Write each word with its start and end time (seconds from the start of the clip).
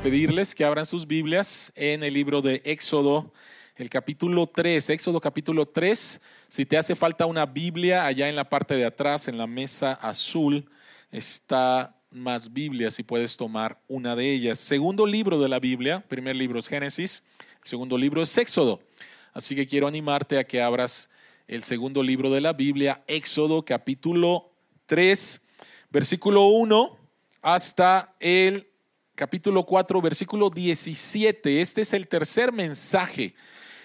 pedirles 0.00 0.54
que 0.54 0.64
abran 0.64 0.86
sus 0.86 1.08
Biblias 1.08 1.72
en 1.74 2.04
el 2.04 2.14
libro 2.14 2.40
de 2.40 2.62
Éxodo, 2.64 3.32
el 3.74 3.90
capítulo 3.90 4.46
3, 4.46 4.90
Éxodo 4.90 5.20
capítulo 5.20 5.66
3. 5.66 6.20
Si 6.46 6.64
te 6.64 6.78
hace 6.78 6.94
falta 6.94 7.26
una 7.26 7.46
Biblia, 7.46 8.06
allá 8.06 8.28
en 8.28 8.36
la 8.36 8.48
parte 8.48 8.74
de 8.74 8.84
atrás, 8.84 9.26
en 9.26 9.38
la 9.38 9.48
mesa 9.48 9.94
azul, 9.94 10.70
está 11.10 11.96
más 12.12 12.52
Biblias 12.52 13.00
y 13.00 13.02
puedes 13.02 13.36
tomar 13.36 13.80
una 13.88 14.14
de 14.14 14.32
ellas. 14.32 14.60
Segundo 14.60 15.04
libro 15.04 15.40
de 15.40 15.48
la 15.48 15.58
Biblia, 15.58 16.04
primer 16.06 16.36
libro 16.36 16.60
es 16.60 16.68
Génesis, 16.68 17.24
segundo 17.64 17.98
libro 17.98 18.22
es 18.22 18.38
Éxodo. 18.38 18.80
Así 19.32 19.56
que 19.56 19.66
quiero 19.66 19.88
animarte 19.88 20.38
a 20.38 20.44
que 20.44 20.62
abras 20.62 21.10
el 21.48 21.64
segundo 21.64 22.04
libro 22.04 22.30
de 22.30 22.40
la 22.40 22.52
Biblia, 22.52 23.02
Éxodo 23.08 23.64
capítulo 23.64 24.52
3, 24.86 25.42
versículo 25.90 26.46
1 26.46 26.96
hasta 27.42 28.14
el 28.20 28.69
capítulo 29.20 29.64
4, 29.66 30.00
versículo 30.00 30.48
17. 30.48 31.60
Este 31.60 31.82
es 31.82 31.92
el 31.92 32.08
tercer 32.08 32.52
mensaje 32.52 33.34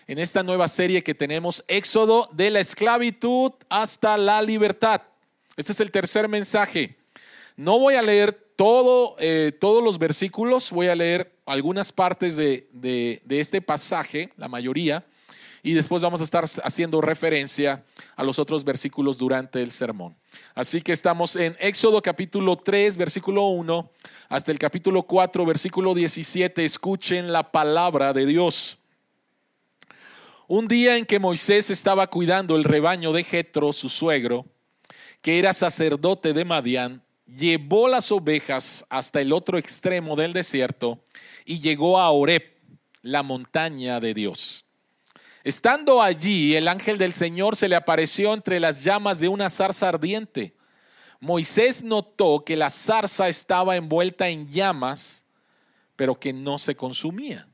en 0.07 0.17
esta 0.17 0.43
nueva 0.43 0.69
serie 0.69 1.03
que 1.03 1.13
tenemos, 1.13 1.61
Éxodo 1.67 2.29
de 2.31 2.49
la 2.51 2.61
esclavitud 2.61 3.51
hasta 3.67 4.17
la 4.17 4.41
libertad. 4.41 5.01
Este 5.57 5.73
es 5.73 5.81
el 5.81 5.91
tercer 5.91 6.29
mensaje. 6.29 6.95
No 7.57 7.79
voy 7.79 7.95
a 7.95 8.01
leer 8.01 8.31
todo, 8.55 9.17
eh, 9.19 9.51
todos 9.59 9.83
los 9.83 9.99
versículos, 9.99 10.71
voy 10.71 10.87
a 10.87 10.95
leer 10.95 11.33
algunas 11.45 11.91
partes 11.91 12.37
de, 12.37 12.69
de 12.71 13.39
este 13.41 13.61
pasaje, 13.61 14.31
la 14.37 14.47
mayoría, 14.47 15.03
y 15.65 15.73
después 15.73 16.03
vamos 16.03 16.21
a 16.21 16.25
estar 16.25 16.45
haciendo 16.63 17.01
referencia 17.01 17.83
a 18.15 18.23
los 18.23 18.37
otros 18.37 18.63
versículos 18.63 19.17
durante 19.17 19.63
el 19.63 19.71
sermón. 19.71 20.15
Así 20.53 20.79
que 20.79 20.91
estamos 20.91 21.35
en 21.35 21.57
Éxodo 21.59 22.03
capítulo 22.03 22.55
3, 22.55 22.97
versículo 22.97 23.47
1, 23.47 23.91
hasta 24.29 24.51
el 24.51 24.59
capítulo 24.59 25.01
4, 25.01 25.43
versículo 25.43 25.95
17. 25.95 26.63
Escuchen 26.63 27.33
la 27.33 27.51
palabra 27.51 28.13
de 28.13 28.27
Dios. 28.27 28.77
Un 30.47 30.67
día 30.67 30.97
en 30.97 31.05
que 31.07 31.17
Moisés 31.17 31.71
estaba 31.71 32.05
cuidando 32.11 32.55
el 32.55 32.63
rebaño 32.63 33.11
de 33.11 33.23
Jetro, 33.23 33.73
su 33.73 33.89
suegro, 33.89 34.45
que 35.23 35.39
era 35.39 35.51
sacerdote 35.51 36.33
de 36.33 36.45
Madián, 36.45 37.01
llevó 37.25 37.87
las 37.87 38.11
ovejas 38.11 38.85
hasta 38.87 39.19
el 39.19 39.33
otro 39.33 39.57
extremo 39.57 40.15
del 40.15 40.31
desierto 40.31 40.99
y 41.43 41.59
llegó 41.59 41.99
a 41.99 42.11
Oreb, 42.11 42.43
la 43.01 43.23
montaña 43.23 43.99
de 43.99 44.13
Dios. 44.13 44.64
Estando 45.45 46.01
allí, 46.01 46.55
el 46.55 46.67
ángel 46.67 46.97
del 46.97 47.13
Señor 47.13 47.55
se 47.55 47.69
le 47.69 47.75
apareció 47.75 48.33
entre 48.33 48.59
las 48.59 48.83
llamas 48.83 49.19
de 49.19 49.27
una 49.27 49.47
zarza 49.47 49.87
ardiente. 49.87 50.55
Moisés 51.19 51.83
notó 51.83 52.43
que 52.43 52.55
la 52.55 52.71
zarza 52.71 53.27
estaba 53.27 53.75
envuelta 53.75 54.27
en 54.27 54.49
llamas, 54.49 55.23
pero 55.95 56.15
que 56.15 56.33
no 56.33 56.57
se 56.57 56.75
consumía. 56.75 57.47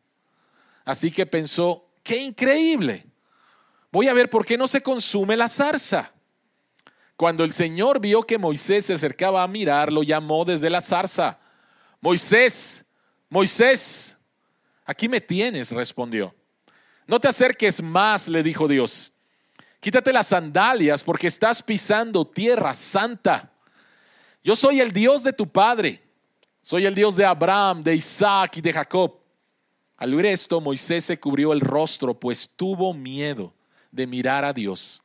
Así 0.86 1.12
que 1.12 1.26
pensó, 1.26 1.86
qué 2.02 2.16
increíble. 2.16 3.08
Voy 3.92 4.08
a 4.08 4.14
ver 4.14 4.30
por 4.30 4.46
qué 4.46 4.58
no 4.58 4.70
se 4.70 4.82
consume 4.82 5.36
la 5.36 5.50
zarza. 5.50 6.14
Cuando 7.18 7.44
el 7.44 7.52
Señor 7.52 8.00
vio 8.00 8.24
que 8.24 8.38
Moisés 8.38 8.86
se 8.86 8.94
acercaba 8.94 9.44
a 9.44 9.50
mirar, 9.50 9.92
lo 9.92 10.02
llamó 10.02 10.46
desde 10.46 10.70
la 10.70 10.80
zarza. 10.80 11.42
Moisés, 12.00 12.86
Moisés, 13.28 14.18
aquí 14.86 15.10
me 15.10 15.20
tienes, 15.20 15.74
respondió. 15.74 16.34
No 17.08 17.20
te 17.20 17.28
acerques 17.28 17.82
más, 17.82 18.28
le 18.28 18.44
dijo 18.44 18.68
Dios. 18.68 19.12
Quítate 19.80 20.14
las 20.14 20.28
sandalias 20.28 21.04
porque 21.04 21.28
estás 21.28 21.64
pisando 21.64 22.26
tierra 22.26 22.74
santa. 22.74 23.52
Yo 24.44 24.56
soy 24.56 24.80
el 24.80 24.92
Dios 24.92 25.24
de 25.24 25.34
tu 25.34 25.48
padre. 25.48 26.04
Soy 26.62 26.86
el 26.86 26.94
Dios 26.94 27.16
de 27.16 27.26
Abraham, 27.26 27.84
de 27.84 27.96
Isaac 27.96 28.58
y 28.58 28.62
de 28.62 28.74
Jacob. 28.74 29.20
Al 29.98 30.14
oír 30.14 30.28
esto, 30.28 30.62
Moisés 30.62 31.06
se 31.06 31.20
cubrió 31.20 31.54
el 31.54 31.62
rostro, 31.62 32.20
pues 32.20 32.50
tuvo 32.56 32.94
miedo 32.94 33.54
de 33.92 34.08
mirar 34.08 34.46
a 34.46 34.54
Dios. 34.54 35.02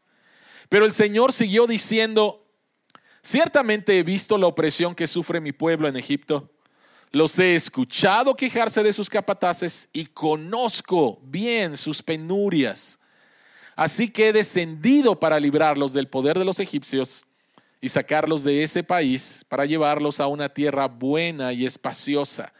Pero 0.68 0.84
el 0.84 0.92
Señor 0.92 1.32
siguió 1.32 1.66
diciendo, 1.66 2.46
ciertamente 3.22 3.98
he 3.98 4.02
visto 4.02 4.36
la 4.36 4.46
opresión 4.46 4.94
que 4.94 5.06
sufre 5.06 5.40
mi 5.40 5.52
pueblo 5.52 5.88
en 5.88 5.96
Egipto 5.96 6.50
los 7.12 7.38
he 7.38 7.54
escuchado 7.54 8.34
quejarse 8.34 8.82
de 8.82 8.92
sus 8.92 9.08
capataces 9.08 9.88
y 9.92 10.06
conozco 10.06 11.18
bien 11.22 11.76
sus 11.76 12.02
penurias. 12.02 12.98
Así 13.74 14.10
que 14.10 14.28
he 14.28 14.32
descendido 14.32 15.18
para 15.18 15.38
librarlos 15.38 15.92
del 15.92 16.08
poder 16.08 16.38
de 16.38 16.44
los 16.44 16.60
egipcios 16.60 17.24
y 17.80 17.88
sacarlos 17.88 18.42
de 18.42 18.62
ese 18.62 18.82
país 18.82 19.44
para 19.48 19.66
llevarlos 19.66 20.20
a 20.20 20.26
una 20.26 20.48
tierra 20.48 20.88
buena 20.88 21.52
y 21.52 21.66
espaciosa. 21.66 22.52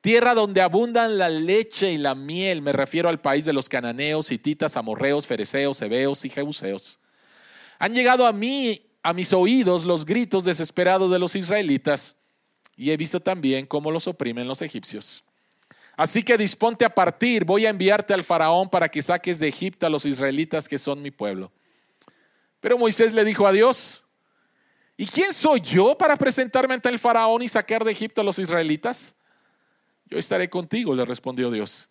Tierra 0.00 0.32
donde 0.32 0.62
abundan 0.62 1.18
la 1.18 1.28
leche 1.28 1.92
y 1.92 1.98
la 1.98 2.14
miel, 2.14 2.62
me 2.62 2.72
refiero 2.72 3.08
al 3.08 3.20
país 3.20 3.44
de 3.44 3.52
los 3.52 3.68
cananeos, 3.68 4.30
hititas, 4.30 4.76
amorreos, 4.76 5.26
fereceos, 5.26 5.82
heveos 5.82 6.24
y 6.24 6.30
jebuseos. 6.30 7.00
Han 7.78 7.92
llegado 7.92 8.26
a 8.26 8.32
mí, 8.32 8.80
a 9.02 9.12
mis 9.12 9.32
oídos, 9.32 9.84
los 9.84 10.06
gritos 10.06 10.44
desesperados 10.44 11.10
de 11.10 11.18
los 11.18 11.36
israelitas 11.36 12.16
y 12.80 12.90
he 12.90 12.96
visto 12.96 13.20
también 13.20 13.66
cómo 13.66 13.90
los 13.90 14.06
oprimen 14.08 14.48
los 14.48 14.62
egipcios. 14.62 15.22
Así 15.98 16.22
que 16.22 16.38
disponte 16.38 16.86
a 16.86 16.88
partir, 16.88 17.44
voy 17.44 17.66
a 17.66 17.68
enviarte 17.68 18.14
al 18.14 18.24
faraón 18.24 18.70
para 18.70 18.88
que 18.88 19.02
saques 19.02 19.38
de 19.38 19.48
Egipto 19.48 19.84
a 19.84 19.90
los 19.90 20.06
israelitas 20.06 20.66
que 20.66 20.78
son 20.78 21.02
mi 21.02 21.10
pueblo. 21.10 21.52
Pero 22.58 22.78
Moisés 22.78 23.12
le 23.12 23.22
dijo 23.22 23.46
a 23.46 23.52
Dios, 23.52 24.06
¿y 24.96 25.04
quién 25.04 25.34
soy 25.34 25.60
yo 25.60 25.98
para 25.98 26.16
presentarme 26.16 26.72
ante 26.72 26.88
el 26.88 26.98
faraón 26.98 27.42
y 27.42 27.48
sacar 27.48 27.84
de 27.84 27.92
Egipto 27.92 28.22
a 28.22 28.24
los 28.24 28.38
israelitas? 28.38 29.14
Yo 30.06 30.16
estaré 30.16 30.48
contigo, 30.48 30.94
le 30.94 31.04
respondió 31.04 31.50
Dios. 31.50 31.90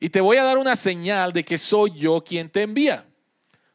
Y 0.00 0.08
te 0.08 0.22
voy 0.22 0.38
a 0.38 0.44
dar 0.44 0.56
una 0.56 0.74
señal 0.74 1.34
de 1.34 1.44
que 1.44 1.58
soy 1.58 1.92
yo 1.98 2.24
quien 2.24 2.48
te 2.48 2.62
envía. 2.62 3.06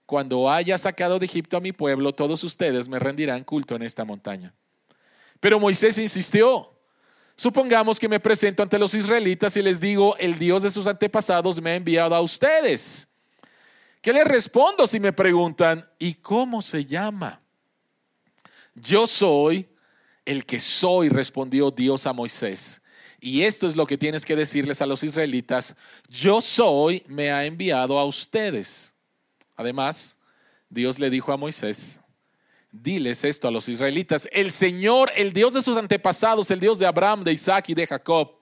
Cuando 0.07 0.49
haya 0.49 0.79
sacado 0.79 1.19
de 1.19 1.27
Egipto 1.27 1.57
a 1.57 1.61
mi 1.61 1.73
pueblo, 1.73 2.11
todos 2.11 2.43
ustedes 2.43 2.89
me 2.89 2.97
rendirán 2.97 3.43
culto 3.43 3.75
en 3.75 3.83
esta 3.83 4.03
montaña. 4.03 4.55
Pero 5.39 5.59
Moisés 5.59 5.97
insistió. 5.97 6.75
Supongamos 7.35 7.99
que 7.99 8.09
me 8.09 8.19
presento 8.19 8.63
ante 8.63 8.77
los 8.77 8.93
israelitas 8.93 9.55
y 9.55 9.61
les 9.61 9.79
digo, 9.79 10.17
el 10.17 10.37
Dios 10.37 10.63
de 10.63 10.71
sus 10.71 10.87
antepasados 10.87 11.61
me 11.61 11.71
ha 11.71 11.75
enviado 11.75 12.13
a 12.13 12.21
ustedes. 12.21 13.07
¿Qué 14.01 14.11
les 14.11 14.25
respondo 14.25 14.87
si 14.87 14.99
me 14.99 15.13
preguntan, 15.13 15.89
¿y 15.97 16.15
cómo 16.15 16.61
se 16.61 16.85
llama? 16.85 17.41
Yo 18.75 19.07
soy 19.07 19.69
el 20.25 20.45
que 20.45 20.59
soy, 20.59 21.09
respondió 21.09 21.71
Dios 21.71 22.05
a 22.07 22.13
Moisés. 22.13 22.81
Y 23.21 23.41
esto 23.43 23.67
es 23.67 23.75
lo 23.75 23.85
que 23.85 23.97
tienes 23.97 24.25
que 24.25 24.35
decirles 24.35 24.81
a 24.81 24.85
los 24.85 25.03
israelitas, 25.03 25.75
yo 26.07 26.39
soy, 26.39 27.03
me 27.07 27.31
ha 27.31 27.45
enviado 27.45 27.99
a 27.99 28.05
ustedes. 28.05 28.93
Además, 29.55 30.17
Dios 30.69 30.99
le 30.99 31.09
dijo 31.09 31.33
a 31.33 31.37
Moisés, 31.37 31.99
Diles 32.71 33.23
esto 33.23 33.47
a 33.47 33.51
los 33.51 33.67
israelitas. 33.67 34.29
El 34.31 34.51
Señor, 34.51 35.11
el 35.15 35.33
Dios 35.33 35.53
de 35.53 35.61
sus 35.61 35.75
antepasados, 35.75 36.51
el 36.51 36.59
Dios 36.59 36.77
de 36.77 36.85
Abraham, 36.85 37.23
de 37.23 37.33
Isaac 37.33 37.69
y 37.69 37.73
de 37.73 37.87
Jacob, 37.87 38.35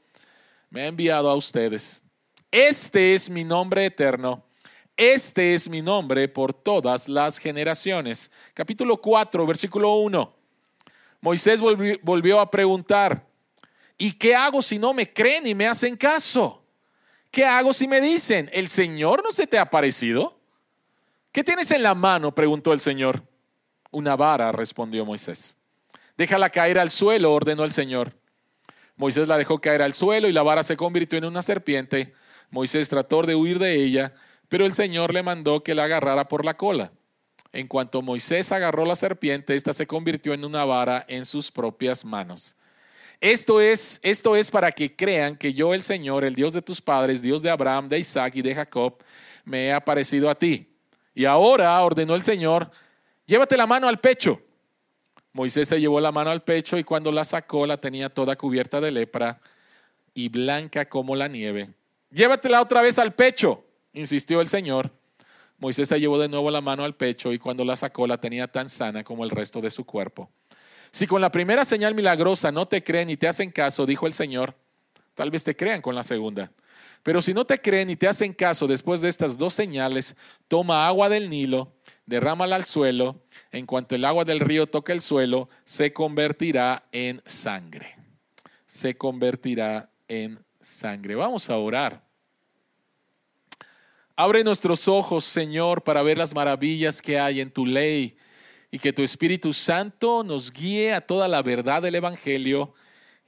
me 0.69 0.81
ha 0.81 0.87
enviado 0.87 1.29
a 1.29 1.35
ustedes. 1.35 2.03
Este 2.51 3.13
es 3.13 3.29
mi 3.29 3.43
nombre 3.43 3.85
eterno. 3.85 4.43
Este 4.97 5.53
es 5.53 5.69
mi 5.69 5.81
nombre 5.81 6.27
por 6.27 6.53
todas 6.53 7.07
las 7.07 7.37
generaciones. 7.37 8.31
Capítulo 8.53 8.97
4, 8.97 9.45
versículo 9.45 9.95
1. 9.95 10.35
Moisés 11.21 11.61
volvió 11.61 12.39
a 12.39 12.51
preguntar, 12.51 13.25
¿y 13.97 14.13
qué 14.13 14.35
hago 14.35 14.61
si 14.61 14.77
no 14.77 14.93
me 14.93 15.11
creen 15.13 15.47
y 15.47 15.55
me 15.55 15.67
hacen 15.67 15.95
caso? 15.95 16.63
¿Qué 17.31 17.45
hago 17.45 17.73
si 17.73 17.87
me 17.87 18.01
dicen, 18.01 18.49
el 18.53 18.67
Señor 18.67 19.23
no 19.23 19.31
se 19.31 19.47
te 19.47 19.59
ha 19.59 19.69
parecido? 19.69 20.39
¿Qué 21.31 21.43
tienes 21.43 21.69
en 21.71 21.83
la 21.83 21.93
mano? 21.93 22.33
preguntó 22.33 22.73
el 22.73 22.79
Señor. 22.79 23.26
Una 23.97 24.15
vara, 24.15 24.51
respondió 24.51 25.03
Moisés. 25.05 25.57
Déjala 26.17 26.51
caer 26.51 26.77
al 26.77 26.91
suelo, 26.91 27.33
ordenó 27.33 27.63
el 27.63 27.71
Señor. 27.71 28.13
Moisés 28.95 29.27
la 29.27 29.39
dejó 29.39 29.59
caer 29.59 29.81
al 29.81 29.93
suelo 29.93 30.27
y 30.27 30.33
la 30.33 30.43
vara 30.43 30.61
se 30.61 30.77
convirtió 30.77 31.17
en 31.17 31.25
una 31.25 31.41
serpiente. 31.41 32.13
Moisés 32.51 32.89
trató 32.89 33.23
de 33.23 33.33
huir 33.33 33.57
de 33.57 33.73
ella, 33.73 34.13
pero 34.49 34.67
el 34.67 34.73
Señor 34.73 35.15
le 35.15 35.23
mandó 35.23 35.63
que 35.63 35.73
la 35.73 35.85
agarrara 35.85 36.27
por 36.27 36.45
la 36.45 36.55
cola. 36.55 36.91
En 37.51 37.67
cuanto 37.67 38.03
Moisés 38.03 38.51
agarró 38.51 38.85
la 38.85 38.95
serpiente, 38.95 39.55
ésta 39.55 39.73
se 39.73 39.87
convirtió 39.87 40.35
en 40.35 40.45
una 40.45 40.63
vara 40.63 41.03
en 41.07 41.25
sus 41.25 41.49
propias 41.49 42.05
manos. 42.05 42.55
Esto 43.19 43.59
es, 43.59 43.99
esto 44.03 44.35
es 44.35 44.51
para 44.51 44.71
que 44.71 44.95
crean 44.95 45.35
que 45.35 45.53
yo, 45.53 45.73
el 45.73 45.81
Señor, 45.81 46.23
el 46.23 46.35
Dios 46.35 46.53
de 46.53 46.61
tus 46.61 46.79
padres, 46.79 47.23
Dios 47.23 47.41
de 47.41 47.49
Abraham, 47.49 47.89
de 47.89 47.97
Isaac 47.97 48.35
y 48.35 48.43
de 48.43 48.53
Jacob, 48.53 49.03
me 49.43 49.65
he 49.65 49.73
aparecido 49.73 50.29
a 50.29 50.35
ti. 50.35 50.69
Y 51.15 51.25
ahora 51.25 51.81
ordenó 51.81 52.13
el 52.13 52.21
Señor, 52.21 52.69
llévate 53.27 53.55
la 53.55 53.67
mano 53.67 53.87
al 53.87 53.99
pecho. 53.99 54.41
Moisés 55.33 55.67
se 55.67 55.79
llevó 55.79 56.01
la 56.01 56.11
mano 56.11 56.31
al 56.31 56.43
pecho 56.43 56.77
y 56.79 56.83
cuando 56.83 57.11
la 57.11 57.23
sacó 57.23 57.67
la 57.67 57.77
tenía 57.77 58.09
toda 58.09 58.35
cubierta 58.35 58.81
de 58.81 58.91
lepra 58.91 59.39
y 60.15 60.29
blanca 60.29 60.89
como 60.89 61.15
la 61.15 61.27
nieve. 61.27 61.69
Llévatela 62.09 62.61
otra 62.61 62.81
vez 62.81 62.97
al 62.97 63.13
pecho, 63.13 63.63
insistió 63.93 64.41
el 64.41 64.47
Señor. 64.47 64.91
Moisés 65.59 65.89
se 65.89 65.99
llevó 65.99 66.17
de 66.17 66.27
nuevo 66.27 66.49
la 66.49 66.61
mano 66.61 66.83
al 66.83 66.95
pecho 66.95 67.33
y 67.33 67.37
cuando 67.37 67.63
la 67.63 67.75
sacó 67.75 68.07
la 68.07 68.17
tenía 68.17 68.47
tan 68.47 68.67
sana 68.67 69.03
como 69.03 69.23
el 69.23 69.29
resto 69.29 69.61
de 69.61 69.69
su 69.69 69.85
cuerpo. 69.85 70.31
Si 70.89 71.05
con 71.05 71.21
la 71.21 71.31
primera 71.31 71.65
señal 71.65 71.93
milagrosa 71.93 72.51
no 72.51 72.67
te 72.67 72.83
creen 72.83 73.11
y 73.11 73.17
te 73.17 73.27
hacen 73.27 73.51
caso, 73.51 73.85
dijo 73.85 74.07
el 74.07 74.13
Señor, 74.13 74.55
Tal 75.17 75.31
vez 75.31 75.43
te 75.43 75.55
crean 75.55 75.81
con 75.81 75.95
la 75.95 76.03
segunda. 76.03 76.51
Pero 77.01 77.23
si 77.23 77.33
no 77.33 77.43
te 77.43 77.59
creen 77.59 77.89
y 77.89 77.95
te 77.95 78.07
hacen 78.07 78.33
caso 78.33 78.67
después 78.67 79.01
de 79.01 79.09
estas 79.09 79.35
dos 79.35 79.55
señales, 79.55 80.15
toma 80.47 80.85
agua 80.85 81.09
del 81.09 81.27
Nilo, 81.27 81.73
derrámala 82.07 82.55
al 82.55 82.65
suelo, 82.65 83.21
en 83.51 83.67
cuanto 83.67 83.93
el 83.93 84.05
agua 84.05 84.25
del 84.25 84.39
río 84.39 84.65
toque 84.65 84.93
el 84.93 85.01
suelo, 85.01 85.49
se 85.63 85.93
convertirá 85.93 86.87
en 86.91 87.21
sangre. 87.25 87.95
Se 88.65 88.97
convertirá 88.97 89.91
en 90.07 90.43
sangre. 90.59 91.13
Vamos 91.13 91.49
a 91.49 91.57
orar. 91.57 92.07
Abre 94.15 94.43
nuestros 94.43 94.87
ojos, 94.87 95.25
Señor, 95.25 95.83
para 95.83 96.01
ver 96.01 96.17
las 96.17 96.33
maravillas 96.33 97.01
que 97.01 97.19
hay 97.19 97.39
en 97.39 97.51
tu 97.51 97.65
ley 97.65 98.17
y 98.71 98.79
que 98.79 98.91
tu 98.91 99.03
Espíritu 99.03 99.53
Santo 99.53 100.23
nos 100.23 100.51
guíe 100.51 100.93
a 100.93 101.01
toda 101.01 101.27
la 101.27 101.41
verdad 101.43 101.81
del 101.81 101.95
Evangelio 101.95 102.73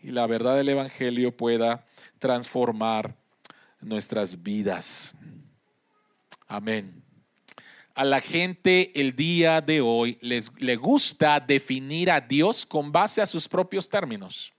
y 0.02 0.12
la 0.12 0.26
verdad 0.26 0.56
del 0.56 0.70
Evangelio 0.70 1.36
pueda 1.36 1.86
transformar 2.18 3.16
nuestras 3.82 4.42
vidas. 4.42 5.16
Amén. 6.48 6.99
A 8.00 8.06
la 8.06 8.22
gente 8.22 8.94
el 8.96 9.14
día 9.14 9.60
de 9.60 9.82
hoy 9.82 10.18
les, 10.22 10.54
le 10.62 10.78
gusta 10.78 11.38
definir 11.42 12.10
a 12.10 12.22
Dios 12.22 12.66
con 12.66 12.94
base 12.94 13.22
a 13.22 13.26
sus 13.26 13.50
propios 13.50 13.90
términos. 13.90 14.54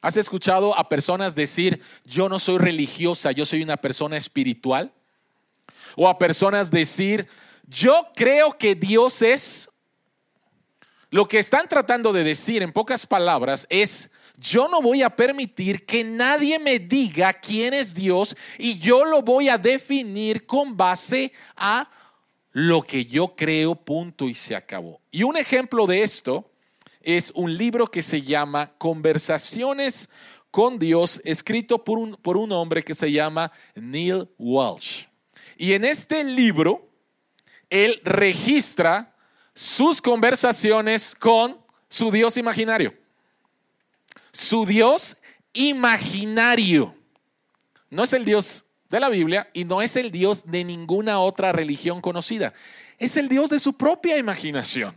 ¿Has 0.00 0.16
escuchado 0.16 0.76
a 0.76 0.88
personas 0.88 1.36
decir, 1.36 1.80
yo 2.04 2.28
no 2.28 2.40
soy 2.40 2.58
religiosa, 2.58 3.30
yo 3.30 3.46
soy 3.46 3.62
una 3.62 3.76
persona 3.76 4.16
espiritual? 4.16 4.92
O 5.94 6.08
a 6.08 6.18
personas 6.18 6.72
decir, 6.72 7.28
yo 7.68 8.08
creo 8.16 8.58
que 8.58 8.74
Dios 8.74 9.22
es... 9.22 9.70
Lo 11.10 11.26
que 11.26 11.38
están 11.38 11.68
tratando 11.68 12.12
de 12.12 12.24
decir 12.24 12.64
en 12.64 12.72
pocas 12.72 13.06
palabras 13.06 13.68
es, 13.70 14.10
yo 14.36 14.66
no 14.66 14.82
voy 14.82 15.02
a 15.02 15.10
permitir 15.10 15.86
que 15.86 16.02
nadie 16.02 16.58
me 16.58 16.80
diga 16.80 17.32
quién 17.34 17.72
es 17.72 17.94
Dios 17.94 18.36
y 18.58 18.80
yo 18.80 19.04
lo 19.04 19.22
voy 19.22 19.48
a 19.48 19.58
definir 19.58 20.44
con 20.44 20.76
base 20.76 21.32
a 21.54 21.88
lo 22.52 22.82
que 22.82 23.06
yo 23.06 23.34
creo, 23.36 23.74
punto 23.74 24.28
y 24.28 24.34
se 24.34 24.56
acabó. 24.56 25.00
Y 25.10 25.22
un 25.22 25.36
ejemplo 25.36 25.86
de 25.86 26.02
esto 26.02 26.50
es 27.02 27.32
un 27.34 27.56
libro 27.56 27.86
que 27.86 28.02
se 28.02 28.22
llama 28.22 28.72
Conversaciones 28.78 30.10
con 30.50 30.78
Dios, 30.78 31.20
escrito 31.24 31.84
por 31.84 31.98
un, 31.98 32.16
por 32.16 32.36
un 32.36 32.52
hombre 32.52 32.82
que 32.82 32.94
se 32.94 33.12
llama 33.12 33.52
Neil 33.74 34.28
Walsh. 34.38 35.04
Y 35.56 35.74
en 35.74 35.84
este 35.84 36.24
libro, 36.24 36.88
él 37.68 38.00
registra 38.04 39.14
sus 39.54 40.02
conversaciones 40.02 41.14
con 41.14 41.58
su 41.88 42.10
Dios 42.10 42.36
imaginario 42.36 42.94
su 44.32 44.66
Dios 44.66 45.16
imaginario. 45.52 46.94
No 47.88 48.04
es 48.04 48.12
el 48.12 48.24
Dios 48.24 48.66
de 48.90 49.00
la 49.00 49.08
Biblia 49.08 49.48
y 49.52 49.64
no 49.64 49.80
es 49.80 49.96
el 49.96 50.10
Dios 50.10 50.50
de 50.50 50.64
ninguna 50.64 51.20
otra 51.20 51.52
religión 51.52 52.00
conocida. 52.00 52.52
Es 52.98 53.16
el 53.16 53.28
Dios 53.28 53.50
de 53.50 53.60
su 53.60 53.74
propia 53.74 54.18
imaginación. 54.18 54.94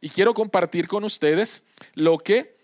Y 0.00 0.10
quiero 0.10 0.34
compartir 0.34 0.88
con 0.88 1.04
ustedes 1.04 1.64
lo 1.94 2.18
que 2.18 2.56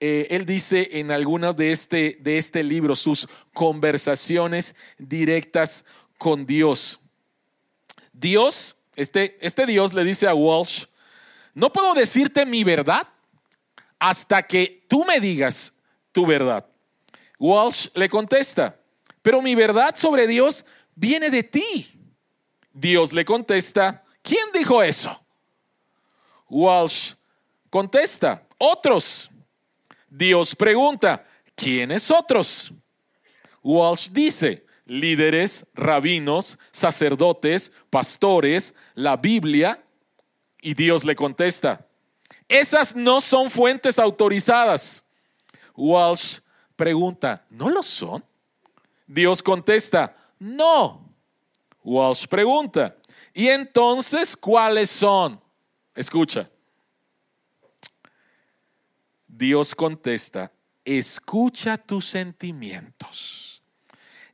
eh, 0.00 0.26
él 0.30 0.46
dice 0.46 0.88
en 0.98 1.10
algunas 1.10 1.56
de 1.56 1.72
este, 1.72 2.16
de 2.20 2.38
este 2.38 2.62
libro, 2.62 2.96
sus 2.96 3.28
conversaciones 3.52 4.74
directas 4.98 5.84
con 6.18 6.46
Dios. 6.46 6.98
Dios, 8.12 8.76
este, 8.96 9.36
este 9.40 9.66
Dios 9.66 9.92
le 9.92 10.04
dice 10.04 10.26
a 10.26 10.34
Walsh, 10.34 10.86
no 11.54 11.70
puedo 11.72 11.92
decirte 11.94 12.46
mi 12.46 12.64
verdad 12.64 13.06
hasta 13.98 14.42
que 14.42 14.84
tú 14.88 15.04
me 15.04 15.20
digas 15.20 15.74
tu 16.12 16.24
verdad. 16.24 16.66
Walsh 17.38 17.88
le 17.94 18.08
contesta, 18.08 18.79
pero 19.22 19.42
mi 19.42 19.54
verdad 19.54 19.94
sobre 19.96 20.26
Dios 20.26 20.64
viene 20.94 21.30
de 21.30 21.42
ti. 21.42 21.98
Dios 22.72 23.12
le 23.12 23.24
contesta, 23.24 24.04
¿quién 24.22 24.46
dijo 24.52 24.82
eso? 24.82 25.24
Walsh 26.48 27.14
contesta, 27.68 28.46
otros. 28.58 29.30
Dios 30.08 30.54
pregunta, 30.56 31.26
¿quiénes 31.54 32.10
otros? 32.10 32.72
Walsh 33.62 34.08
dice, 34.10 34.66
líderes, 34.86 35.66
rabinos, 35.74 36.58
sacerdotes, 36.70 37.72
pastores, 37.90 38.74
la 38.94 39.16
Biblia. 39.16 39.82
Y 40.62 40.74
Dios 40.74 41.04
le 41.04 41.14
contesta, 41.14 41.86
esas 42.48 42.96
no 42.96 43.20
son 43.20 43.48
fuentes 43.48 43.98
autorizadas. 43.98 45.04
Walsh 45.76 46.40
pregunta, 46.76 47.46
¿no 47.48 47.70
lo 47.70 47.82
son? 47.82 48.24
Dios 49.10 49.42
contesta, 49.42 50.16
no. 50.38 51.12
Walsh 51.82 52.28
pregunta, 52.28 52.96
¿y 53.34 53.48
entonces 53.48 54.36
cuáles 54.36 54.88
son? 54.88 55.40
Escucha. 55.96 56.48
Dios 59.26 59.74
contesta, 59.74 60.52
escucha 60.84 61.76
tus 61.76 62.04
sentimientos, 62.04 63.60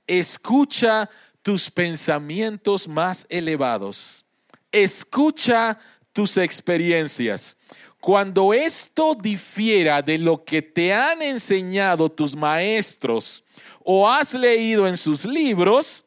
escucha 0.06 1.08
tus 1.40 1.70
pensamientos 1.70 2.86
más 2.86 3.26
elevados, 3.30 4.26
escucha 4.70 5.78
tus 6.12 6.36
experiencias 6.36 7.56
cuando 7.98 8.52
esto 8.52 9.14
difiera 9.14 10.02
de 10.02 10.18
lo 10.18 10.44
que 10.44 10.60
te 10.60 10.92
han 10.92 11.22
enseñado 11.22 12.10
tus 12.10 12.36
maestros 12.36 13.42
o 13.88 14.10
has 14.10 14.34
leído 14.34 14.88
en 14.88 14.96
sus 14.96 15.24
libros, 15.24 16.04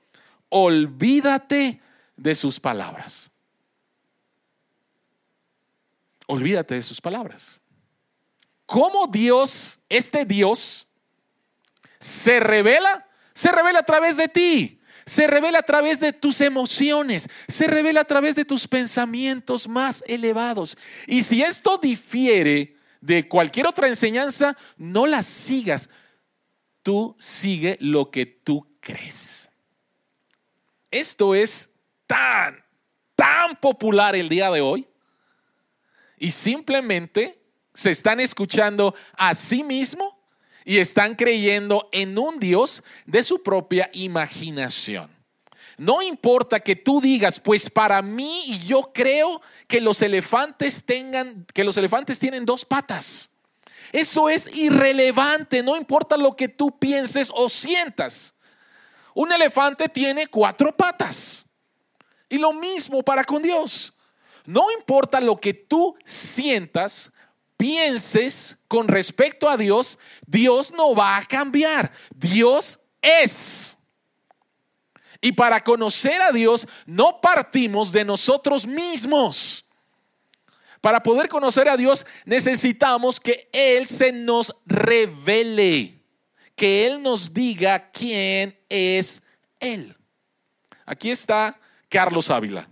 olvídate 0.50 1.82
de 2.18 2.36
sus 2.36 2.60
palabras. 2.60 3.32
Olvídate 6.28 6.76
de 6.76 6.82
sus 6.82 7.00
palabras. 7.00 7.62
¿Cómo 8.66 9.08
Dios, 9.08 9.80
este 9.88 10.26
Dios, 10.26 10.88
se 12.02 12.42
revela? 12.42 13.08
Se 13.34 13.50
revela 13.50 13.80
a 13.80 13.84
través 13.84 14.18
de 14.18 14.28
ti 14.28 14.76
se 15.06 15.26
revela 15.26 15.60
a 15.60 15.64
través 15.64 16.00
de 16.02 16.14
tus 16.14 16.40
emociones, 16.40 17.30
se 17.48 17.66
revela 17.66 18.02
a 18.02 18.06
través 18.06 18.36
de 18.36 18.46
tus 18.46 18.68
pensamientos 18.68 19.68
más 19.68 20.04
elevados. 20.06 20.78
Y 21.08 21.24
si 21.24 21.42
esto 21.42 21.80
difiere 21.80 22.78
de 23.02 23.28
cualquier 23.28 23.66
otra 23.66 23.88
enseñanza, 23.88 24.56
no 24.78 25.08
la 25.08 25.24
sigas. 25.24 25.90
Tú 26.90 27.16
sigue 27.20 27.78
lo 27.82 28.10
que 28.10 28.26
tú 28.26 28.66
crees. 28.80 29.48
Esto 30.90 31.36
es 31.36 31.70
tan, 32.08 32.66
tan 33.16 33.56
popular 33.58 34.16
el 34.16 34.28
día 34.28 34.50
de 34.50 34.62
hoy 34.62 34.88
y 36.18 36.32
simplemente 36.32 37.40
se 37.76 37.92
están 37.92 38.20
escuchando 38.20 38.96
a 39.16 39.36
sí 39.36 39.64
mismo 39.64 40.20
y 40.66 40.80
están 40.80 41.14
creyendo 41.14 41.90
en 41.92 42.18
un 42.18 42.40
Dios 42.40 42.82
de 43.06 43.22
su 43.22 43.44
propia 43.44 43.88
imaginación. 43.94 45.16
No 45.78 46.02
importa 46.02 46.60
que 46.60 46.76
tú 46.76 47.02
digas, 47.02 47.40
pues 47.40 47.70
para 47.70 48.02
mí 48.02 48.46
y 48.48 48.66
yo 48.66 48.90
creo 48.92 49.44
que 49.68 49.80
los 49.80 50.02
elefantes 50.02 50.84
tengan, 50.84 51.46
que 51.54 51.64
los 51.64 51.78
elefantes 51.78 52.18
tienen 52.18 52.48
dos 52.48 52.66
patas. 52.66 53.30
Eso 53.92 54.30
es 54.30 54.56
irrelevante, 54.56 55.64
no 55.64 55.76
importa 55.76 56.18
lo 56.18 56.36
que 56.36 56.48
tú 56.48 56.78
pienses 56.78 57.32
o 57.34 57.50
sientas. 57.50 58.34
Un 59.14 59.32
elefante 59.32 59.90
tiene 59.90 60.28
cuatro 60.28 60.76
patas. 60.76 61.46
Y 62.30 62.38
lo 62.38 62.54
mismo 62.54 63.02
para 63.04 63.24
con 63.24 63.42
Dios. 63.42 63.94
No 64.46 64.72
importa 64.72 65.20
lo 65.20 65.38
que 65.38 65.54
tú 65.54 65.96
sientas, 66.06 67.12
pienses 67.58 68.58
con 68.68 68.88
respecto 68.88 69.50
a 69.50 69.58
Dios, 69.58 70.00
Dios 70.26 70.72
no 70.72 70.96
va 70.96 71.18
a 71.18 71.26
cambiar. 71.26 71.92
Dios 72.16 72.80
es. 73.02 73.78
Y 75.22 75.34
para 75.34 75.64
conocer 75.64 76.22
a 76.22 76.32
Dios 76.32 76.68
no 76.86 77.20
partimos 77.20 77.92
de 77.92 78.06
nosotros 78.06 78.66
mismos. 78.66 79.66
Para 80.82 81.04
poder 81.04 81.28
conocer 81.28 81.68
a 81.68 81.78
Dios 81.78 82.06
necesitamos 82.26 83.20
que 83.20 83.50
Él 83.52 83.88
se 83.88 84.12
nos 84.12 84.56
revele, 84.66 86.04
que 86.56 86.88
Él 86.88 87.02
nos 87.02 87.34
diga 87.34 87.92
quién 87.92 88.58
es 88.70 89.22
Él. 89.60 89.96
Aquí 90.86 91.12
está 91.12 91.60
Carlos 91.90 92.30
Ávila. 92.30 92.70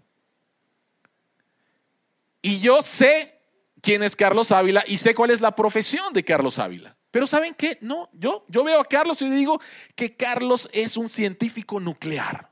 Y 2.41 2.59
yo 2.59 2.81
sé 2.81 3.41
quién 3.81 4.03
es 4.03 4.15
Carlos 4.15 4.51
Ávila 4.51 4.83
y 4.87 4.97
sé 4.97 5.13
cuál 5.13 5.31
es 5.31 5.41
la 5.41 5.55
profesión 5.55 6.13
de 6.13 6.23
Carlos 6.23 6.59
Ávila. 6.59 6.95
Pero 7.11 7.27
¿saben 7.27 7.53
qué? 7.55 7.77
No, 7.81 8.09
yo, 8.13 8.45
yo 8.47 8.63
veo 8.63 8.79
a 8.79 8.85
Carlos 8.85 9.21
y 9.21 9.29
digo 9.29 9.59
que 9.95 10.15
Carlos 10.15 10.69
es 10.71 10.97
un 10.97 11.09
científico 11.09 11.79
nuclear. 11.79 12.46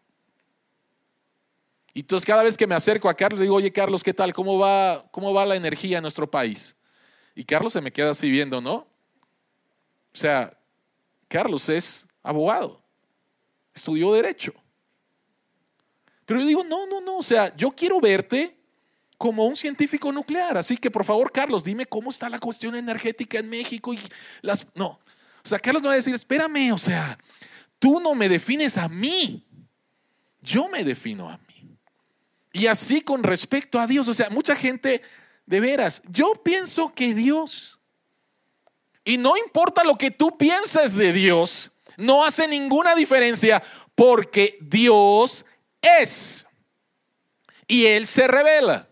Y 1.95 2.01
entonces 2.01 2.27
cada 2.27 2.43
vez 2.43 2.57
que 2.57 2.67
me 2.67 2.75
acerco 2.75 3.07
a 3.07 3.13
Carlos 3.13 3.39
digo, 3.39 3.55
oye 3.55 3.71
Carlos, 3.71 4.03
¿qué 4.03 4.13
tal? 4.13 4.33
¿Cómo 4.33 4.59
va, 4.59 5.07
cómo 5.11 5.33
va 5.33 5.45
la 5.45 5.55
energía 5.55 5.97
en 5.97 6.01
nuestro 6.01 6.29
país? 6.29 6.75
Y 7.33 7.45
Carlos 7.45 7.71
se 7.71 7.79
me 7.79 7.91
queda 7.91 8.11
así 8.11 8.29
viendo, 8.29 8.59
¿no? 8.59 8.73
O 8.75 10.17
sea, 10.17 10.57
Carlos 11.29 11.69
es 11.69 12.05
abogado, 12.21 12.83
estudió 13.73 14.11
derecho. 14.11 14.53
Pero 16.25 16.41
yo 16.41 16.45
digo, 16.45 16.63
no, 16.65 16.85
no, 16.85 16.99
no, 16.99 17.17
o 17.19 17.23
sea, 17.23 17.55
yo 17.55 17.71
quiero 17.71 18.01
verte 18.01 18.57
como 19.17 19.45
un 19.45 19.55
científico 19.55 20.11
nuclear. 20.11 20.57
Así 20.57 20.75
que 20.75 20.91
por 20.91 21.05
favor, 21.05 21.31
Carlos, 21.31 21.63
dime 21.63 21.85
cómo 21.85 22.09
está 22.09 22.27
la 22.27 22.39
cuestión 22.39 22.75
energética 22.75 23.39
en 23.39 23.49
México 23.49 23.93
y 23.93 23.99
las... 24.41 24.67
No, 24.75 24.99
o 25.45 25.47
sea, 25.47 25.59
Carlos 25.59 25.81
no 25.81 25.87
va 25.87 25.93
a 25.93 25.97
decir, 25.97 26.13
espérame, 26.13 26.73
o 26.73 26.77
sea, 26.77 27.17
tú 27.79 28.01
no 28.01 28.15
me 28.15 28.27
defines 28.27 28.77
a 28.77 28.89
mí, 28.89 29.47
yo 30.41 30.67
me 30.67 30.83
defino 30.83 31.29
a 31.29 31.37
mí. 31.37 31.44
Y 32.55 32.67
así 32.67 33.01
con 33.01 33.21
respecto 33.21 33.81
a 33.81 33.85
Dios, 33.85 34.07
o 34.07 34.13
sea, 34.13 34.29
mucha 34.29 34.55
gente, 34.55 35.01
de 35.45 35.59
veras, 35.59 36.01
yo 36.07 36.31
pienso 36.41 36.93
que 36.95 37.13
Dios, 37.13 37.79
y 39.03 39.17
no 39.17 39.35
importa 39.35 39.83
lo 39.83 39.97
que 39.97 40.09
tú 40.09 40.37
pienses 40.37 40.95
de 40.95 41.11
Dios, 41.11 41.73
no 41.97 42.23
hace 42.23 42.47
ninguna 42.47 42.95
diferencia 42.95 43.61
porque 43.93 44.57
Dios 44.61 45.45
es. 45.81 46.47
Y 47.67 47.87
Él 47.87 48.07
se 48.07 48.25
revela. 48.25 48.87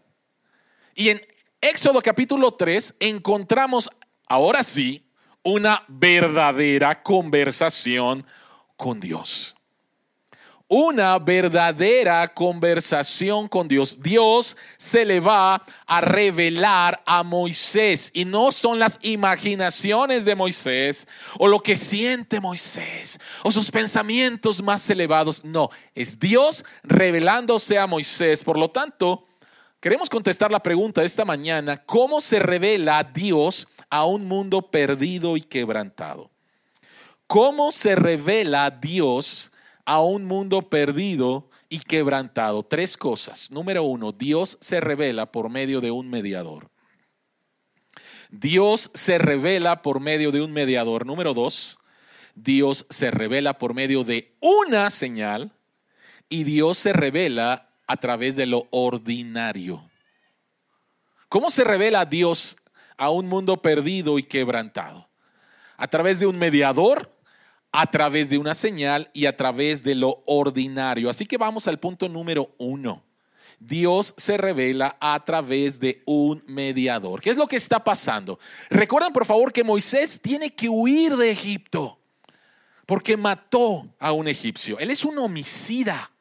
Y 0.94 1.08
en 1.08 1.26
Éxodo 1.62 2.02
capítulo 2.02 2.56
3 2.56 2.96
encontramos, 3.00 3.90
ahora 4.28 4.62
sí, 4.62 5.06
una 5.42 5.86
verdadera 5.88 7.02
conversación 7.02 8.28
con 8.76 9.00
Dios. 9.00 9.53
Una 10.76 11.20
verdadera 11.20 12.28
conversación 12.34 13.48
con 13.48 13.68
Dios. 13.68 14.02
Dios 14.02 14.58
se 14.76 15.06
le 15.06 15.20
va 15.20 15.64
a 15.86 16.02
revelar 16.02 17.00
a 17.06 17.22
Moisés 17.22 18.10
y 18.12 18.26
no 18.26 18.52
son 18.52 18.80
las 18.80 18.98
imaginaciones 19.04 20.26
de 20.26 20.34
Moisés 20.34 21.08
o 21.38 21.48
lo 21.48 21.60
que 21.60 21.76
siente 21.76 22.40
Moisés 22.40 23.20
o 23.44 23.52
sus 23.52 23.70
pensamientos 23.70 24.64
más 24.64 24.90
elevados. 24.90 25.44
No, 25.44 25.70
es 25.94 26.18
Dios 26.18 26.66
revelándose 26.82 27.78
a 27.78 27.86
Moisés. 27.86 28.44
Por 28.44 28.58
lo 28.58 28.72
tanto, 28.72 29.22
queremos 29.80 30.10
contestar 30.10 30.52
la 30.52 30.64
pregunta 30.64 31.04
esta 31.04 31.24
mañana, 31.24 31.78
¿cómo 31.86 32.20
se 32.20 32.40
revela 32.40 33.04
Dios 33.04 33.68
a 33.92 34.06
un 34.06 34.26
mundo 34.26 34.72
perdido 34.72 35.38
y 35.38 35.42
quebrantado. 35.42 36.32
¿Cómo 37.28 37.72
se 37.72 37.94
revela 37.94 38.72
Dios 38.72 39.53
a 39.86 40.02
un 40.02 40.26
mundo 40.26 40.70
perdido 40.70 41.50
y 41.70 41.80
quebrantado? 41.80 42.64
Tres 42.64 42.98
cosas. 42.98 43.52
Número 43.52 43.84
uno, 43.84 44.12
Dios 44.12 44.58
se 44.62 44.80
revela 44.80 45.32
por 45.32 45.50
medio 45.50 45.82
de 45.82 45.92
un 45.92 46.10
mediador. 46.10 46.70
Dios 48.30 48.92
se 48.94 49.18
revela 49.18 49.82
por 49.82 50.00
medio 50.00 50.32
de 50.32 50.42
un 50.42 50.52
mediador. 50.52 51.06
Número 51.06 51.34
dos, 51.34 51.78
Dios 52.36 52.86
se 52.90 53.12
revela 53.12 53.58
por 53.58 53.74
medio 53.74 54.04
de 54.04 54.36
una 54.40 54.90
señal 54.90 55.52
y 56.30 56.44
Dios 56.44 56.78
se 56.78 56.94
revela 56.94 57.70
a 57.86 57.98
través 57.98 58.36
de 58.36 58.48
lo 58.48 58.68
ordinario. 58.72 59.90
¿Cómo 61.30 61.50
se 61.50 61.64
revela 61.64 62.06
Dios 62.06 62.58
a 62.98 63.10
un 63.10 63.28
mundo 63.28 63.62
perdido 63.62 64.20
y 64.20 64.24
quebrantado. 64.24 65.10
A 65.78 65.88
través 65.88 66.20
de 66.20 66.28
un 66.28 66.38
mediador, 66.38 67.13
a 67.74 67.88
través 67.88 68.30
de 68.30 68.38
una 68.38 68.54
señal 68.54 69.10
y 69.14 69.26
a 69.26 69.36
través 69.36 69.84
de 69.84 69.96
lo 69.96 70.24
ordinario. 70.28 71.10
Así 71.10 71.26
que 71.26 71.38
vamos 71.38 71.68
al 71.68 71.80
punto 71.80 72.08
número 72.08 72.54
uno. 72.60 73.04
Dios 73.60 74.14
se 74.16 74.38
revela 74.38 74.96
a 75.00 75.24
través 75.26 75.80
de 75.80 76.04
un 76.06 76.44
mediador. 76.46 77.20
¿Qué 77.20 77.32
es 77.32 77.38
lo 77.38 77.48
que 77.48 77.56
está 77.56 77.84
pasando? 77.84 78.38
Recuerden 78.70 79.12
por 79.12 79.26
favor 79.26 79.52
que 79.52 79.64
Moisés 79.64 80.22
tiene 80.22 80.54
que 80.54 80.70
huir 80.70 81.18
de 81.18 81.32
Egipto 81.32 82.00
porque 82.86 83.18
mató 83.18 83.88
a 83.98 84.12
un 84.12 84.28
egipcio. 84.28 84.78
Él 84.78 84.92
es 84.92 85.04
un 85.04 85.18
homicida. 85.18 86.12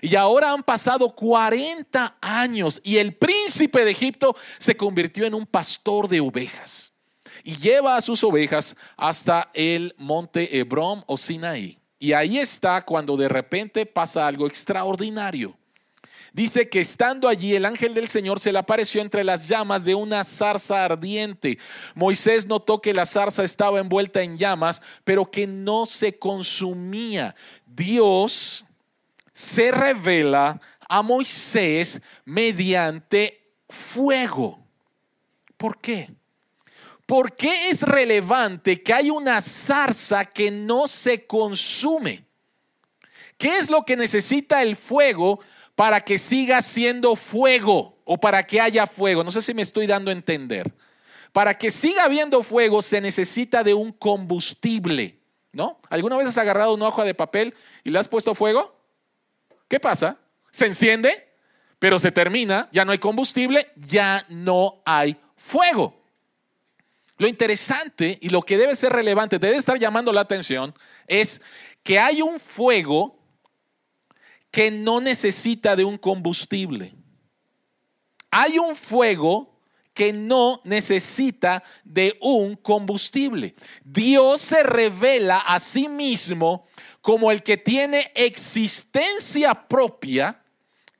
Y 0.00 0.14
ahora 0.14 0.52
han 0.52 0.62
pasado 0.62 1.14
40 1.14 2.18
años 2.20 2.80
y 2.84 2.96
el 2.98 3.14
príncipe 3.14 3.84
de 3.84 3.90
Egipto 3.90 4.36
se 4.58 4.76
convirtió 4.76 5.26
en 5.26 5.34
un 5.34 5.46
pastor 5.46 6.08
de 6.08 6.20
ovejas 6.20 6.92
y 7.46 7.54
lleva 7.58 7.96
a 7.96 8.00
sus 8.00 8.24
ovejas 8.24 8.74
hasta 8.96 9.50
el 9.54 9.94
monte 9.98 10.58
Hebrón 10.58 11.04
o 11.06 11.16
Sinaí. 11.16 11.78
Y 11.96 12.12
ahí 12.12 12.38
está 12.38 12.82
cuando 12.82 13.16
de 13.16 13.28
repente 13.28 13.86
pasa 13.86 14.26
algo 14.26 14.48
extraordinario. 14.48 15.56
Dice 16.32 16.68
que 16.68 16.80
estando 16.80 17.28
allí 17.28 17.54
el 17.54 17.64
ángel 17.64 17.94
del 17.94 18.08
Señor 18.08 18.40
se 18.40 18.50
le 18.50 18.58
apareció 18.58 19.00
entre 19.00 19.22
las 19.22 19.46
llamas 19.46 19.84
de 19.84 19.94
una 19.94 20.24
zarza 20.24 20.84
ardiente. 20.84 21.56
Moisés 21.94 22.46
notó 22.46 22.80
que 22.80 22.92
la 22.92 23.06
zarza 23.06 23.44
estaba 23.44 23.78
envuelta 23.78 24.22
en 24.22 24.36
llamas, 24.36 24.82
pero 25.04 25.24
que 25.24 25.46
no 25.46 25.86
se 25.86 26.18
consumía. 26.18 27.36
Dios 27.64 28.64
se 29.32 29.70
revela 29.70 30.60
a 30.88 31.00
Moisés 31.00 32.02
mediante 32.24 33.40
fuego. 33.68 34.58
¿Por 35.56 35.78
qué? 35.78 36.10
¿Por 37.06 37.36
qué 37.36 37.70
es 37.70 37.82
relevante 37.82 38.82
que 38.82 38.92
hay 38.92 39.10
una 39.10 39.40
zarza 39.40 40.24
que 40.24 40.50
no 40.50 40.88
se 40.88 41.24
consume? 41.24 42.26
¿Qué 43.38 43.58
es 43.58 43.70
lo 43.70 43.84
que 43.84 43.96
necesita 43.96 44.62
el 44.62 44.74
fuego 44.74 45.38
para 45.76 46.00
que 46.00 46.18
siga 46.18 46.60
siendo 46.62 47.14
fuego 47.14 47.98
o 48.04 48.18
para 48.18 48.44
que 48.44 48.60
haya 48.60 48.88
fuego? 48.88 49.22
No 49.22 49.30
sé 49.30 49.40
si 49.40 49.54
me 49.54 49.62
estoy 49.62 49.86
dando 49.86 50.10
a 50.10 50.14
entender. 50.14 50.74
Para 51.32 51.56
que 51.56 51.70
siga 51.70 52.04
habiendo 52.04 52.42
fuego 52.42 52.82
se 52.82 53.00
necesita 53.00 53.62
de 53.62 53.74
un 53.74 53.92
combustible, 53.92 55.20
¿no? 55.52 55.80
¿Alguna 55.90 56.16
vez 56.16 56.26
has 56.26 56.38
agarrado 56.38 56.74
una 56.74 56.88
hoja 56.88 57.04
de 57.04 57.14
papel 57.14 57.54
y 57.84 57.90
le 57.90 58.00
has 58.00 58.08
puesto 58.08 58.34
fuego? 58.34 58.74
¿Qué 59.68 59.78
pasa? 59.78 60.18
Se 60.50 60.66
enciende, 60.66 61.28
pero 61.78 61.98
se 62.00 62.10
termina, 62.10 62.68
ya 62.72 62.84
no 62.84 62.92
hay 62.92 62.98
combustible, 62.98 63.70
ya 63.76 64.24
no 64.28 64.82
hay 64.84 65.16
fuego. 65.36 65.95
Lo 67.18 67.26
interesante 67.26 68.18
y 68.20 68.28
lo 68.28 68.42
que 68.42 68.58
debe 68.58 68.76
ser 68.76 68.92
relevante, 68.92 69.38
debe 69.38 69.56
estar 69.56 69.78
llamando 69.78 70.12
la 70.12 70.20
atención, 70.20 70.74
es 71.06 71.40
que 71.82 71.98
hay 71.98 72.20
un 72.20 72.38
fuego 72.38 73.18
que 74.50 74.70
no 74.70 75.00
necesita 75.00 75.76
de 75.76 75.84
un 75.84 75.98
combustible. 75.98 76.94
Hay 78.30 78.58
un 78.58 78.76
fuego 78.76 79.56
que 79.94 80.12
no 80.12 80.60
necesita 80.64 81.64
de 81.82 82.18
un 82.20 82.54
combustible. 82.56 83.54
Dios 83.82 84.42
se 84.42 84.62
revela 84.62 85.38
a 85.38 85.58
sí 85.58 85.88
mismo 85.88 86.66
como 87.00 87.30
el 87.30 87.42
que 87.42 87.56
tiene 87.56 88.12
existencia 88.14 89.54
propia 89.54 90.42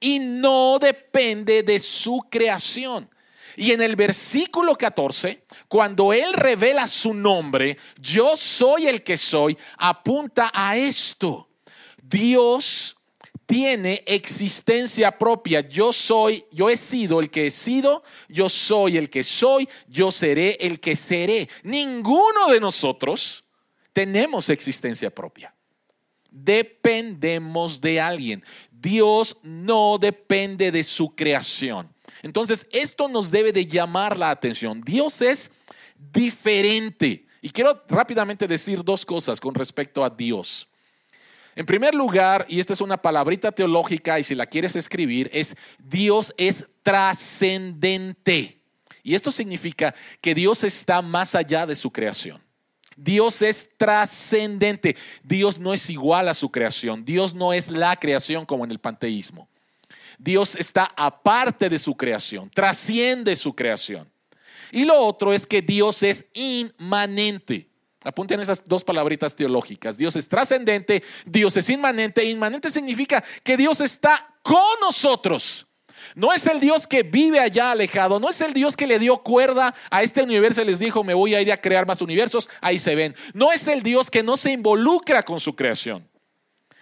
y 0.01 0.19
no 0.19 0.79
depende 0.79 1.63
de 1.63 1.79
su 1.79 2.27
creación. 2.31 3.11
Y 3.57 3.73
en 3.73 3.83
el 3.83 3.97
versículo 3.97 4.77
14, 4.77 5.45
cuando 5.69 6.13
Él 6.13 6.33
revela 6.35 6.87
su 6.87 7.15
nombre, 7.15 7.79
yo 8.01 8.37
soy 8.37 8.87
el 8.87 9.03
que 9.03 9.17
soy, 9.17 9.57
apunta 9.79 10.51
a 10.53 10.77
esto. 10.77 11.49
Dios 12.03 12.97
tiene 13.47 14.05
existencia 14.07 15.17
propia. 15.17 15.61
Yo 15.61 15.93
soy, 15.93 16.45
yo 16.53 16.69
he 16.69 16.77
sido 16.77 17.21
el 17.21 17.31
que 17.31 17.47
he 17.47 17.51
sido, 17.51 18.03
yo 18.29 18.49
soy 18.49 18.97
el 18.97 19.09
que 19.09 19.25
soy, 19.25 19.69
yo 19.89 20.11
seré 20.11 20.59
el 20.61 20.81
que 20.81 20.95
seré. 20.95 21.49
Ninguno 21.63 22.49
de 22.49 22.61
nosotros 22.61 23.45
tenemos 23.93 24.51
existencia 24.51 25.11
propia 25.11 25.57
dependemos 26.37 27.81
de 27.81 28.01
alguien. 28.01 28.45
Dios 28.71 29.39
no 29.43 29.99
depende 29.99 30.71
de 30.71 30.83
su 30.83 31.15
creación. 31.15 31.93
Entonces, 32.27 32.67
esto 32.73 33.07
nos 33.07 33.31
debe 33.31 33.53
de 33.53 33.67
llamar 33.67 34.19
la 34.19 34.31
atención. 34.31 34.83
Dios 34.83 35.23
es 35.23 35.53
diferente. 36.13 37.25
Y 37.41 37.51
quiero 37.51 37.85
rápidamente 37.89 38.49
decir 38.49 38.83
dos 38.83 39.07
cosas 39.07 39.39
con 39.39 39.55
respecto 39.55 40.05
a 40.05 40.11
Dios. 40.11 40.67
En 41.55 41.65
primer 41.65 41.95
lugar, 41.95 42.45
y 42.49 42.59
esta 42.59 42.73
es 42.73 42.81
una 42.81 42.97
palabrita 42.97 43.53
teológica 43.53 44.19
y 44.19 44.25
si 44.25 44.35
la 44.35 44.47
quieres 44.47 44.75
escribir, 44.75 45.31
es 45.33 45.57
Dios 45.79 46.35
es 46.37 46.67
trascendente. 46.83 48.59
Y 49.05 49.15
esto 49.15 49.31
significa 49.31 49.95
que 50.21 50.35
Dios 50.35 50.65
está 50.65 51.03
más 51.03 51.37
allá 51.37 51.65
de 51.65 51.77
su 51.77 51.93
creación. 51.93 52.43
Dios 52.97 53.41
es 53.41 53.71
trascendente. 53.77 54.97
Dios 55.23 55.61
no 55.61 55.73
es 55.73 55.89
igual 55.91 56.29
a 56.29 56.35
su 56.35 56.51
creación. 56.51 57.05
Dios 57.05 57.35
no 57.35 57.53
es 57.53 57.71
la 57.71 57.95
creación 57.95 58.45
como 58.47 58.65
en 58.65 58.73
el 58.73 58.81
panteísmo. 58.81 59.49
Dios 60.19 60.57
está 60.57 60.93
aparte 60.97 61.69
de 61.69 61.79
su 61.79 61.97
creación, 61.97 62.51
trasciende 62.51 63.37
su 63.37 63.55
creación. 63.55 64.11
Y 64.73 64.85
lo 64.85 64.99
otro 64.99 65.33
es 65.33 65.47
que 65.47 65.63
Dios 65.63 66.03
es 66.03 66.27
inmanente. 66.35 67.69
Apunten 68.05 68.41
esas 68.41 68.63
dos 68.67 68.85
palabritas 68.85 69.35
teológicas. 69.35 69.99
Dios 69.99 70.15
es 70.17 70.29
trascendente, 70.29 71.03
Dios 71.25 71.57
es 71.57 71.69
inmanente. 71.71 72.25
Inmanente 72.25 72.71
significa 72.71 73.23
que 73.43 73.57
Dios 73.57 73.81
está 73.81 74.35
con 74.43 74.81
nosotros. 74.81 75.67
No 76.15 76.33
es 76.33 76.47
el 76.47 76.61
Dios 76.61 76.87
que 76.87 77.03
vive 77.03 77.41
allá 77.41 77.73
alejado, 77.73 78.21
no 78.21 78.31
es 78.31 78.41
el 78.41 78.53
Dios 78.55 78.77
que 78.77 78.87
le 78.87 78.99
dio 78.99 79.19
cuerda 79.19 79.75
a 79.91 80.03
este 80.03 80.23
universo 80.23 80.63
y 80.63 80.67
les 80.67 80.79
dijo, 80.79 81.03
me 81.03 81.15
voy 81.15 81.35
a 81.35 81.41
ir 81.41 81.51
a 81.51 81.57
crear 81.57 81.87
más 81.87 82.01
universos, 82.01 82.49
ahí 82.61 82.79
se 82.79 82.95
ven. 82.95 83.15
No 83.35 83.53
es 83.53 83.67
el 83.67 83.83
Dios 83.83 84.11
que 84.11 84.23
no 84.23 84.37
se 84.37 84.53
involucra 84.53 85.23
con 85.25 85.41
su 85.41 85.57
creación. 85.57 86.09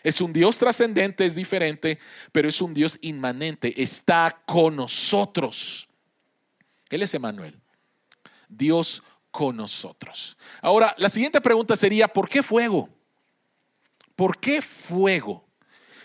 Es 0.05 0.21
un 0.21 0.35
Dios 0.35 0.59
trascendente, 0.59 1.25
es 1.25 1.35
diferente, 1.35 1.99
pero 2.31 2.49
es 2.49 2.61
un 2.61 2.75
Dios 2.75 2.99
inmanente, 3.01 3.83
está 3.83 4.43
con 4.47 4.77
nosotros. 4.77 5.89
Él 6.91 7.03
es 7.03 7.15
Emanuel, 7.15 7.59
Dios 8.49 9.03
con 9.31 9.57
nosotros. 9.57 10.37
Ahora, 10.61 10.95
la 10.99 11.09
siguiente 11.09 11.41
pregunta 11.41 11.75
sería, 11.75 12.07
¿por 12.07 12.29
qué 12.29 12.43
fuego? 12.43 12.91
¿Por 14.15 14.39
qué 14.39 14.61
fuego? 14.61 15.45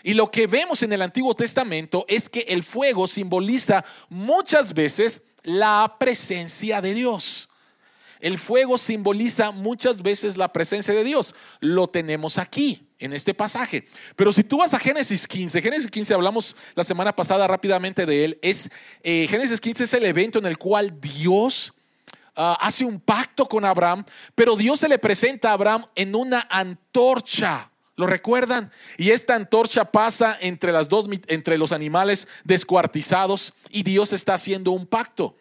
Y 0.02 0.14
lo 0.14 0.30
que 0.30 0.46
vemos 0.46 0.82
en 0.82 0.94
el 0.94 1.02
Antiguo 1.02 1.34
Testamento 1.34 2.06
es 2.08 2.30
que 2.30 2.40
el 2.48 2.62
fuego 2.62 3.06
simboliza 3.06 3.84
muchas 4.08 4.72
veces 4.72 5.26
la 5.42 5.96
presencia 5.98 6.80
de 6.80 6.94
Dios. 6.94 7.50
El 8.18 8.38
fuego 8.38 8.78
simboliza 8.78 9.50
muchas 9.50 10.02
veces 10.02 10.38
la 10.38 10.52
presencia 10.52 10.94
de 10.94 11.04
Dios. 11.04 11.34
Lo 11.60 11.88
tenemos 11.88 12.38
aquí, 12.38 12.89
en 13.00 13.12
este 13.12 13.34
pasaje. 13.34 13.84
Pero 14.14 14.32
si 14.32 14.44
tú 14.44 14.58
vas 14.58 14.72
a 14.74 14.78
Génesis 14.78 15.26
15, 15.26 15.60
Génesis 15.60 15.90
15 15.90 16.14
hablamos 16.14 16.56
la 16.74 16.84
semana 16.84 17.16
pasada 17.16 17.48
rápidamente 17.48 18.06
de 18.06 18.24
él, 18.24 18.38
es, 18.42 18.70
eh, 19.02 19.26
Génesis 19.28 19.60
15 19.60 19.84
es 19.84 19.94
el 19.94 20.04
evento 20.04 20.38
en 20.38 20.46
el 20.46 20.58
cual 20.58 21.00
Dios 21.00 21.74
ah, 22.36 22.58
hace 22.60 22.84
un 22.84 23.00
pacto 23.00 23.46
con 23.46 23.64
Abraham, 23.64 24.04
pero 24.34 24.54
Dios 24.54 24.80
se 24.80 24.88
le 24.88 24.98
presenta 24.98 25.50
a 25.50 25.54
Abraham 25.54 25.86
en 25.96 26.14
una 26.14 26.46
antorcha 26.48 27.70
¿Lo 28.00 28.06
recuerdan? 28.06 28.72
Y 28.96 29.10
esta 29.10 29.34
antorcha 29.34 29.92
pasa 29.92 30.34
entre, 30.40 30.72
las 30.72 30.88
dos, 30.88 31.06
entre 31.26 31.58
los 31.58 31.70
animales 31.70 32.28
descuartizados 32.44 33.52
y 33.68 33.82
Dios 33.82 34.14
está 34.14 34.32
haciendo 34.32 34.70
un 34.70 34.86
pacto. 34.86 35.36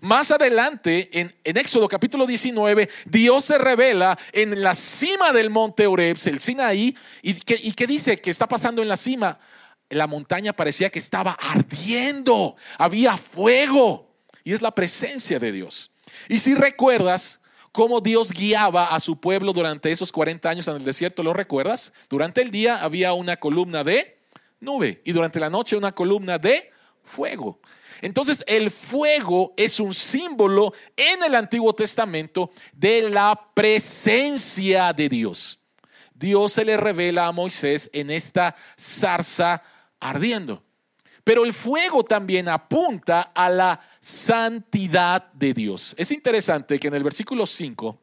Más 0.00 0.30
adelante, 0.30 1.10
en, 1.12 1.34
Éxodo 1.44 1.88
capítulo 1.88 2.26
19, 2.26 2.88
Dios 3.04 3.44
se 3.44 3.58
revela 3.58 4.18
en 4.32 4.62
la 4.62 4.74
cima 4.74 5.32
del 5.32 5.50
monte 5.50 5.86
Oreb, 5.86 6.16
el 6.24 6.40
Sinaí, 6.40 6.96
y 7.22 7.34
que, 7.34 7.58
y 7.62 7.72
que 7.72 7.86
dice 7.86 8.20
que 8.20 8.30
está 8.30 8.48
pasando 8.48 8.82
en 8.82 8.88
la 8.88 8.96
cima. 8.96 9.38
La 9.90 10.06
montaña 10.06 10.52
parecía 10.52 10.90
que 10.90 10.98
estaba 10.98 11.32
ardiendo, 11.32 12.56
había 12.78 13.16
fuego, 13.16 14.10
y 14.42 14.52
es 14.52 14.62
la 14.62 14.74
presencia 14.74 15.38
de 15.38 15.52
Dios. 15.52 15.90
Y 16.28 16.38
si 16.38 16.54
recuerdas, 16.54 17.40
cómo 17.72 18.00
Dios 18.00 18.32
guiaba 18.32 18.86
a 18.88 19.00
su 19.00 19.18
pueblo 19.18 19.52
durante 19.52 19.90
esos 19.90 20.12
40 20.12 20.48
años 20.48 20.68
en 20.68 20.76
el 20.76 20.84
desierto, 20.84 21.22
¿lo 21.22 21.32
recuerdas? 21.32 21.92
Durante 22.08 22.42
el 22.42 22.50
día 22.50 22.82
había 22.82 23.14
una 23.14 23.38
columna 23.38 23.82
de 23.82 24.18
nube 24.60 25.00
y 25.04 25.12
durante 25.12 25.40
la 25.40 25.50
noche 25.50 25.76
una 25.76 25.92
columna 25.92 26.38
de 26.38 26.70
fuego. 27.02 27.58
Entonces 28.02 28.44
el 28.48 28.70
fuego 28.70 29.54
es 29.56 29.80
un 29.80 29.94
símbolo 29.94 30.74
en 30.96 31.22
el 31.22 31.36
Antiguo 31.36 31.72
Testamento 31.72 32.50
de 32.72 33.08
la 33.08 33.48
presencia 33.54 34.92
de 34.92 35.08
Dios. 35.08 35.60
Dios 36.12 36.52
se 36.52 36.64
le 36.64 36.76
revela 36.76 37.26
a 37.26 37.32
Moisés 37.32 37.88
en 37.92 38.10
esta 38.10 38.56
zarza 38.78 39.62
ardiendo. 40.00 40.62
Pero 41.24 41.44
el 41.44 41.52
fuego 41.52 42.04
también 42.04 42.48
apunta 42.48 43.30
a 43.34 43.48
la 43.48 43.80
santidad 44.00 45.32
de 45.32 45.54
Dios. 45.54 45.94
Es 45.96 46.10
interesante 46.10 46.80
que 46.80 46.88
en 46.88 46.94
el 46.94 47.04
versículo 47.04 47.46
5, 47.46 48.00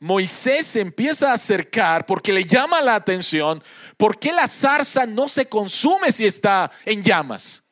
Moisés 0.00 0.66
se 0.66 0.80
empieza 0.80 1.30
a 1.30 1.34
acercar 1.34 2.06
porque 2.06 2.32
le 2.32 2.44
llama 2.44 2.80
la 2.80 2.94
atención 2.94 3.62
por 3.98 4.18
qué 4.18 4.32
la 4.32 4.48
zarza 4.48 5.04
no 5.04 5.28
se 5.28 5.46
consume 5.50 6.12
si 6.12 6.24
está 6.24 6.70
en 6.86 7.02
llamas. 7.02 7.62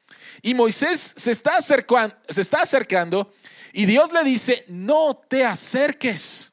Y 0.42 0.54
Moisés 0.54 1.14
se 1.16 1.30
está, 1.30 1.56
acercando, 1.56 2.14
se 2.28 2.40
está 2.40 2.62
acercando 2.62 3.32
y 3.72 3.86
Dios 3.86 4.12
le 4.12 4.24
dice, 4.24 4.64
no 4.68 5.20
te 5.28 5.44
acerques, 5.44 6.52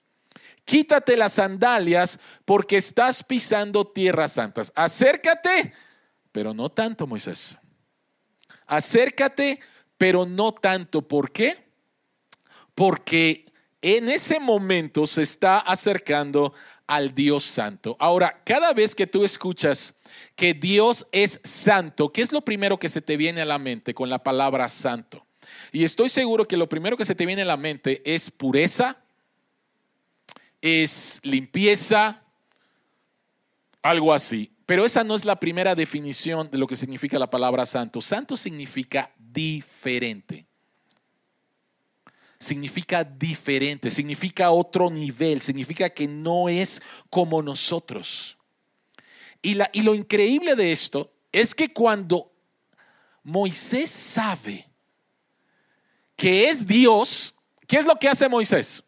quítate 0.65 1.15
las 1.15 1.34
sandalias 1.34 2.19
porque 2.46 2.78
estás 2.78 3.24
pisando 3.24 3.88
tierras 3.88 4.34
santas. 4.34 4.74
Acércate, 4.76 5.74
pero 6.32 6.54
no 6.54 6.69
tanto, 6.69 7.08
Moisés. 7.08 7.58
Acércate, 8.67 9.60
pero 9.98 10.26
no 10.26 10.52
tanto. 10.52 11.08
¿Por 11.08 11.32
qué? 11.32 11.63
Porque 12.76 13.46
en 13.82 14.10
ese 14.10 14.39
momento 14.39 15.06
se 15.06 15.22
está 15.22 15.60
acercando 15.60 16.54
al 16.88 17.13
Dios 17.13 17.43
Santo. 17.43 17.96
Ahora, 18.00 18.41
cada 18.43 18.74
vez 18.74 18.96
que 18.96 19.08
tú 19.08 19.24
escuchas 19.24 19.96
que 20.36 20.54
Dios 20.54 21.08
es 21.12 21.39
santo, 21.43 22.12
¿qué 22.12 22.22
es 22.22 22.32
lo 22.32 22.41
primero 22.41 22.80
que 22.80 22.89
se 22.89 23.02
te 23.02 23.17
viene 23.17 23.41
a 23.41 23.46
la 23.46 23.60
mente 23.60 23.93
con 23.93 24.10
la 24.10 24.24
palabra 24.24 24.67
santo? 24.67 25.26
Y 25.72 25.84
estoy 25.84 26.10
seguro 26.10 26.48
que 26.48 26.58
lo 26.58 26.69
primero 26.69 26.98
que 26.98 27.06
se 27.06 27.15
te 27.15 27.26
viene 27.26 27.43
a 27.43 27.46
la 27.46 27.58
mente 27.58 28.02
es 28.06 28.32
pureza, 28.32 28.98
es 30.62 31.19
limpieza, 31.24 32.24
algo 33.82 34.13
así. 34.13 34.52
Pero 34.65 34.86
esa 34.86 35.04
no 35.04 35.15
es 35.15 35.26
la 35.26 35.39
primera 35.39 35.76
definición 35.76 36.50
de 36.50 36.58
lo 36.58 36.67
que 36.67 36.76
significa 36.76 37.19
la 37.19 37.30
palabra 37.30 37.65
santo. 37.65 38.02
Santo 38.02 38.38
significa 38.38 39.12
diferente. 39.17 40.46
Significa 42.39 43.04
diferente, 43.04 43.89
significa 43.89 44.52
otro 44.52 44.89
nivel, 44.89 45.41
significa 45.41 45.89
que 45.89 46.08
no 46.08 46.50
es 46.50 46.82
como 47.10 47.41
nosotros. 47.41 48.38
Y, 49.43 49.56
la, 49.56 49.69
y 49.73 49.82
lo 49.82 49.93
increíble 49.93 50.56
de 50.56 50.71
esto 50.71 51.12
es 51.32 51.53
que 51.53 51.71
cuando 51.71 52.32
Moisés 53.23 53.89
sabe 53.89 54.67
que 56.15 56.49
es 56.49 56.65
Dios, 56.65 57.36
¿qué 57.67 57.77
es 57.77 57.86
lo 57.86 57.95
que 57.97 58.08
hace 58.08 58.29
Moisés? 58.29 58.84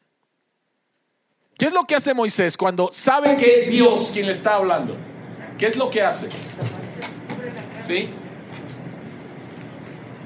¿Qué 1.57 1.65
es 1.65 1.73
lo 1.73 1.83
que 1.83 1.95
hace 1.95 2.13
Moisés 2.13 2.55
cuando 2.55 2.89
sabe 2.91 3.35
que 3.35 3.53
es 3.53 3.69
Dios 3.69 4.11
quien 4.13 4.25
le 4.25 4.31
está 4.31 4.55
hablando? 4.55 4.97
¿Qué 5.57 5.65
es 5.65 5.75
lo 5.75 5.89
que 5.89 6.01
hace? 6.01 6.29
¿Sí? 7.85 8.09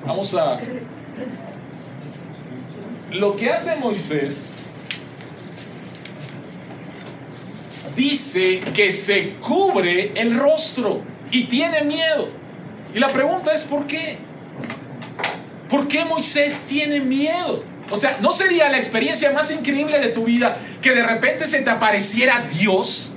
Vamos 0.05 0.35
a... 0.35 0.59
Lo 3.11 3.35
que 3.35 3.49
hace 3.49 3.75
Moisés 3.75 4.53
dice 7.99 8.61
que 8.73 8.91
se 8.91 9.35
cubre 9.35 10.13
el 10.15 10.39
rostro 10.39 11.03
y 11.31 11.43
tiene 11.45 11.83
miedo. 11.83 12.29
Y 12.95 12.99
la 12.99 13.09
pregunta 13.09 13.53
es, 13.53 13.65
¿por 13.65 13.85
qué? 13.85 14.17
¿Por 15.67 15.87
qué 15.87 16.05
Moisés 16.05 16.63
tiene 16.67 17.01
miedo? 17.01 17.65
O 17.91 17.97
sea, 17.97 18.17
¿no 18.21 18.31
sería 18.31 18.69
la 18.69 18.77
experiencia 18.77 19.31
más 19.33 19.51
increíble 19.51 19.99
de 19.99 20.09
tu 20.09 20.23
vida 20.23 20.57
que 20.81 20.91
de 20.91 21.03
repente 21.03 21.45
se 21.45 21.61
te 21.61 21.69
apareciera 21.69 22.47
Dios? 22.49 23.11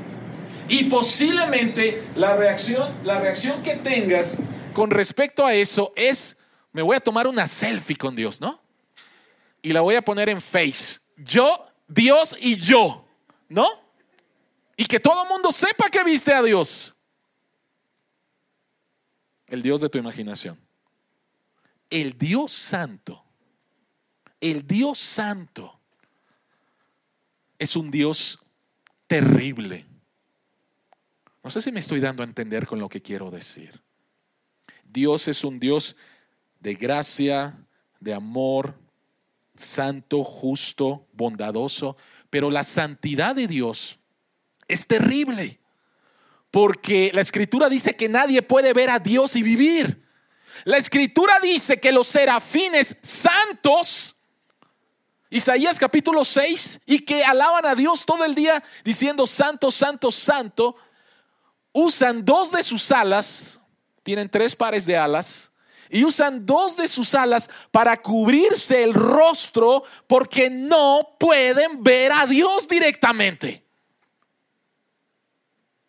Y 0.69 0.85
posiblemente 0.85 2.03
la 2.17 2.35
reacción, 2.37 2.99
la 3.05 3.21
reacción 3.21 3.63
que 3.63 3.77
tengas 3.77 4.37
con 4.73 4.91
respecto 4.91 5.47
a 5.47 5.55
eso 5.55 5.93
es, 5.95 6.39
me 6.73 6.83
voy 6.83 6.97
a 6.97 7.01
tomar 7.01 7.27
una 7.27 7.47
selfie 7.47 7.97
con 7.97 8.17
Dios, 8.17 8.41
¿no? 8.41 8.61
Y 9.61 9.73
la 9.73 9.81
voy 9.81 9.95
a 9.95 10.03
poner 10.03 10.29
en 10.29 10.41
Face. 10.41 11.01
Yo, 11.17 11.67
Dios 11.87 12.37
y 12.41 12.57
yo, 12.57 13.05
¿no? 13.49 13.82
Y 14.77 14.87
que 14.87 15.01
todo 15.01 15.27
mundo 15.27 15.53
sepa 15.53 15.89
que 15.89 16.03
viste 16.05 16.33
a 16.33 16.43
Dios. 16.43 16.95
El 19.47 19.63
Dios 19.63 19.81
de 19.81 19.89
tu 19.89 19.99
imaginación. 19.99 20.59
El 21.91 22.17
Dios 22.17 22.53
santo. 22.53 23.25
El 24.41 24.67
Dios 24.67 24.99
santo 24.99 25.79
es 27.59 27.77
un 27.77 27.91
Dios 27.91 28.41
terrible 29.07 29.87
no 31.43 31.51
sé 31.51 31.61
si 31.61 31.73
me 31.73 31.81
estoy 31.81 32.01
dando 32.01 32.23
a 32.23 32.27
entender 32.27 32.67
con 32.67 32.79
lo 32.79 32.89
que 32.89 33.03
quiero 33.03 33.31
decir. 33.31 33.83
Dios 34.85 35.27
es 35.27 35.43
un 35.43 35.59
Dios 35.59 35.97
de 36.61 36.75
gracia, 36.75 37.67
de 37.99 38.15
amor, 38.15 38.79
santo, 39.57 40.23
justo, 40.23 41.09
bondadoso, 41.13 41.97
pero 42.31 42.51
la 42.51 42.63
santidad 42.63 43.35
de 43.35 43.49
Dios 43.49 43.99
es 44.73 44.87
terrible, 44.87 45.61
porque 46.51 47.11
la 47.15 47.21
escritura 47.21 47.69
dice 47.69 47.97
que 47.97 48.09
nadie 48.09 48.43
puede 48.43 48.73
ver 48.73 48.91
a 48.91 48.99
Dios 48.99 49.37
y 49.37 49.43
vivir. 49.43 50.03
La 50.65 50.77
escritura 50.77 51.39
dice 51.41 51.81
que 51.81 51.93
los 51.93 52.07
serafines 52.07 52.97
santos, 53.03 54.17
Isaías 55.31 55.79
capítulo 55.79 56.25
6, 56.25 56.81
y 56.87 57.01
que 57.01 57.25
alaban 57.25 57.67
a 57.67 57.75
Dios 57.75 58.05
todo 58.05 58.25
el 58.25 58.35
día 58.35 58.63
diciendo 58.85 59.27
santo, 59.27 59.71
santo, 59.71 60.11
santo, 60.11 60.77
usan 61.73 62.25
dos 62.25 62.53
de 62.53 62.63
sus 62.63 62.93
alas, 62.93 63.59
tienen 64.03 64.29
tres 64.29 64.55
pares 64.55 64.85
de 64.85 64.97
alas, 64.97 65.51
y 65.89 66.05
usan 66.05 66.47
dos 66.47 66.77
de 66.77 66.89
sus 66.89 67.15
alas 67.15 67.51
para 67.71 68.01
cubrirse 68.01 68.83
el 68.83 68.95
rostro 68.95 69.85
porque 70.07 70.49
no 70.49 71.17
pueden 71.19 71.83
ver 71.83 72.13
a 72.13 72.27
Dios 72.27 72.67
directamente. 72.67 73.62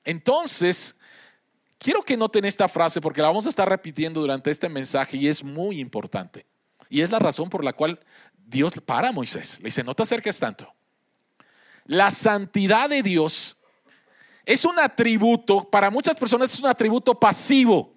Entonces, 0.03 0.97
Quiero 1.83 2.01
que 2.01 2.15
noten 2.15 2.45
esta 2.45 2.69
frase 2.69 3.01
porque 3.01 3.21
la 3.21 3.27
vamos 3.27 3.45
a 3.45 3.49
estar 3.49 3.67
repitiendo 3.67 4.21
durante 4.21 4.49
este 4.49 4.69
mensaje 4.69 5.17
y 5.17 5.27
es 5.27 5.43
muy 5.43 5.81
importante. 5.81 6.45
Y 6.89 7.01
es 7.01 7.11
la 7.11 7.19
razón 7.19 7.49
por 7.49 7.61
la 7.61 7.73
cual 7.73 7.99
Dios 8.37 8.71
para 8.85 9.11
Moisés. 9.11 9.59
Le 9.59 9.65
dice, 9.65 9.83
no 9.83 9.93
te 9.93 10.03
acerques 10.03 10.39
tanto. 10.39 10.73
La 11.85 12.09
santidad 12.09 12.89
de 12.89 13.03
Dios 13.03 13.57
es 14.45 14.63
un 14.63 14.79
atributo, 14.79 15.69
para 15.69 15.89
muchas 15.89 16.15
personas 16.15 16.53
es 16.53 16.59
un 16.61 16.67
atributo 16.67 17.19
pasivo, 17.19 17.93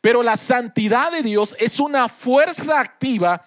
pero 0.00 0.24
la 0.24 0.36
santidad 0.36 1.12
de 1.12 1.22
Dios 1.22 1.54
es 1.60 1.78
una 1.78 2.08
fuerza 2.08 2.80
activa 2.80 3.46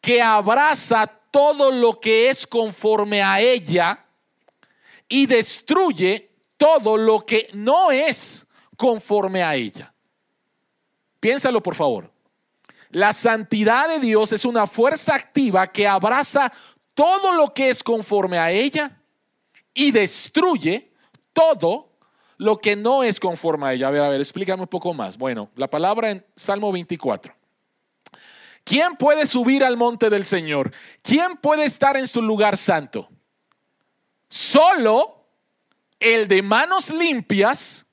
que 0.00 0.22
abraza 0.22 1.08
todo 1.32 1.72
lo 1.72 1.98
que 1.98 2.30
es 2.30 2.46
conforme 2.46 3.20
a 3.20 3.40
ella 3.40 4.04
y 5.08 5.26
destruye 5.26 6.33
todo 6.56 6.96
lo 6.96 7.24
que 7.24 7.48
no 7.54 7.90
es 7.90 8.46
conforme 8.76 9.42
a 9.42 9.54
ella. 9.54 9.92
Piénsalo 11.20 11.62
por 11.62 11.74
favor. 11.74 12.10
La 12.90 13.12
santidad 13.12 13.88
de 13.88 13.98
Dios 13.98 14.32
es 14.32 14.44
una 14.44 14.66
fuerza 14.66 15.14
activa 15.14 15.66
que 15.66 15.86
abraza 15.86 16.52
todo 16.94 17.32
lo 17.32 17.52
que 17.52 17.68
es 17.68 17.82
conforme 17.82 18.38
a 18.38 18.52
ella 18.52 19.00
y 19.72 19.90
destruye 19.90 20.92
todo 21.32 21.90
lo 22.36 22.58
que 22.58 22.76
no 22.76 23.02
es 23.02 23.18
conforme 23.18 23.66
a 23.66 23.72
ella. 23.72 23.88
A 23.88 23.90
ver, 23.90 24.02
a 24.02 24.08
ver, 24.08 24.20
explícame 24.20 24.62
un 24.62 24.68
poco 24.68 24.94
más. 24.94 25.18
Bueno, 25.18 25.50
la 25.56 25.68
palabra 25.68 26.10
en 26.10 26.24
Salmo 26.36 26.70
24. 26.70 27.34
¿Quién 28.64 28.96
puede 28.96 29.26
subir 29.26 29.62
al 29.62 29.76
monte 29.76 30.08
del 30.08 30.24
Señor? 30.24 30.72
¿Quién 31.02 31.36
puede 31.36 31.64
estar 31.64 31.96
en 31.96 32.06
su 32.06 32.22
lugar 32.22 32.56
santo? 32.56 33.08
Solo 34.28 35.13
el 36.00 36.28
de 36.28 36.42
manos 36.42 36.90
limpias 36.90 37.86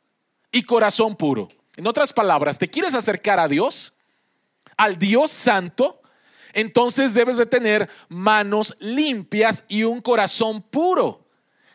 y 0.52 0.64
corazón 0.64 1.16
puro. 1.16 1.48
En 1.78 1.88
otras 1.88 2.14
palabras, 2.14 2.58
¿te 2.58 2.70
quieres 2.70 2.94
acercar 2.94 3.40
a 3.40 3.48
Dios? 3.48 3.94
Al 4.78 4.98
Dios 4.98 5.32
santo, 5.32 6.02
entonces 6.54 7.14
debes 7.14 7.38
de 7.38 7.46
tener 7.46 7.90
manos 8.10 8.76
limpias 8.80 9.64
y 9.68 9.84
un 9.84 10.02
corazón 10.02 10.62
puro. 10.62 11.26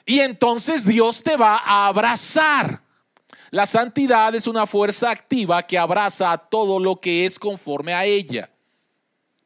Y 0.05 0.21
entonces 0.21 0.87
Dios 0.87 1.23
te 1.23 1.37
va 1.37 1.57
a 1.57 1.89
abrazar. 1.89 2.83
La 3.51 3.67
santidad 3.67 4.35
es 4.35 4.47
una 4.47 4.67
fuerza 4.67 5.11
activa 5.11 5.63
que 5.63 5.79
abraza 5.79 6.33
a 6.33 6.39
todo 6.39 6.79
lo 6.79 7.01
que 7.01 7.25
es 7.25 7.39
conforme 7.39 7.95
a 7.95 8.05
ella. 8.05 8.51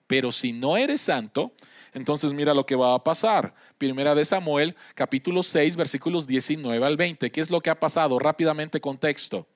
Pero 0.07 0.33
si 0.33 0.53
no 0.53 0.77
eres 0.77 1.01
santo, 1.03 1.53
entonces 1.93 2.33
mira 2.33 2.53
lo 2.53 2.67
que 2.67 2.75
va 2.75 2.95
a 2.95 3.05
pasar. 3.05 3.55
Primera 3.81 4.15
de 4.15 4.27
Samuel, 4.27 4.77
capítulo 4.95 5.43
6, 5.43 5.75
versículos 5.75 6.27
19 6.27 6.85
al 6.85 6.99
20. 6.99 7.31
¿Qué 7.33 7.41
es 7.41 7.49
lo 7.49 7.63
que 7.63 7.71
ha 7.71 7.81
pasado? 7.81 8.19
Rápidamente 8.19 8.79
contexto. 8.79 9.47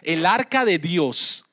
El 0.00 0.24
arca 0.24 0.64
de 0.64 0.78
Dios, 0.78 1.44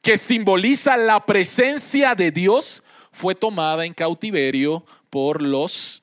que 0.00 0.16
simboliza 0.16 0.96
la 0.96 1.26
presencia 1.26 2.14
de 2.14 2.30
Dios, 2.30 2.82
fue 3.12 3.34
tomada 3.34 3.84
en 3.84 3.92
cautiverio 3.92 4.86
por 5.10 5.42
los 5.42 6.02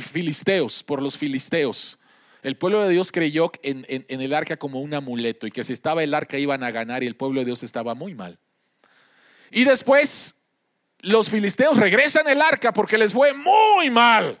filisteos, 0.00 0.82
por 0.82 1.02
los 1.02 1.18
filisteos. 1.18 1.98
El 2.42 2.56
pueblo 2.56 2.80
de 2.80 2.88
Dios 2.88 3.12
creyó 3.12 3.52
en, 3.62 3.84
en 3.86 4.20
el 4.22 4.32
arca 4.32 4.56
como 4.56 4.80
un 4.80 4.94
amuleto 4.94 5.46
y 5.46 5.50
que 5.50 5.62
si 5.62 5.74
estaba 5.74 6.02
el 6.02 6.14
arca 6.14 6.38
iban 6.38 6.62
a 6.62 6.70
ganar 6.70 7.02
y 7.02 7.06
el 7.06 7.16
pueblo 7.16 7.40
de 7.40 7.44
Dios 7.44 7.62
estaba 7.64 7.94
muy 7.94 8.14
mal. 8.14 8.38
Y 9.50 9.64
después 9.64 10.43
los 11.04 11.30
filisteos 11.30 11.76
regresan 11.76 12.28
el 12.28 12.40
arca 12.40 12.72
porque 12.72 12.98
les 12.98 13.12
fue 13.12 13.32
muy 13.34 13.90
mal. 13.90 14.38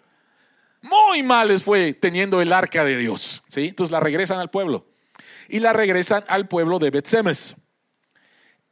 Muy 0.82 1.22
mal 1.22 1.48
les 1.48 1.62
fue 1.62 1.94
teniendo 1.94 2.40
el 2.40 2.52
arca 2.52 2.84
de 2.84 2.96
Dios. 2.96 3.42
¿sí? 3.48 3.68
Entonces 3.68 3.92
la 3.92 4.00
regresan 4.00 4.40
al 4.40 4.50
pueblo. 4.50 4.86
Y 5.48 5.60
la 5.60 5.72
regresan 5.72 6.24
al 6.28 6.48
pueblo 6.48 6.78
de 6.78 6.90
Bet-Semes. 6.90 7.56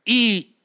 Y 0.05 0.57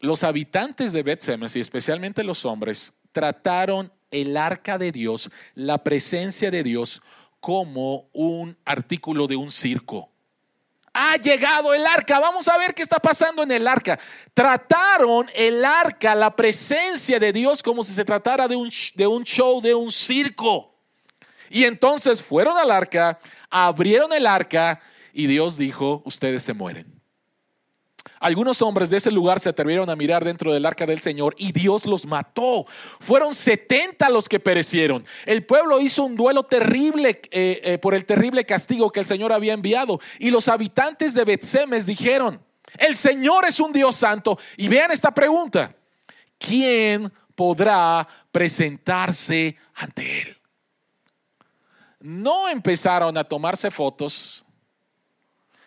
los 0.00 0.24
habitantes 0.24 0.92
de 0.92 1.02
Bet-Semes, 1.02 1.56
y 1.56 1.60
especialmente 1.60 2.24
los 2.24 2.44
hombres, 2.44 2.94
trataron 3.12 3.92
el 4.10 4.36
arca 4.36 4.78
de 4.78 4.92
Dios, 4.92 5.30
la 5.54 5.82
presencia 5.84 6.50
de 6.50 6.62
Dios, 6.62 7.02
como 7.40 8.08
un 8.12 8.56
artículo 8.64 9.26
de 9.26 9.36
un 9.36 9.50
circo 9.50 10.11
ha 10.94 11.16
llegado 11.16 11.72
el 11.74 11.86
arca, 11.86 12.20
vamos 12.20 12.48
a 12.48 12.58
ver 12.58 12.74
qué 12.74 12.82
está 12.82 12.98
pasando 12.98 13.42
en 13.42 13.50
el 13.50 13.66
arca. 13.66 13.98
Trataron 14.34 15.28
el 15.34 15.64
arca, 15.64 16.14
la 16.14 16.34
presencia 16.34 17.18
de 17.18 17.32
Dios, 17.32 17.62
como 17.62 17.82
si 17.82 17.94
se 17.94 18.04
tratara 18.04 18.46
de 18.46 18.56
un, 18.56 18.70
de 18.94 19.06
un 19.06 19.24
show, 19.24 19.60
de 19.60 19.74
un 19.74 19.90
circo. 19.90 20.74
Y 21.48 21.64
entonces 21.64 22.22
fueron 22.22 22.56
al 22.56 22.70
arca, 22.70 23.18
abrieron 23.50 24.12
el 24.12 24.26
arca 24.26 24.80
y 25.12 25.26
Dios 25.26 25.56
dijo, 25.56 26.02
ustedes 26.04 26.42
se 26.42 26.54
mueren. 26.54 26.91
Algunos 28.22 28.62
hombres 28.62 28.88
de 28.88 28.98
ese 28.98 29.10
lugar 29.10 29.40
se 29.40 29.48
atrevieron 29.48 29.90
a 29.90 29.96
mirar 29.96 30.24
dentro 30.24 30.52
del 30.52 30.64
arca 30.64 30.86
del 30.86 31.00
Señor 31.00 31.34
y 31.38 31.50
Dios 31.50 31.86
los 31.86 32.06
mató. 32.06 32.64
Fueron 33.00 33.34
70 33.34 34.08
los 34.10 34.28
que 34.28 34.38
perecieron. 34.38 35.04
El 35.26 35.44
pueblo 35.44 35.80
hizo 35.80 36.04
un 36.04 36.14
duelo 36.14 36.44
terrible 36.44 37.20
eh, 37.32 37.60
eh, 37.64 37.78
por 37.78 37.94
el 37.94 38.04
terrible 38.04 38.44
castigo 38.44 38.90
que 38.90 39.00
el 39.00 39.06
Señor 39.06 39.32
había 39.32 39.54
enviado. 39.54 39.98
Y 40.20 40.30
los 40.30 40.46
habitantes 40.46 41.14
de 41.14 41.24
Betsemes 41.24 41.84
dijeron, 41.84 42.40
el 42.78 42.94
Señor 42.94 43.44
es 43.44 43.58
un 43.58 43.72
Dios 43.72 43.96
santo. 43.96 44.38
Y 44.56 44.68
vean 44.68 44.92
esta 44.92 45.12
pregunta, 45.12 45.74
¿quién 46.38 47.12
podrá 47.34 48.06
presentarse 48.30 49.56
ante 49.74 50.22
Él? 50.22 50.38
No 51.98 52.48
empezaron 52.48 53.18
a 53.18 53.24
tomarse 53.24 53.68
fotos 53.72 54.41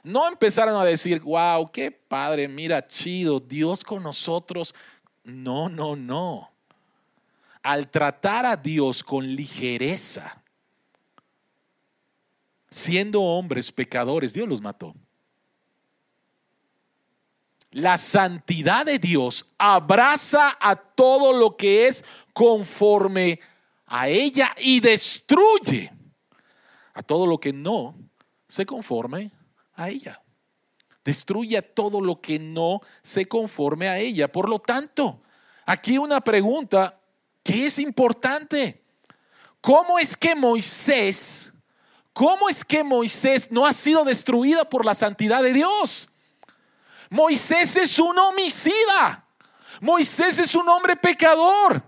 no 0.06 0.28
empezaron 0.28 0.80
a 0.80 0.86
decir, 0.86 1.20
wow, 1.22 1.70
qué 1.72 1.90
padre, 1.90 2.48
mira, 2.48 2.88
chido, 2.88 3.40
Dios 3.40 3.84
con 3.84 4.04
nosotros. 4.04 4.76
No, 5.24 5.68
no, 5.68 5.96
no. 5.96 6.52
Al 7.64 7.90
tratar 7.90 8.46
a 8.46 8.56
Dios 8.56 9.04
con 9.04 9.26
ligereza, 9.26 10.44
siendo 12.70 13.24
hombres 13.24 13.72
pecadores, 13.72 14.34
Dios 14.34 14.48
los 14.48 14.62
mató. 14.62 14.94
La 17.72 17.98
santidad 17.98 18.86
de 18.86 19.00
Dios 19.00 19.48
abraza 19.58 20.56
a 20.62 20.76
todo 20.76 21.34
lo 21.34 21.58
que 21.58 21.88
es 21.88 22.06
conforme 22.32 23.40
a 23.88 24.08
ella 24.08 24.54
y 24.60 24.80
destruye 24.82 25.92
a 26.94 27.02
todo 27.02 27.26
lo 27.26 27.40
que 27.40 27.52
no 27.52 27.98
se 28.48 28.68
conforme 28.68 29.32
a 29.76 29.90
ella. 29.90 30.22
Destruye 31.04 31.62
todo 31.62 32.02
lo 32.02 32.20
que 32.20 32.40
no 32.40 32.82
se 33.04 33.28
conforme 33.28 33.88
a 33.88 34.00
ella. 34.00 34.32
Por 34.32 34.50
lo 34.50 34.60
tanto, 34.60 35.22
aquí 35.66 35.98
una 35.98 36.22
pregunta 36.22 37.00
que 37.44 37.68
es 37.68 37.78
importante. 37.80 38.84
¿Cómo 39.62 40.00
es 40.00 40.18
que 40.18 40.36
Moisés, 40.36 41.54
cómo 42.12 42.50
es 42.50 42.66
que 42.66 42.84
Moisés 42.84 43.52
no 43.52 43.66
ha 43.66 43.74
sido 43.74 44.04
destruida 44.04 44.68
por 44.68 44.86
la 44.86 44.94
santidad 44.94 45.44
de 45.44 45.54
Dios? 45.54 46.10
Moisés 47.10 47.76
es 47.78 48.00
un 48.00 48.18
homicida. 48.18 49.28
Moisés 49.82 50.40
es 50.40 50.56
un 50.56 50.68
hombre 50.70 50.96
pecador. 50.96 51.84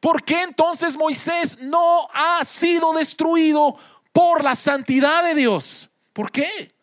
¿Por 0.00 0.22
qué 0.22 0.42
entonces 0.42 0.96
Moisés 0.96 1.60
no 1.60 2.08
ha 2.12 2.44
sido 2.44 2.92
destruido 2.92 3.78
por 4.12 4.42
la 4.42 4.54
santidad 4.54 5.22
de 5.22 5.34
Dios? 5.34 5.90
¿Por 6.12 6.30
qué? 6.30 6.73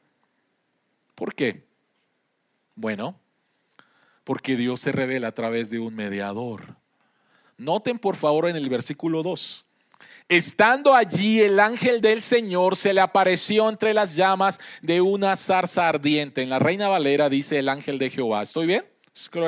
¿Por 1.21 1.36
qué? 1.36 1.67
Bueno, 2.73 3.21
porque 4.23 4.55
Dios 4.55 4.81
se 4.81 4.91
revela 4.91 5.27
a 5.27 5.34
través 5.34 5.69
de 5.69 5.77
un 5.77 5.93
mediador. 5.93 6.77
Noten 7.57 7.99
por 7.99 8.15
favor 8.15 8.49
en 8.49 8.55
el 8.55 8.67
versículo 8.69 9.21
2. 9.21 9.63
Estando 10.29 10.95
allí 10.95 11.39
el 11.39 11.60
ángel 11.60 12.01
del 12.01 12.23
Señor 12.23 12.75
se 12.75 12.95
le 12.95 13.01
apareció 13.01 13.69
entre 13.69 13.93
las 13.93 14.15
llamas 14.15 14.60
de 14.81 14.99
una 15.01 15.36
zarza 15.36 15.88
ardiente. 15.88 16.41
En 16.41 16.49
la 16.49 16.57
Reina 16.57 16.88
Valera 16.88 17.29
dice 17.29 17.60
el 17.60 17.69
ángel 17.69 17.99
de 17.99 18.10
Jehová. 18.10 18.41
¿Estoy 18.41 18.65
bien? 18.65 18.84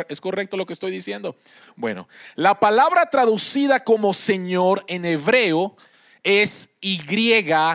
¿Es 0.10 0.22
correcto 0.22 0.58
lo 0.58 0.68
que 0.68 0.74
estoy 0.74 0.92
diciendo? 0.92 1.36
Bueno, 1.76 2.08
la 2.36 2.60
palabra 2.60 3.10
traducida 3.10 3.84
como 3.84 4.14
Señor 4.14 4.86
en 4.88 5.06
hebreo 5.06 5.76
es 6.22 6.70
YHWH. 6.82 7.74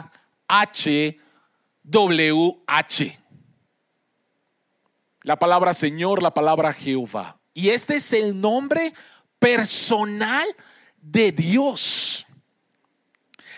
La 5.23 5.39
palabra 5.39 5.73
Señor, 5.73 6.23
la 6.23 6.33
palabra 6.33 6.73
Jehová. 6.73 7.39
Y 7.55 7.71
este 7.71 7.97
es 7.97 8.13
el 8.13 8.41
nombre 8.41 8.93
personal 9.39 10.47
de 11.01 11.33
Dios. 11.33 12.27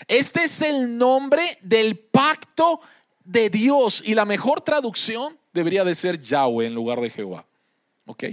Este 0.09 0.45
es 0.45 0.63
el 0.63 0.97
nombre 0.97 1.43
del 1.63 1.99
pacto 1.99 2.81
de 3.25 3.51
Dios. 3.51 4.03
Y 4.05 4.15
la 4.15 4.25
mejor 4.25 4.63
traducción 4.63 5.39
debería 5.53 5.85
de 5.85 5.95
ser 5.95 6.21
Yahweh 6.21 6.67
en 6.67 6.75
lugar 6.75 7.01
de 7.01 7.11
Jehová. 7.11 7.47
¿Ok? 8.07 8.25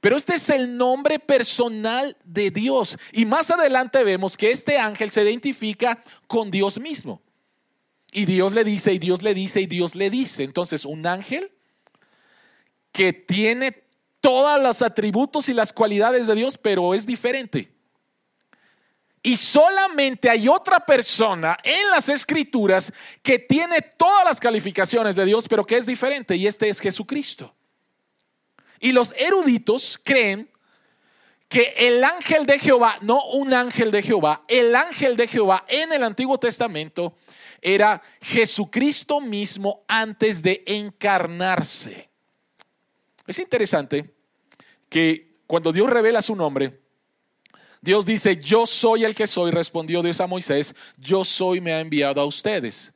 Pero 0.00 0.16
este 0.16 0.34
es 0.34 0.48
el 0.50 0.76
nombre 0.76 1.18
personal 1.18 2.16
de 2.24 2.50
Dios. 2.50 2.98
Y 3.12 3.26
más 3.26 3.50
adelante 3.50 4.02
vemos 4.02 4.36
que 4.36 4.50
este 4.50 4.78
ángel 4.78 5.10
se 5.10 5.22
identifica 5.22 6.02
con 6.26 6.50
Dios 6.50 6.80
mismo. 6.80 7.20
Y 8.12 8.24
Dios 8.24 8.54
le 8.54 8.64
dice, 8.64 8.92
y 8.92 8.98
Dios 8.98 9.22
le 9.22 9.34
dice, 9.34 9.60
y 9.60 9.66
Dios 9.66 9.94
le 9.94 10.10
dice. 10.10 10.42
Entonces, 10.42 10.84
un 10.84 11.06
ángel 11.06 11.52
que 12.92 13.12
tiene 13.12 13.84
todos 14.20 14.60
los 14.62 14.82
atributos 14.82 15.48
y 15.48 15.54
las 15.54 15.72
cualidades 15.72 16.26
de 16.26 16.34
Dios, 16.34 16.58
pero 16.58 16.94
es 16.94 17.06
diferente. 17.06 17.72
Y 19.22 19.36
solamente 19.36 20.30
hay 20.30 20.48
otra 20.48 20.80
persona 20.80 21.58
en 21.62 21.90
las 21.90 22.08
escrituras 22.08 22.92
que 23.22 23.38
tiene 23.38 23.82
todas 23.82 24.24
las 24.24 24.40
calificaciones 24.40 25.16
de 25.16 25.26
Dios, 25.26 25.46
pero 25.46 25.64
que 25.64 25.76
es 25.76 25.86
diferente, 25.86 26.36
y 26.36 26.46
este 26.46 26.68
es 26.68 26.80
Jesucristo. 26.80 27.54
Y 28.78 28.92
los 28.92 29.14
eruditos 29.18 30.00
creen 30.02 30.50
que 31.48 31.74
el 31.76 32.02
ángel 32.02 32.46
de 32.46 32.58
Jehová, 32.58 32.96
no 33.02 33.22
un 33.32 33.52
ángel 33.52 33.90
de 33.90 34.02
Jehová, 34.02 34.44
el 34.48 34.74
ángel 34.74 35.16
de 35.16 35.26
Jehová 35.26 35.64
en 35.68 35.92
el 35.92 36.02
Antiguo 36.02 36.38
Testamento 36.38 37.14
era 37.60 38.00
Jesucristo 38.22 39.20
mismo 39.20 39.84
antes 39.86 40.42
de 40.42 40.62
encarnarse. 40.66 42.09
Es 43.30 43.38
interesante 43.38 44.12
que 44.88 45.38
cuando 45.46 45.70
Dios 45.70 45.88
revela 45.88 46.20
su 46.20 46.34
nombre, 46.34 46.80
Dios 47.80 48.04
dice, 48.04 48.36
yo 48.36 48.66
soy 48.66 49.04
el 49.04 49.14
que 49.14 49.28
soy, 49.28 49.52
respondió 49.52 50.02
Dios 50.02 50.20
a 50.20 50.26
Moisés, 50.26 50.74
yo 50.98 51.24
soy, 51.24 51.60
me 51.60 51.72
ha 51.72 51.78
enviado 51.78 52.20
a 52.20 52.24
ustedes. 52.24 52.92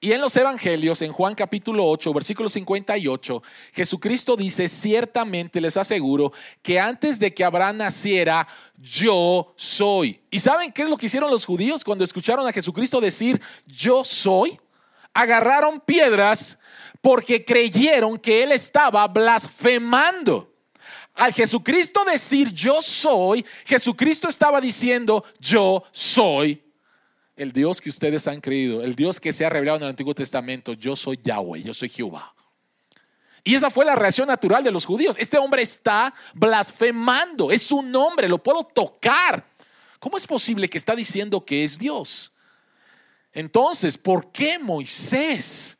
Y 0.00 0.10
en 0.10 0.20
los 0.20 0.36
evangelios, 0.36 1.02
en 1.02 1.12
Juan 1.12 1.36
capítulo 1.36 1.86
8, 1.86 2.12
versículo 2.12 2.48
58, 2.48 3.40
Jesucristo 3.74 4.34
dice, 4.34 4.66
ciertamente 4.66 5.60
les 5.60 5.76
aseguro 5.76 6.32
que 6.62 6.80
antes 6.80 7.20
de 7.20 7.32
que 7.32 7.44
Abraham 7.44 7.76
naciera, 7.76 8.44
yo 8.76 9.54
soy. 9.54 10.20
¿Y 10.32 10.40
saben 10.40 10.72
qué 10.72 10.82
es 10.82 10.90
lo 10.90 10.96
que 10.96 11.06
hicieron 11.06 11.30
los 11.30 11.44
judíos 11.44 11.84
cuando 11.84 12.02
escucharon 12.02 12.48
a 12.48 12.52
Jesucristo 12.52 13.00
decir, 13.00 13.40
yo 13.66 14.02
soy? 14.02 14.58
Agarraron 15.14 15.78
piedras 15.78 16.58
porque 17.06 17.44
creyeron 17.44 18.18
que 18.18 18.42
él 18.42 18.50
estaba 18.50 19.06
blasfemando. 19.06 20.52
Al 21.14 21.32
Jesucristo 21.32 22.04
decir 22.04 22.52
yo 22.52 22.82
soy, 22.82 23.46
Jesucristo 23.64 24.28
estaba 24.28 24.60
diciendo 24.60 25.24
yo 25.38 25.84
soy 25.92 26.64
el 27.36 27.52
Dios 27.52 27.80
que 27.80 27.90
ustedes 27.90 28.26
han 28.26 28.40
creído, 28.40 28.82
el 28.82 28.96
Dios 28.96 29.20
que 29.20 29.32
se 29.32 29.46
ha 29.46 29.48
revelado 29.48 29.76
en 29.76 29.82
el 29.84 29.90
Antiguo 29.90 30.16
Testamento, 30.16 30.72
yo 30.72 30.96
soy 30.96 31.20
Yahweh, 31.22 31.62
yo 31.62 31.72
soy 31.72 31.90
Jehová. 31.90 32.34
Y 33.44 33.54
esa 33.54 33.70
fue 33.70 33.84
la 33.84 33.94
reacción 33.94 34.26
natural 34.26 34.64
de 34.64 34.72
los 34.72 34.84
judíos. 34.84 35.14
Este 35.16 35.38
hombre 35.38 35.62
está 35.62 36.12
blasfemando, 36.34 37.52
es 37.52 37.62
su 37.62 37.82
nombre, 37.82 38.28
lo 38.28 38.42
puedo 38.42 38.64
tocar. 38.64 39.46
¿Cómo 40.00 40.16
es 40.16 40.26
posible 40.26 40.68
que 40.68 40.78
está 40.78 40.96
diciendo 40.96 41.44
que 41.44 41.62
es 41.62 41.78
Dios? 41.78 42.32
Entonces, 43.32 43.96
¿por 43.96 44.32
qué 44.32 44.58
Moisés 44.58 45.75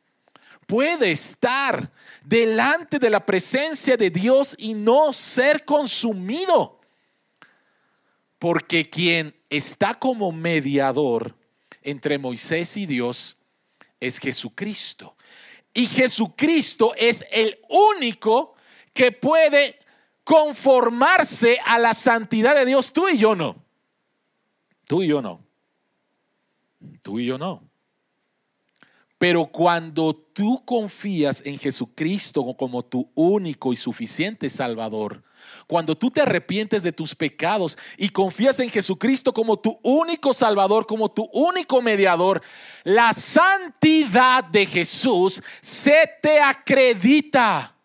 puede 0.67 1.09
estar 1.09 1.91
delante 2.23 2.99
de 2.99 3.09
la 3.09 3.25
presencia 3.25 3.97
de 3.97 4.11
Dios 4.11 4.55
y 4.59 4.75
no 4.75 5.11
ser 5.11 5.65
consumido? 5.65 6.79
Porque 8.37 8.87
quien 8.87 9.35
está 9.49 9.95
como 9.95 10.31
mediador 10.31 11.35
entre 11.81 12.19
Moisés 12.19 12.77
y 12.77 12.85
Dios 12.85 13.37
es 13.99 14.19
Jesucristo. 14.19 15.15
Y 15.73 15.87
Jesucristo 15.87 16.93
es 16.95 17.25
el 17.31 17.59
único 17.69 18.55
que 18.93 19.11
puede 19.11 19.79
conformarse 20.23 21.59
a 21.65 21.79
la 21.79 21.93
santidad 21.93 22.55
de 22.55 22.65
Dios. 22.65 22.91
Tú 22.91 23.07
y 23.07 23.17
yo 23.17 23.35
no. 23.35 23.55
Tú 24.85 25.03
y 25.03 25.07
yo 25.07 25.21
no. 25.21 25.43
Tú 27.01 27.19
y 27.19 27.25
yo 27.25 27.37
no. 27.37 27.66
Pero 29.17 29.47
cuando 29.47 30.15
tú 30.15 30.63
confías 30.63 31.41
en 31.45 31.57
Jesucristo 31.57 32.55
como 32.55 32.83
tu 32.83 33.11
único 33.15 33.73
y 33.73 33.75
suficiente 33.75 34.49
Salvador, 34.49 35.23
cuando 35.65 35.97
tú 35.97 36.11
te 36.11 36.21
arrepientes 36.21 36.83
de 36.83 36.91
tus 36.91 37.15
pecados 37.15 37.77
y 37.97 38.09
confías 38.09 38.59
en 38.59 38.69
Jesucristo 38.69 39.33
como 39.33 39.57
tu 39.57 39.79
único 39.81 40.33
Salvador, 40.33 40.85
como 40.85 41.09
tu 41.09 41.27
único 41.33 41.81
mediador, 41.81 42.41
la 42.83 43.11
santidad 43.13 44.43
de 44.43 44.65
Jesús 44.65 45.41
se 45.61 46.09
te 46.21 46.39
acredita. 46.39 47.75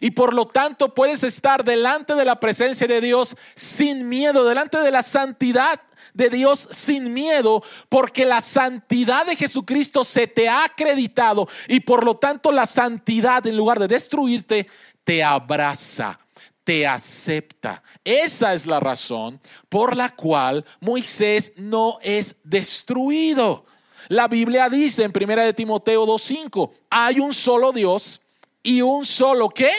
Y 0.00 0.12
por 0.12 0.32
lo 0.34 0.46
tanto 0.46 0.94
puedes 0.94 1.22
estar 1.22 1.62
delante 1.64 2.14
de 2.14 2.24
la 2.24 2.40
presencia 2.40 2.86
de 2.86 3.00
Dios 3.00 3.36
sin 3.54 4.08
miedo, 4.08 4.44
delante 4.44 4.78
de 4.78 4.90
la 4.90 5.02
santidad 5.02 5.80
de 6.14 6.30
Dios 6.30 6.68
sin 6.70 7.12
miedo, 7.12 7.62
porque 7.88 8.24
la 8.24 8.40
santidad 8.40 9.26
de 9.26 9.36
Jesucristo 9.36 10.04
se 10.04 10.26
te 10.26 10.48
ha 10.48 10.64
acreditado 10.64 11.48
y 11.68 11.80
por 11.80 12.04
lo 12.04 12.16
tanto 12.16 12.52
la 12.52 12.66
santidad 12.66 13.46
en 13.46 13.56
lugar 13.56 13.78
de 13.78 13.88
destruirte, 13.88 14.68
te 15.04 15.22
abraza 15.22 16.18
te 16.62 16.86
acepta. 16.86 17.82
Esa 18.04 18.54
es 18.54 18.64
la 18.66 18.78
razón 18.78 19.40
por 19.68 19.96
la 19.96 20.14
cual 20.14 20.64
Moisés 20.78 21.54
no 21.56 21.98
es 22.00 22.36
destruido. 22.44 23.64
La 24.08 24.28
Biblia 24.28 24.68
dice 24.68 25.02
en 25.02 25.12
1 25.12 25.42
de 25.42 25.54
Timoteo 25.54 26.06
2:5, 26.06 26.70
hay 26.90 27.18
un 27.18 27.34
solo 27.34 27.72
Dios 27.72 28.20
y 28.62 28.82
un 28.82 29.04
solo 29.04 29.48
qué? 29.48 29.72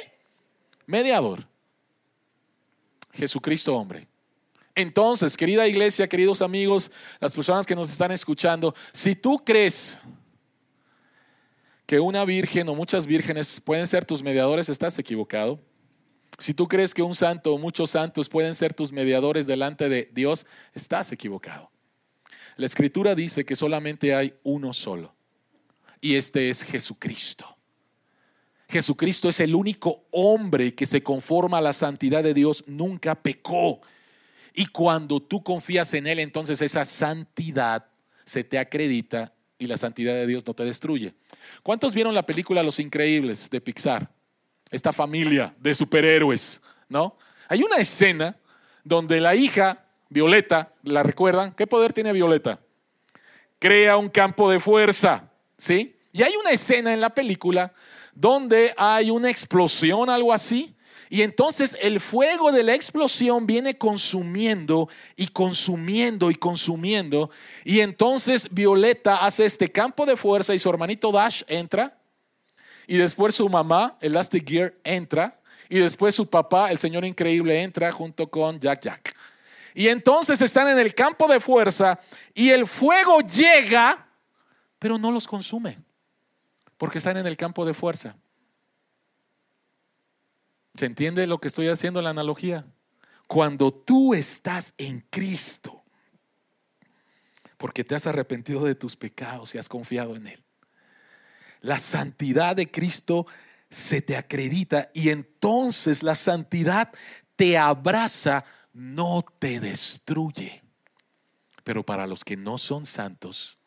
Mediador. 0.86 1.48
Jesucristo 3.14 3.76
hombre. 3.76 4.08
Entonces, 4.76 5.36
querida 5.36 5.68
iglesia, 5.68 6.08
queridos 6.08 6.42
amigos, 6.42 6.92
las 7.20 7.36
personas 7.36 7.66
que 7.66 7.76
nos 7.76 7.92
están 7.92 8.12
escuchando, 8.12 8.74
si 8.94 9.16
tú 9.16 9.44
crees 9.44 10.00
que 11.86 12.00
una 12.00 12.24
virgen 12.24 12.70
o 12.70 12.76
muchas 12.76 13.06
vírgenes 13.06 13.60
pueden 13.60 13.86
ser 13.86 14.06
tus 14.06 14.24
mediadores, 14.24 14.70
estás 14.70 14.98
equivocado. 14.98 15.60
Si 16.38 16.54
tú 16.54 16.68
crees 16.68 16.94
que 16.94 17.04
un 17.04 17.14
santo 17.14 17.54
o 17.54 17.58
muchos 17.58 17.92
santos 17.92 18.30
pueden 18.30 18.56
ser 18.56 18.74
tus 18.74 18.92
mediadores 18.94 19.46
delante 19.46 19.90
de 19.90 20.10
Dios, 20.14 20.46
estás 20.74 21.12
equivocado. 21.12 21.70
La 22.56 22.66
escritura 22.66 23.14
dice 23.14 23.46
que 23.46 23.56
solamente 23.56 24.16
hay 24.16 24.34
uno 24.44 24.72
solo, 24.72 25.14
y 26.00 26.16
este 26.16 26.50
es 26.50 26.64
Jesucristo. 26.64 27.58
Jesucristo 28.70 29.28
es 29.28 29.42
el 29.42 29.54
único 29.54 30.06
hombre 30.12 30.74
que 30.74 30.86
se 30.86 31.04
conforma 31.04 31.58
a 31.58 31.62
la 31.62 31.74
santidad 31.74 32.24
de 32.24 32.34
Dios, 32.34 32.64
nunca 32.68 33.16
pecó. 33.16 33.82
Y 34.54 34.68
cuando 34.68 35.20
tú 35.20 35.44
confías 35.44 35.94
en 35.94 36.08
Él, 36.08 36.20
entonces 36.20 36.62
esa 36.62 36.86
santidad 36.86 37.86
se 38.24 38.44
te 38.44 38.60
acredita 38.60 39.34
y 39.58 39.68
la 39.68 39.78
santidad 39.78 40.14
de 40.14 40.28
Dios 40.28 40.46
no 40.46 40.54
te 40.54 40.66
destruye. 40.66 41.14
¿Cuántos 41.64 41.94
vieron 41.94 42.14
la 42.14 42.26
película 42.26 42.64
Los 42.64 42.80
Increíbles 42.80 43.50
de 43.50 43.62
Pixar? 43.62 44.10
esta 44.72 44.94
familia 44.94 45.54
de 45.60 45.74
superhéroes, 45.74 46.62
¿no? 46.88 47.18
Hay 47.50 47.62
una 47.62 47.78
escena 47.78 48.38
donde 48.84 49.20
la 49.20 49.36
hija, 49.36 49.86
Violeta, 50.10 50.74
¿la 50.84 51.04
recuerdan? 51.04 51.52
¿Qué 51.52 51.68
poder 51.68 51.94
tiene 51.94 52.14
Violeta? 52.14 52.60
Crea 53.60 53.98
un 53.98 54.10
campo 54.10 54.50
de 54.50 54.60
fuerza, 54.60 55.30
¿sí? 55.58 55.96
Y 56.14 56.24
hay 56.24 56.34
una 56.36 56.52
escena 56.52 56.94
en 56.94 57.02
la 57.02 57.10
película 57.10 57.74
donde 58.16 58.74
hay 58.78 59.12
una 59.12 59.30
explosión, 59.30 60.10
algo 60.10 60.34
así, 60.34 60.74
y 61.12 61.24
entonces 61.24 61.78
el 61.82 62.00
fuego 62.00 62.54
de 62.54 62.64
la 62.64 62.74
explosión 62.74 63.46
viene 63.46 63.76
consumiendo 63.76 64.88
y 65.18 65.28
consumiendo 65.28 66.32
y 66.32 66.36
consumiendo. 66.36 67.30
Y 67.66 67.82
entonces 67.82 68.48
Violeta 68.50 69.18
hace 69.18 69.44
este 69.44 69.70
campo 69.70 70.06
de 70.06 70.16
fuerza 70.16 70.56
y 70.56 70.60
su 70.60 70.70
hermanito 70.70 71.12
Dash 71.12 71.44
entra 71.50 71.98
y 72.88 72.96
después 72.96 73.36
su 73.36 73.50
mamá, 73.50 73.98
Elastic 74.00 74.48
Gear, 74.48 74.74
entra. 74.86 75.38
Y 75.68 75.80
después 75.80 76.16
su 76.16 76.30
papá, 76.30 76.72
el 76.72 76.78
Señor 76.78 77.04
Increíble, 77.04 77.62
entra 77.62 77.92
junto 77.92 78.32
con 78.32 78.58
Jack 78.58 78.82
Jack. 78.82 79.14
Y 79.74 79.90
entonces 79.90 80.42
están 80.42 80.70
en 80.70 80.80
el 80.80 80.96
campo 80.96 81.28
de 81.28 81.42
fuerza 81.42 82.00
y 82.34 82.52
el 82.52 82.66
fuego 82.66 83.20
llega, 83.20 84.08
pero 84.80 84.98
no 84.98 85.12
los 85.12 85.28
consume, 85.28 85.78
porque 86.78 87.00
están 87.00 87.18
en 87.18 87.28
el 87.28 87.36
campo 87.36 87.66
de 87.66 87.74
fuerza. 87.74 88.16
¿Se 90.76 90.86
entiende 90.86 91.28
lo 91.28 91.40
que 91.40 91.48
estoy 91.48 91.68
haciendo 91.68 92.02
la 92.02 92.10
analogía? 92.10 92.66
Cuando 93.28 93.74
tú 93.74 94.14
estás 94.14 94.74
en 94.78 95.06
Cristo, 95.10 95.84
porque 97.58 97.84
te 97.84 97.96
has 97.96 98.08
arrepentido 98.08 98.64
de 98.64 98.76
tus 98.76 98.96
pecados 98.96 99.54
y 99.54 99.58
has 99.58 99.70
confiado 99.70 100.16
en 100.16 100.28
Él 100.28 100.44
la 101.62 101.78
santidad 101.78 102.56
de 102.56 102.70
Cristo 102.70 103.28
se 103.70 104.02
te 104.02 104.18
acredita 104.18 104.90
y 104.94 105.10
entonces 105.10 106.04
la 106.04 106.16
santidad 106.16 106.92
te 107.36 107.58
abraza, 107.58 108.44
no 108.74 109.24
te 109.40 109.60
destruye. 109.60 110.62
Pero 111.64 111.86
para 111.86 112.08
los 112.08 112.24
que 112.24 112.36
no 112.36 112.58
son 112.58 112.86
santos, 112.86 113.60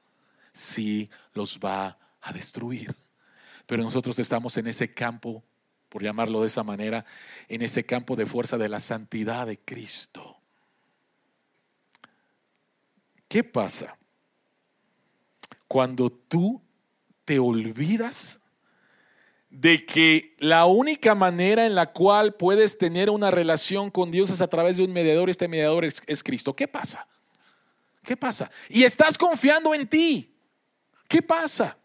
sí 0.53 1.09
los 1.33 1.59
va 1.59 1.99
a 2.21 2.33
destruir. 2.33 2.95
Pero 3.67 3.83
nosotros 3.83 4.19
estamos 4.19 4.57
en 4.59 4.67
ese 4.67 4.93
campo, 4.93 5.43
por 5.95 6.03
llamarlo 6.03 6.41
de 6.41 6.49
esa 6.49 6.65
manera, 6.65 7.05
en 7.47 7.63
ese 7.63 7.87
campo 7.87 8.17
de 8.17 8.27
fuerza 8.27 8.59
de 8.59 8.69
la 8.69 8.81
santidad 8.81 9.47
de 9.47 9.61
Cristo. 9.61 10.39
¿Qué 13.29 13.45
pasa? 13.45 13.97
Cuando 15.69 16.11
tú 16.11 16.61
te 17.25 17.39
olvidas 17.39 18.41
de 19.51 19.87
que 19.87 20.35
la 20.41 20.65
única 20.65 21.15
manera 21.15 21.65
en 21.65 21.77
la 21.77 21.93
cual 21.93 22.35
puedes 22.35 22.77
tener 22.77 23.09
una 23.09 23.31
relación 23.31 23.93
con 23.93 24.11
Dios 24.11 24.31
es 24.31 24.41
a 24.41 24.49
través 24.49 24.79
de 24.79 24.83
un 24.83 24.93
mediador, 24.93 25.31
este 25.31 25.47
mediador 25.47 25.85
es, 25.85 26.25
Cristo. 26.25 26.57
¿Qué 26.57 26.67
pasa? 26.67 27.07
¿Qué 28.03 28.17
pasa? 28.17 28.51
Y 28.69 28.83
estás 28.83 29.17
confiando 29.17 29.73
en 29.73 29.87
ti. 29.87 30.35
¿Qué 31.07 31.23
pasa? 31.23 31.79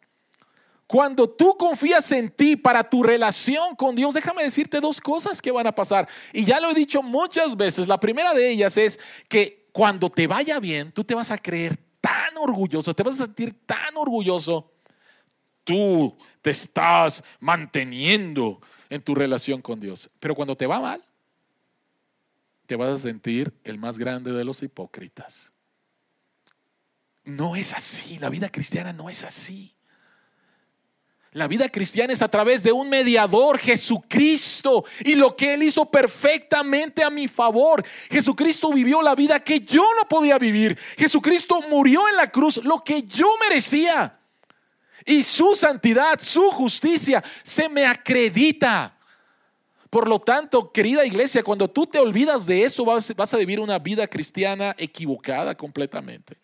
Cuando 0.89 1.29
tú 1.29 1.55
confías 1.55 2.11
en 2.13 2.31
ti 2.31 2.55
para 2.55 2.89
tu 2.89 3.03
relación 3.03 3.75
con 3.75 3.95
Dios, 3.95 4.15
déjame 4.15 4.41
decirte 4.43 4.81
dos 4.81 4.99
cosas 4.99 5.39
que 5.39 5.51
van 5.51 5.67
a 5.67 5.75
pasar. 5.75 6.09
Y 6.33 6.45
ya 6.45 6.59
lo 6.59 6.71
he 6.71 6.73
dicho 6.73 7.03
muchas 7.03 7.55
veces. 7.55 7.87
La 7.87 7.99
primera 7.99 8.33
de 8.33 8.49
ellas 8.49 8.75
es 8.75 8.99
que 9.27 9.69
cuando 9.71 10.09
te 10.09 10.25
vaya 10.25 10.59
bien, 10.59 10.91
tú 10.91 11.03
te 11.03 11.13
vas 11.13 11.29
a 11.29 11.37
creer 11.37 11.77
tan 12.01 12.35
orgulloso, 12.37 12.95
te 12.95 13.03
vas 13.03 13.21
a 13.21 13.25
sentir 13.25 13.53
tan 13.67 13.95
orgulloso. 13.97 14.71
Tú 15.63 16.17
te 16.41 16.49
estás 16.49 17.23
manteniendo 17.39 18.59
en 18.89 19.03
tu 19.03 19.13
relación 19.13 19.61
con 19.61 19.79
Dios. 19.79 20.09
Pero 20.19 20.33
cuando 20.33 20.57
te 20.57 20.65
va 20.65 20.79
mal, 20.79 21.05
te 22.65 22.75
vas 22.75 22.89
a 22.89 22.97
sentir 22.97 23.53
el 23.63 23.77
más 23.77 23.99
grande 23.99 24.31
de 24.31 24.43
los 24.43 24.63
hipócritas. 24.63 25.51
No 27.25 27.55
es 27.55 27.75
así, 27.75 28.17
la 28.17 28.29
vida 28.29 28.49
cristiana 28.49 28.91
no 28.91 29.07
es 29.07 29.23
así. 29.23 29.75
La 31.33 31.47
vida 31.47 31.69
cristiana 31.69 32.11
es 32.11 32.23
a 32.23 32.27
través 32.27 32.63
de 32.63 32.71
un 32.71 32.89
mediador, 32.89 33.59
Jesucristo, 33.59 34.83
y 35.05 35.13
lo 35.13 35.35
que 35.35 35.53
Él 35.53 35.61
hizo 35.61 35.85
perfectamente 35.85 37.03
a 37.03 37.11
mi 37.11 37.27
favor. 37.27 37.85
Jesucristo 38.09 38.73
vivió 38.73 39.03
la 39.03 39.13
vida 39.13 39.39
que 39.39 39.59
yo 39.59 39.83
no 39.95 40.07
podía 40.07 40.39
vivir. 40.39 40.77
Jesucristo 40.97 41.61
murió 41.69 42.07
en 42.09 42.15
la 42.15 42.27
cruz 42.27 42.57
lo 42.63 42.83
que 42.83 43.03
yo 43.03 43.27
merecía. 43.47 44.17
Y 45.05 45.21
su 45.21 45.55
santidad, 45.55 46.19
su 46.19 46.49
justicia 46.49 47.23
se 47.43 47.69
me 47.69 47.85
acredita. 47.85 48.97
Por 49.91 50.07
lo 50.07 50.19
tanto, 50.19 50.71
querida 50.71 51.05
iglesia, 51.05 51.43
cuando 51.43 51.67
tú 51.67 51.85
te 51.85 51.99
olvidas 51.99 52.47
de 52.47 52.63
eso, 52.63 52.85
vas, 52.85 53.33
a 53.33 53.37
vivir 53.37 53.59
una 53.59 53.77
vida 53.77 54.07
cristiana 54.07 54.75
equivocada 54.79 55.55
completamente 55.55 56.37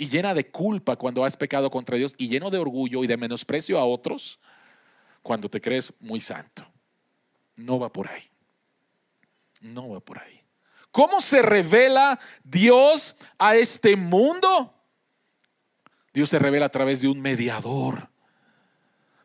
y 0.00 0.08
llena 0.08 0.32
de 0.32 0.50
culpa 0.50 0.96
cuando 0.96 1.26
has 1.26 1.36
pecado 1.36 1.68
contra 1.68 1.98
Dios 1.98 2.14
y 2.16 2.26
lleno 2.26 2.48
de 2.48 2.56
orgullo 2.56 3.04
y 3.04 3.06
de 3.06 3.18
menosprecio 3.18 3.78
a 3.78 3.84
otros 3.84 4.40
cuando 5.22 5.50
te 5.50 5.60
crees 5.60 5.92
muy 6.00 6.22
santo. 6.22 6.66
No 7.56 7.78
va 7.78 7.92
por 7.92 8.08
ahí. 8.08 8.22
No 9.60 9.90
va 9.90 10.00
por 10.00 10.18
ahí. 10.18 10.40
¿Cómo 10.90 11.20
se 11.20 11.42
revela 11.42 12.18
Dios 12.42 13.16
a 13.38 13.56
este 13.56 13.94
mundo? 13.94 14.74
Dios 16.14 16.30
se 16.30 16.38
revela 16.38 16.64
a 16.64 16.70
través 16.70 17.02
de 17.02 17.08
un 17.08 17.20
mediador, 17.20 18.08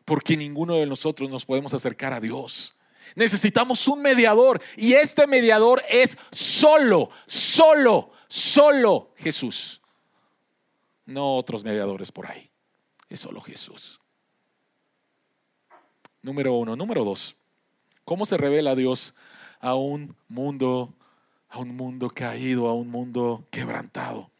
porque 0.04 0.36
ninguno 0.36 0.76
de 0.76 0.84
nosotros 0.84 1.30
nos 1.30 1.46
podemos 1.46 1.72
acercar 1.72 2.12
a 2.12 2.20
Dios. 2.20 2.76
Necesitamos 3.14 3.88
un 3.88 4.02
mediador 4.02 4.60
y 4.76 4.92
este 4.92 5.26
mediador 5.26 5.82
es 5.88 6.18
solo, 6.30 7.08
solo, 7.24 8.12
solo 8.28 9.14
Jesús 9.16 9.80
no 11.06 11.36
otros 11.36 11.64
mediadores 11.64 12.12
por 12.12 12.30
ahí. 12.30 12.50
Es 13.08 13.20
solo 13.20 13.40
Jesús. 13.40 14.00
Número 16.22 16.54
uno. 16.54 16.76
Número 16.76 17.04
dos. 17.04 17.36
¿Cómo 18.04 18.26
se 18.26 18.36
revela 18.36 18.74
Dios 18.74 19.14
a 19.60 19.74
un 19.74 20.14
mundo, 20.28 20.92
a 21.48 21.58
un 21.58 21.74
mundo 21.76 22.10
caído, 22.10 22.68
a 22.68 22.74
un 22.74 22.90
mundo 22.90 23.44
quebrantado? 23.50 24.30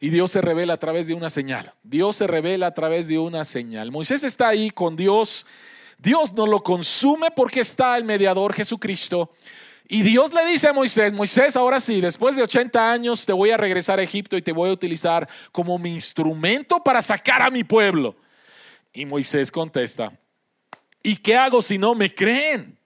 Y 0.00 0.10
Dios 0.10 0.30
se 0.30 0.40
revela 0.40 0.74
a 0.74 0.78
través 0.78 1.06
de 1.06 1.14
una 1.14 1.30
señal. 1.30 1.72
Dios 1.82 2.16
se 2.16 2.26
revela 2.26 2.68
a 2.68 2.74
través 2.74 3.08
de 3.08 3.18
una 3.18 3.44
señal. 3.44 3.90
Moisés 3.90 4.24
está 4.24 4.48
ahí 4.48 4.70
con 4.70 4.94
Dios. 4.94 5.46
Dios 5.98 6.34
no 6.34 6.46
lo 6.46 6.62
consume 6.62 7.30
porque 7.34 7.60
está 7.60 7.96
el 7.96 8.04
mediador 8.04 8.52
Jesucristo. 8.52 9.30
Y 9.88 10.02
Dios 10.02 10.32
le 10.32 10.44
dice 10.46 10.68
a 10.68 10.72
Moisés, 10.72 11.12
Moisés, 11.12 11.56
ahora 11.56 11.78
sí, 11.78 12.00
después 12.00 12.34
de 12.34 12.42
80 12.42 12.90
años 12.90 13.24
te 13.24 13.32
voy 13.32 13.50
a 13.50 13.56
regresar 13.56 14.00
a 14.00 14.02
Egipto 14.02 14.36
y 14.36 14.42
te 14.42 14.52
voy 14.52 14.70
a 14.70 14.72
utilizar 14.72 15.28
como 15.52 15.78
mi 15.78 15.94
instrumento 15.94 16.82
para 16.82 17.00
sacar 17.00 17.42
a 17.42 17.50
mi 17.50 17.62
pueblo. 17.62 18.16
Y 18.92 19.06
Moisés 19.06 19.52
contesta, 19.52 20.12
¿y 21.02 21.16
qué 21.16 21.36
hago 21.36 21.62
si 21.62 21.78
no 21.78 21.94
me 21.94 22.12
creen? 22.12 22.76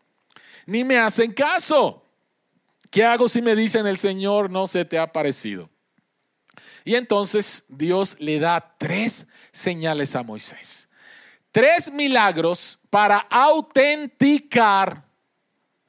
Ni 0.66 0.84
me 0.84 0.98
hacen 0.98 1.32
caso. 1.32 2.04
¿Qué 2.90 3.04
hago 3.04 3.28
si 3.28 3.40
me 3.40 3.54
dicen 3.54 3.86
el 3.86 3.96
Señor 3.96 4.50
no 4.50 4.66
se 4.66 4.84
te 4.84 4.98
ha 4.98 5.10
parecido? 5.10 5.70
Y 6.84 6.96
entonces 6.96 7.64
Dios 7.68 8.16
le 8.18 8.38
da 8.40 8.74
tres 8.76 9.26
señales 9.52 10.16
a 10.16 10.22
Moisés. 10.22 10.88
Tres 11.50 11.90
milagros 11.90 12.78
para 12.90 13.18
autenticar 13.30 15.09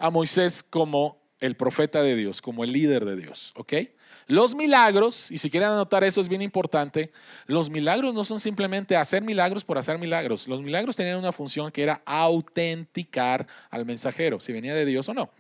a 0.02 0.10
Moisés 0.10 0.64
como 0.64 1.22
el 1.40 1.56
profeta 1.56 2.02
de 2.02 2.16
Dios, 2.16 2.42
como 2.42 2.64
el 2.64 2.72
líder 2.72 3.06
de 3.06 3.16
Dios, 3.16 3.54
¿ok? 3.56 3.74
Los 4.32 4.56
milagros, 4.56 5.30
y 5.30 5.38
si 5.38 5.50
quieren 5.50 5.72
anotar 5.72 6.06
eso 6.06 6.22
es 6.22 6.30
bien 6.30 6.42
importante, 6.42 7.12
los 7.48 7.70
milagros 7.70 8.14
no 8.14 8.24
son 8.24 8.40
simplemente 8.40 8.96
hacer 8.96 9.22
milagros 9.22 9.66
por 9.66 9.78
hacer 9.78 9.98
milagros. 9.98 10.48
Los 10.48 10.62
milagros 10.62 10.96
tenían 10.96 11.18
una 11.18 11.34
función 11.34 11.70
que 11.70 11.84
era 11.84 12.02
autenticar 12.06 13.46
al 13.70 13.86
mensajero, 13.86 14.40
si 14.40 14.54
venía 14.54 14.74
de 14.74 14.86
Dios 14.86 15.10
o 15.10 15.14
no. 15.14 15.32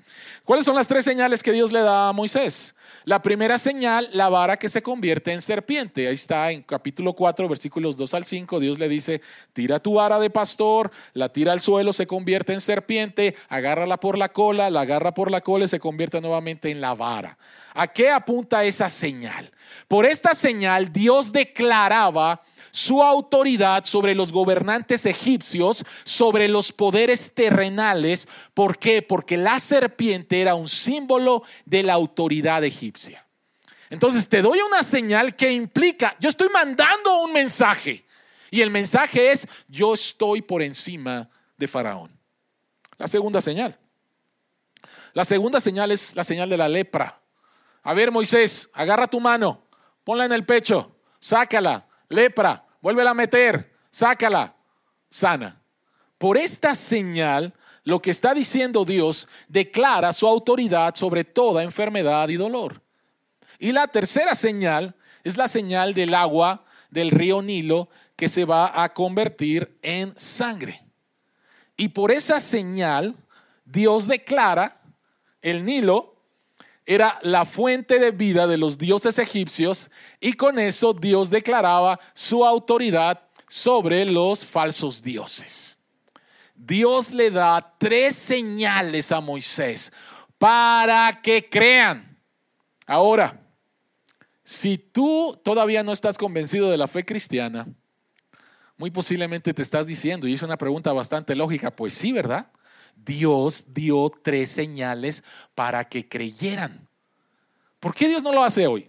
¿Cuáles 0.43 0.65
son 0.65 0.75
las 0.75 0.89
tres 0.89 1.05
señales 1.05 1.41
que 1.41 1.53
Dios 1.53 1.71
le 1.71 1.79
da 1.79 2.09
a 2.09 2.11
Moisés? 2.11 2.75
La 3.05 3.21
primera 3.21 3.57
señal, 3.57 4.09
la 4.11 4.27
vara 4.27 4.57
que 4.57 4.67
se 4.67 4.81
convierte 4.81 5.31
en 5.31 5.39
serpiente. 5.39 6.09
Ahí 6.09 6.15
está 6.15 6.51
en 6.51 6.61
capítulo 6.61 7.13
4, 7.13 7.47
versículos 7.47 7.95
2 7.95 8.13
al 8.13 8.25
5. 8.25 8.59
Dios 8.59 8.77
le 8.77 8.89
dice, 8.89 9.21
tira 9.53 9.79
tu 9.79 9.93
vara 9.93 10.19
de 10.19 10.29
pastor, 10.29 10.91
la 11.13 11.29
tira 11.29 11.53
al 11.53 11.61
suelo, 11.61 11.93
se 11.93 12.07
convierte 12.07 12.51
en 12.51 12.59
serpiente, 12.59 13.37
agárrala 13.47 13.97
por 14.01 14.17
la 14.17 14.27
cola, 14.27 14.69
la 14.69 14.81
agarra 14.81 15.13
por 15.13 15.31
la 15.31 15.39
cola 15.39 15.63
y 15.63 15.69
se 15.69 15.79
convierte 15.79 16.19
nuevamente 16.19 16.69
en 16.69 16.81
la 16.81 16.93
vara. 16.93 17.37
¿A 17.73 17.87
qué 17.87 18.09
apunta 18.09 18.65
esa 18.65 18.80
señal? 18.89 19.51
Por 19.87 20.05
esta 20.05 20.33
señal 20.33 20.91
Dios 20.91 21.33
declaraba 21.33 22.41
su 22.71 23.03
autoridad 23.03 23.85
sobre 23.85 24.15
los 24.15 24.31
gobernantes 24.31 25.05
egipcios, 25.05 25.83
sobre 26.03 26.47
los 26.47 26.71
poderes 26.71 27.33
terrenales. 27.33 28.27
¿Por 28.53 28.79
qué? 28.79 29.01
Porque 29.01 29.37
la 29.37 29.59
serpiente 29.59 30.41
era 30.41 30.55
un 30.55 30.69
símbolo 30.69 31.43
de 31.65 31.83
la 31.83 31.93
autoridad 31.93 32.63
egipcia. 32.63 33.27
Entonces 33.89 34.29
te 34.29 34.41
doy 34.41 34.59
una 34.61 34.83
señal 34.83 35.35
que 35.35 35.51
implica, 35.51 36.15
yo 36.19 36.29
estoy 36.29 36.47
mandando 36.49 37.21
un 37.23 37.33
mensaje. 37.33 38.05
Y 38.49 38.61
el 38.61 38.69
mensaje 38.69 39.31
es, 39.31 39.47
yo 39.67 39.93
estoy 39.93 40.41
por 40.41 40.61
encima 40.61 41.29
de 41.57 41.67
Faraón. 41.67 42.11
La 42.97 43.07
segunda 43.07 43.41
señal. 43.41 43.77
La 45.13 45.25
segunda 45.25 45.59
señal 45.59 45.91
es 45.91 46.15
la 46.15 46.23
señal 46.23 46.49
de 46.49 46.57
la 46.57 46.69
lepra. 46.69 47.20
A 47.83 47.93
ver, 47.93 48.11
Moisés, 48.11 48.69
agarra 48.73 49.07
tu 49.07 49.19
mano, 49.19 49.63
ponla 50.03 50.25
en 50.25 50.31
el 50.31 50.45
pecho, 50.45 50.95
sácala, 51.19 51.87
lepra, 52.09 52.65
vuélvela 52.81 53.11
a 53.11 53.15
meter, 53.15 53.73
sácala, 53.89 54.55
sana. 55.09 55.59
Por 56.17 56.37
esta 56.37 56.75
señal, 56.75 57.53
lo 57.83 57.99
que 58.01 58.11
está 58.11 58.33
diciendo 58.33 58.85
Dios 58.85 59.27
declara 59.47 60.13
su 60.13 60.27
autoridad 60.27 60.95
sobre 60.95 61.23
toda 61.23 61.63
enfermedad 61.63 62.29
y 62.29 62.35
dolor. 62.35 62.81
Y 63.57 63.71
la 63.71 63.87
tercera 63.87 64.35
señal 64.35 64.95
es 65.23 65.37
la 65.37 65.47
señal 65.47 65.93
del 65.93 66.13
agua 66.13 66.65
del 66.89 67.11
río 67.11 67.41
Nilo 67.41 67.89
que 68.15 68.29
se 68.29 68.45
va 68.45 68.83
a 68.83 68.93
convertir 68.93 69.77
en 69.81 70.17
sangre. 70.17 70.83
Y 71.77 71.89
por 71.89 72.11
esa 72.11 72.39
señal, 72.39 73.15
Dios 73.65 74.07
declara 74.07 74.81
el 75.41 75.65
Nilo 75.65 76.10
era 76.93 77.17
la 77.21 77.45
fuente 77.45 77.99
de 77.99 78.11
vida 78.11 78.47
de 78.47 78.57
los 78.57 78.77
dioses 78.77 79.17
egipcios 79.17 79.89
y 80.19 80.33
con 80.33 80.59
eso 80.59 80.91
Dios 80.91 81.29
declaraba 81.29 81.97
su 82.13 82.45
autoridad 82.45 83.29
sobre 83.47 84.03
los 84.03 84.43
falsos 84.43 85.01
dioses. 85.01 85.77
Dios 86.53 87.13
le 87.13 87.31
da 87.31 87.75
tres 87.77 88.17
señales 88.17 89.13
a 89.13 89.21
Moisés 89.21 89.93
para 90.37 91.21
que 91.21 91.49
crean. 91.49 92.19
Ahora, 92.85 93.41
si 94.43 94.77
tú 94.77 95.39
todavía 95.45 95.83
no 95.83 95.93
estás 95.93 96.17
convencido 96.17 96.69
de 96.69 96.77
la 96.77 96.87
fe 96.87 97.05
cristiana, 97.05 97.67
muy 98.75 98.91
posiblemente 98.91 99.53
te 99.53 99.61
estás 99.61 99.87
diciendo, 99.87 100.27
y 100.27 100.33
es 100.33 100.41
una 100.41 100.57
pregunta 100.57 100.91
bastante 100.91 101.37
lógica, 101.37 101.71
pues 101.71 101.93
sí, 101.93 102.11
¿verdad? 102.11 102.51
Dios 102.95 103.73
dio 103.73 104.11
tres 104.23 104.49
señales 104.49 105.23
para 105.55 105.85
que 105.85 106.09
creyeran. 106.09 106.90
¿Por 107.81 107.95
qué 107.95 108.07
Dios 108.07 108.21
no 108.21 108.31
lo 108.31 108.43
hace 108.43 108.67
hoy? 108.67 108.87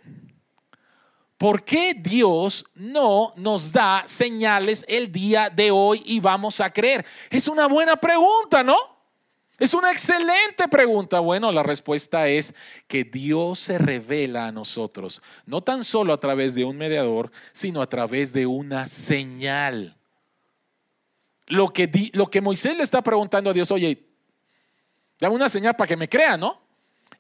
¿Por 1.39 1.65
qué 1.65 1.95
Dios 1.95 2.67
no 2.75 3.33
nos 3.37 3.73
da 3.73 4.05
señales 4.07 4.85
el 4.87 5.11
día 5.11 5.51
de 5.51 5.73
hoy 5.73 6.03
y 6.05 6.21
vamos 6.21 6.61
a 6.61 6.71
creer? 6.71 7.05
Es 7.31 7.49
una 7.49 7.67
buena 7.67 7.97
pregunta, 7.97 8.63
¿no? 8.63 8.77
Es 9.59 9.73
una 9.73 9.91
excelente 9.91 10.69
pregunta. 10.71 11.21
Bueno, 11.21 11.51
la 11.51 11.63
respuesta 11.63 12.29
es 12.29 12.55
que 12.87 13.03
Dios 13.03 13.59
se 13.59 13.79
revela 13.79 14.47
a 14.47 14.53
nosotros, 14.53 15.23
no 15.47 15.63
tan 15.63 15.85
solo 15.85 16.13
a 16.13 16.21
través 16.21 16.55
de 16.55 16.65
un 16.65 16.77
mediador, 16.77 17.33
sino 17.53 17.81
a 17.81 17.89
través 17.89 18.33
de 18.35 18.47
una 18.47 18.87
señal. 18.87 19.97
lo 21.47 21.73
que, 21.73 22.11
lo 22.13 22.31
que 22.31 22.41
Moisés 22.43 22.77
le 22.77 22.83
está 22.83 23.03
preguntando 23.03 23.51
a 23.51 23.53
Dios, 23.55 23.71
oye, 23.71 24.05
dame 25.19 25.35
una 25.35 25.49
señal 25.49 25.75
para 25.77 25.89
que 25.89 25.97
me 25.97 26.11
crea, 26.11 26.37
¿no? 26.37 26.62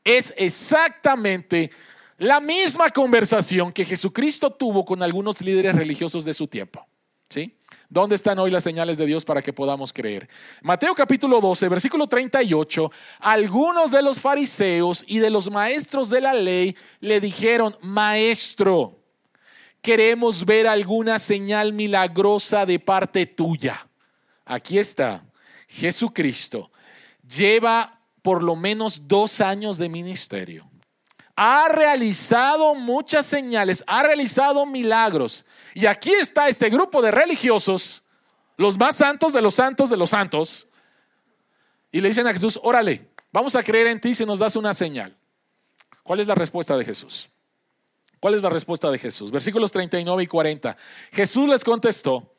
Es 0.04 0.34
exactamente 0.36 1.70
la 2.18 2.40
misma 2.40 2.90
conversación 2.90 3.72
que 3.72 3.84
Jesucristo 3.84 4.50
tuvo 4.50 4.84
con 4.84 5.02
algunos 5.02 5.40
líderes 5.40 5.74
religiosos 5.74 6.24
de 6.24 6.34
su 6.34 6.46
tiempo. 6.46 6.86
¿Sí? 7.28 7.56
¿Dónde 7.88 8.14
están 8.14 8.38
hoy 8.38 8.50
las 8.50 8.62
señales 8.62 8.98
de 8.98 9.06
Dios 9.06 9.24
para 9.24 9.40
que 9.40 9.52
podamos 9.52 9.92
creer? 9.92 10.28
Mateo 10.60 10.94
capítulo 10.94 11.40
12, 11.40 11.68
versículo 11.68 12.06
38, 12.06 12.92
algunos 13.20 13.90
de 13.90 14.02
los 14.02 14.20
fariseos 14.20 15.04
y 15.06 15.18
de 15.18 15.30
los 15.30 15.50
maestros 15.50 16.10
de 16.10 16.20
la 16.20 16.34
ley 16.34 16.76
le 17.00 17.20
dijeron, 17.20 17.76
maestro, 17.80 18.98
queremos 19.80 20.44
ver 20.44 20.66
alguna 20.66 21.18
señal 21.18 21.72
milagrosa 21.72 22.66
de 22.66 22.78
parte 22.78 23.26
tuya. 23.26 23.88
Aquí 24.44 24.78
está, 24.78 25.24
Jesucristo 25.68 26.70
lleva 27.26 28.01
por 28.22 28.42
lo 28.42 28.56
menos 28.56 29.08
dos 29.08 29.40
años 29.40 29.78
de 29.78 29.88
ministerio. 29.88 30.68
Ha 31.36 31.68
realizado 31.68 32.74
muchas 32.74 33.26
señales, 33.26 33.84
ha 33.86 34.02
realizado 34.02 34.64
milagros. 34.64 35.44
Y 35.74 35.86
aquí 35.86 36.12
está 36.12 36.48
este 36.48 36.70
grupo 36.70 37.02
de 37.02 37.10
religiosos, 37.10 38.04
los 38.56 38.78
más 38.78 38.96
santos 38.96 39.32
de 39.32 39.42
los 39.42 39.54
santos 39.54 39.90
de 39.90 39.96
los 39.96 40.10
santos, 40.10 40.68
y 41.90 42.00
le 42.00 42.08
dicen 42.08 42.26
a 42.26 42.32
Jesús, 42.32 42.58
órale, 42.62 43.10
vamos 43.32 43.54
a 43.54 43.62
creer 43.62 43.88
en 43.88 44.00
ti 44.00 44.14
si 44.14 44.24
nos 44.24 44.38
das 44.38 44.56
una 44.56 44.72
señal. 44.72 45.16
¿Cuál 46.02 46.20
es 46.20 46.26
la 46.26 46.34
respuesta 46.34 46.76
de 46.76 46.84
Jesús? 46.84 47.28
¿Cuál 48.18 48.34
es 48.34 48.42
la 48.42 48.50
respuesta 48.50 48.90
de 48.90 48.98
Jesús? 48.98 49.30
Versículos 49.30 49.72
39 49.72 50.22
y 50.22 50.26
40. 50.26 50.76
Jesús 51.12 51.48
les 51.48 51.64
contestó, 51.64 52.31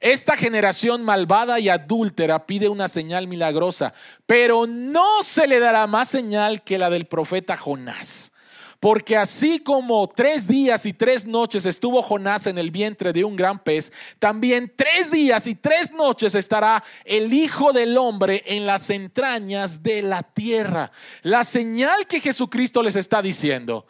esta 0.00 0.34
generación 0.34 1.02
malvada 1.02 1.60
y 1.60 1.68
adúltera 1.68 2.46
pide 2.46 2.68
una 2.68 2.88
señal 2.88 3.28
milagrosa, 3.28 3.92
pero 4.24 4.66
no 4.66 5.22
se 5.22 5.46
le 5.46 5.60
dará 5.60 5.86
más 5.86 6.08
señal 6.08 6.62
que 6.62 6.78
la 6.78 6.88
del 6.88 7.06
profeta 7.06 7.56
Jonás. 7.56 8.32
Porque 8.80 9.18
así 9.18 9.58
como 9.60 10.08
tres 10.08 10.48
días 10.48 10.86
y 10.86 10.94
tres 10.94 11.26
noches 11.26 11.66
estuvo 11.66 12.00
Jonás 12.00 12.46
en 12.46 12.56
el 12.56 12.70
vientre 12.70 13.12
de 13.12 13.24
un 13.24 13.36
gran 13.36 13.62
pez, 13.62 13.92
también 14.18 14.72
tres 14.74 15.10
días 15.10 15.46
y 15.46 15.54
tres 15.54 15.92
noches 15.92 16.34
estará 16.34 16.82
el 17.04 17.30
Hijo 17.34 17.74
del 17.74 17.98
Hombre 17.98 18.42
en 18.46 18.64
las 18.64 18.88
entrañas 18.88 19.82
de 19.82 20.00
la 20.00 20.22
tierra. 20.22 20.90
La 21.20 21.44
señal 21.44 22.06
que 22.06 22.20
Jesucristo 22.20 22.82
les 22.82 22.96
está 22.96 23.20
diciendo, 23.20 23.86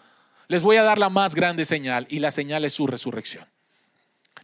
les 0.48 0.64
voy 0.64 0.76
a 0.76 0.82
dar 0.82 0.98
la 0.98 1.08
más 1.08 1.36
grande 1.36 1.64
señal 1.64 2.08
y 2.10 2.18
la 2.18 2.32
señal 2.32 2.64
es 2.64 2.72
su 2.72 2.88
resurrección. 2.88 3.46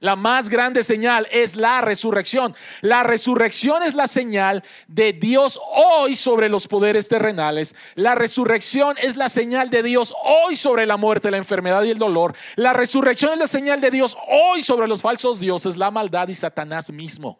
La 0.00 0.16
más 0.16 0.48
grande 0.48 0.82
señal 0.82 1.26
es 1.30 1.56
la 1.56 1.80
resurrección. 1.80 2.54
La 2.80 3.02
resurrección 3.02 3.82
es 3.82 3.94
la 3.94 4.06
señal 4.06 4.62
de 4.88 5.12
Dios 5.12 5.58
hoy 5.74 6.14
sobre 6.14 6.48
los 6.48 6.66
poderes 6.68 7.08
terrenales. 7.08 7.74
La 7.94 8.14
resurrección 8.14 8.96
es 9.02 9.16
la 9.16 9.28
señal 9.28 9.70
de 9.70 9.82
Dios 9.82 10.14
hoy 10.22 10.56
sobre 10.56 10.86
la 10.86 10.96
muerte, 10.96 11.30
la 11.30 11.38
enfermedad 11.38 11.82
y 11.84 11.90
el 11.90 11.98
dolor. 11.98 12.34
La 12.56 12.72
resurrección 12.72 13.32
es 13.32 13.38
la 13.38 13.46
señal 13.46 13.80
de 13.80 13.90
Dios 13.90 14.16
hoy 14.28 14.62
sobre 14.62 14.88
los 14.88 15.02
falsos 15.02 15.40
dioses, 15.40 15.76
la 15.76 15.90
maldad 15.90 16.28
y 16.28 16.34
Satanás 16.34 16.90
mismo. 16.90 17.38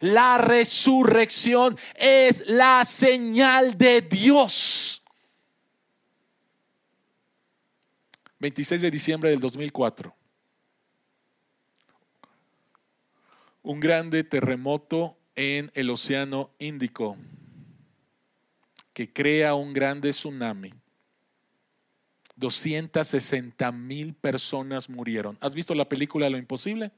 La 0.00 0.38
resurrección 0.38 1.76
es 1.96 2.46
la 2.46 2.84
señal 2.84 3.76
de 3.76 4.00
Dios. 4.02 5.02
26 8.38 8.82
de 8.82 8.90
diciembre 8.90 9.30
del 9.30 9.40
2004. 9.40 10.14
Un 13.68 13.80
grande 13.80 14.24
terremoto 14.24 15.18
en 15.36 15.70
el 15.74 15.90
Océano 15.90 16.50
Índico 16.58 17.18
que 18.94 19.12
crea 19.12 19.54
un 19.54 19.74
grande 19.74 20.08
tsunami. 20.08 20.72
260 22.36 23.70
mil 23.72 24.14
personas 24.14 24.88
murieron. 24.88 25.36
¿Has 25.42 25.54
visto 25.54 25.74
la 25.74 25.86
película 25.86 26.30
Lo 26.30 26.38
Imposible? 26.38 26.92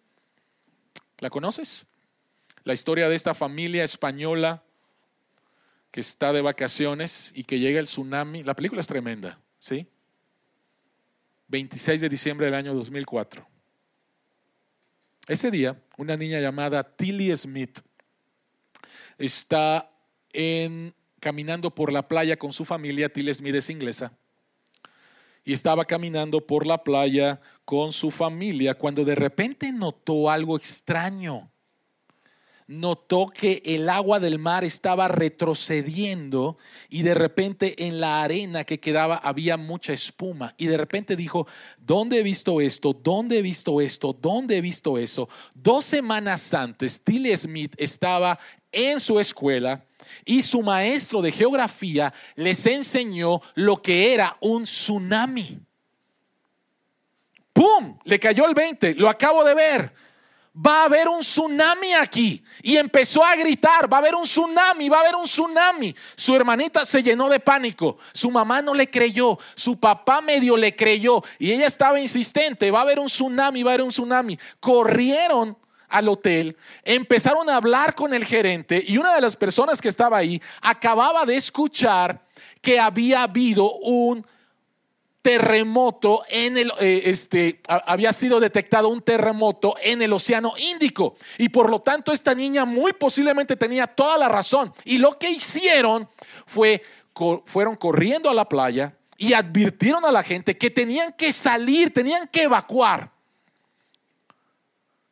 ¿La 1.18 1.28
conoces? 1.28 1.86
La 2.62 2.72
historia 2.72 3.08
de 3.08 3.16
esta 3.16 3.34
familia 3.34 3.82
española 3.82 4.62
que 5.90 5.98
está 5.98 6.32
de 6.32 6.40
vacaciones 6.40 7.32
y 7.34 7.42
que 7.42 7.58
llega 7.58 7.80
el 7.80 7.86
tsunami. 7.86 8.44
La 8.44 8.54
película 8.54 8.80
es 8.80 8.86
tremenda, 8.86 9.40
¿sí? 9.58 9.88
26 11.48 12.00
de 12.00 12.08
diciembre 12.08 12.46
del 12.46 12.54
año 12.54 12.74
2004. 12.74 13.44
Ese 15.30 15.52
día, 15.52 15.80
una 15.96 16.16
niña 16.16 16.40
llamada 16.40 16.82
Tilly 16.82 17.36
Smith 17.36 17.78
está 19.16 19.88
caminando 21.20 21.72
por 21.72 21.92
la 21.92 22.08
playa 22.08 22.36
con 22.36 22.52
su 22.52 22.64
familia. 22.64 23.12
Tilly 23.12 23.32
Smith 23.32 23.54
es 23.54 23.70
inglesa. 23.70 24.12
Y 25.44 25.52
estaba 25.52 25.84
caminando 25.84 26.44
por 26.44 26.66
la 26.66 26.82
playa 26.82 27.40
con 27.64 27.92
su 27.92 28.10
familia 28.10 28.74
cuando 28.74 29.04
de 29.04 29.14
repente 29.14 29.70
notó 29.70 30.30
algo 30.30 30.56
extraño 30.56 31.49
notó 32.70 33.26
que 33.26 33.60
el 33.64 33.88
agua 33.88 34.20
del 34.20 34.38
mar 34.38 34.62
estaba 34.62 35.08
retrocediendo 35.08 36.56
y 36.88 37.02
de 37.02 37.14
repente 37.14 37.86
en 37.88 37.98
la 37.98 38.22
arena 38.22 38.62
que 38.62 38.78
quedaba 38.78 39.16
había 39.16 39.56
mucha 39.56 39.92
espuma. 39.92 40.54
Y 40.56 40.66
de 40.66 40.76
repente 40.76 41.16
dijo, 41.16 41.48
¿dónde 41.78 42.20
he 42.20 42.22
visto 42.22 42.60
esto? 42.60 42.92
¿Dónde 42.92 43.38
he 43.38 43.42
visto 43.42 43.80
esto? 43.80 44.12
¿Dónde 44.12 44.56
he 44.56 44.60
visto 44.60 44.98
eso? 44.98 45.28
Dos 45.52 45.84
semanas 45.84 46.54
antes, 46.54 47.02
Tilly 47.02 47.36
Smith 47.36 47.74
estaba 47.76 48.38
en 48.70 49.00
su 49.00 49.18
escuela 49.18 49.84
y 50.24 50.40
su 50.42 50.62
maestro 50.62 51.20
de 51.22 51.32
geografía 51.32 52.14
les 52.36 52.64
enseñó 52.66 53.40
lo 53.56 53.82
que 53.82 54.14
era 54.14 54.36
un 54.40 54.62
tsunami. 54.62 55.58
¡Pum! 57.52 57.98
Le 58.04 58.20
cayó 58.20 58.46
el 58.46 58.54
20, 58.54 58.94
lo 58.94 59.08
acabo 59.08 59.42
de 59.42 59.54
ver 59.56 60.09
va 60.54 60.82
a 60.82 60.84
haber 60.84 61.08
un 61.08 61.20
tsunami 61.20 61.92
aquí. 61.94 62.42
Y 62.62 62.76
empezó 62.76 63.24
a 63.24 63.36
gritar, 63.36 63.92
va 63.92 63.98
a 63.98 64.00
haber 64.00 64.14
un 64.14 64.24
tsunami, 64.24 64.88
va 64.88 64.98
a 64.98 65.00
haber 65.00 65.16
un 65.16 65.24
tsunami. 65.24 65.94
Su 66.16 66.34
hermanita 66.34 66.84
se 66.84 67.02
llenó 67.02 67.28
de 67.28 67.40
pánico, 67.40 67.98
su 68.12 68.30
mamá 68.30 68.62
no 68.62 68.74
le 68.74 68.90
creyó, 68.90 69.38
su 69.54 69.78
papá 69.78 70.20
medio 70.20 70.56
le 70.56 70.74
creyó 70.74 71.22
y 71.38 71.52
ella 71.52 71.66
estaba 71.66 72.00
insistente, 72.00 72.70
va 72.70 72.80
a 72.80 72.82
haber 72.82 72.98
un 72.98 73.06
tsunami, 73.06 73.62
va 73.62 73.72
a 73.72 73.74
haber 73.74 73.84
un 73.84 73.90
tsunami. 73.90 74.38
Corrieron 74.58 75.56
al 75.88 76.08
hotel, 76.08 76.56
empezaron 76.84 77.48
a 77.50 77.56
hablar 77.56 77.94
con 77.94 78.14
el 78.14 78.24
gerente 78.24 78.82
y 78.86 78.96
una 78.96 79.14
de 79.14 79.20
las 79.20 79.34
personas 79.34 79.80
que 79.80 79.88
estaba 79.88 80.18
ahí 80.18 80.40
acababa 80.62 81.26
de 81.26 81.36
escuchar 81.36 82.24
que 82.60 82.78
había 82.78 83.24
habido 83.24 83.72
un 83.78 84.24
terremoto 85.22 86.22
en 86.28 86.56
el, 86.56 86.72
eh, 86.80 87.02
este, 87.06 87.60
había 87.68 88.12
sido 88.12 88.40
detectado 88.40 88.88
un 88.88 89.02
terremoto 89.02 89.74
en 89.82 90.00
el 90.02 90.12
Océano 90.12 90.54
Índico. 90.56 91.16
Y 91.38 91.50
por 91.50 91.70
lo 91.70 91.80
tanto 91.80 92.12
esta 92.12 92.34
niña 92.34 92.64
muy 92.64 92.92
posiblemente 92.92 93.56
tenía 93.56 93.86
toda 93.86 94.16
la 94.18 94.28
razón. 94.28 94.72
Y 94.84 94.98
lo 94.98 95.18
que 95.18 95.30
hicieron 95.30 96.08
fue, 96.46 96.82
fueron 97.44 97.76
corriendo 97.76 98.30
a 98.30 98.34
la 98.34 98.48
playa 98.48 98.96
y 99.16 99.34
advirtieron 99.34 100.04
a 100.04 100.12
la 100.12 100.22
gente 100.22 100.56
que 100.56 100.70
tenían 100.70 101.12
que 101.12 101.32
salir, 101.32 101.92
tenían 101.92 102.26
que 102.28 102.44
evacuar. 102.44 103.12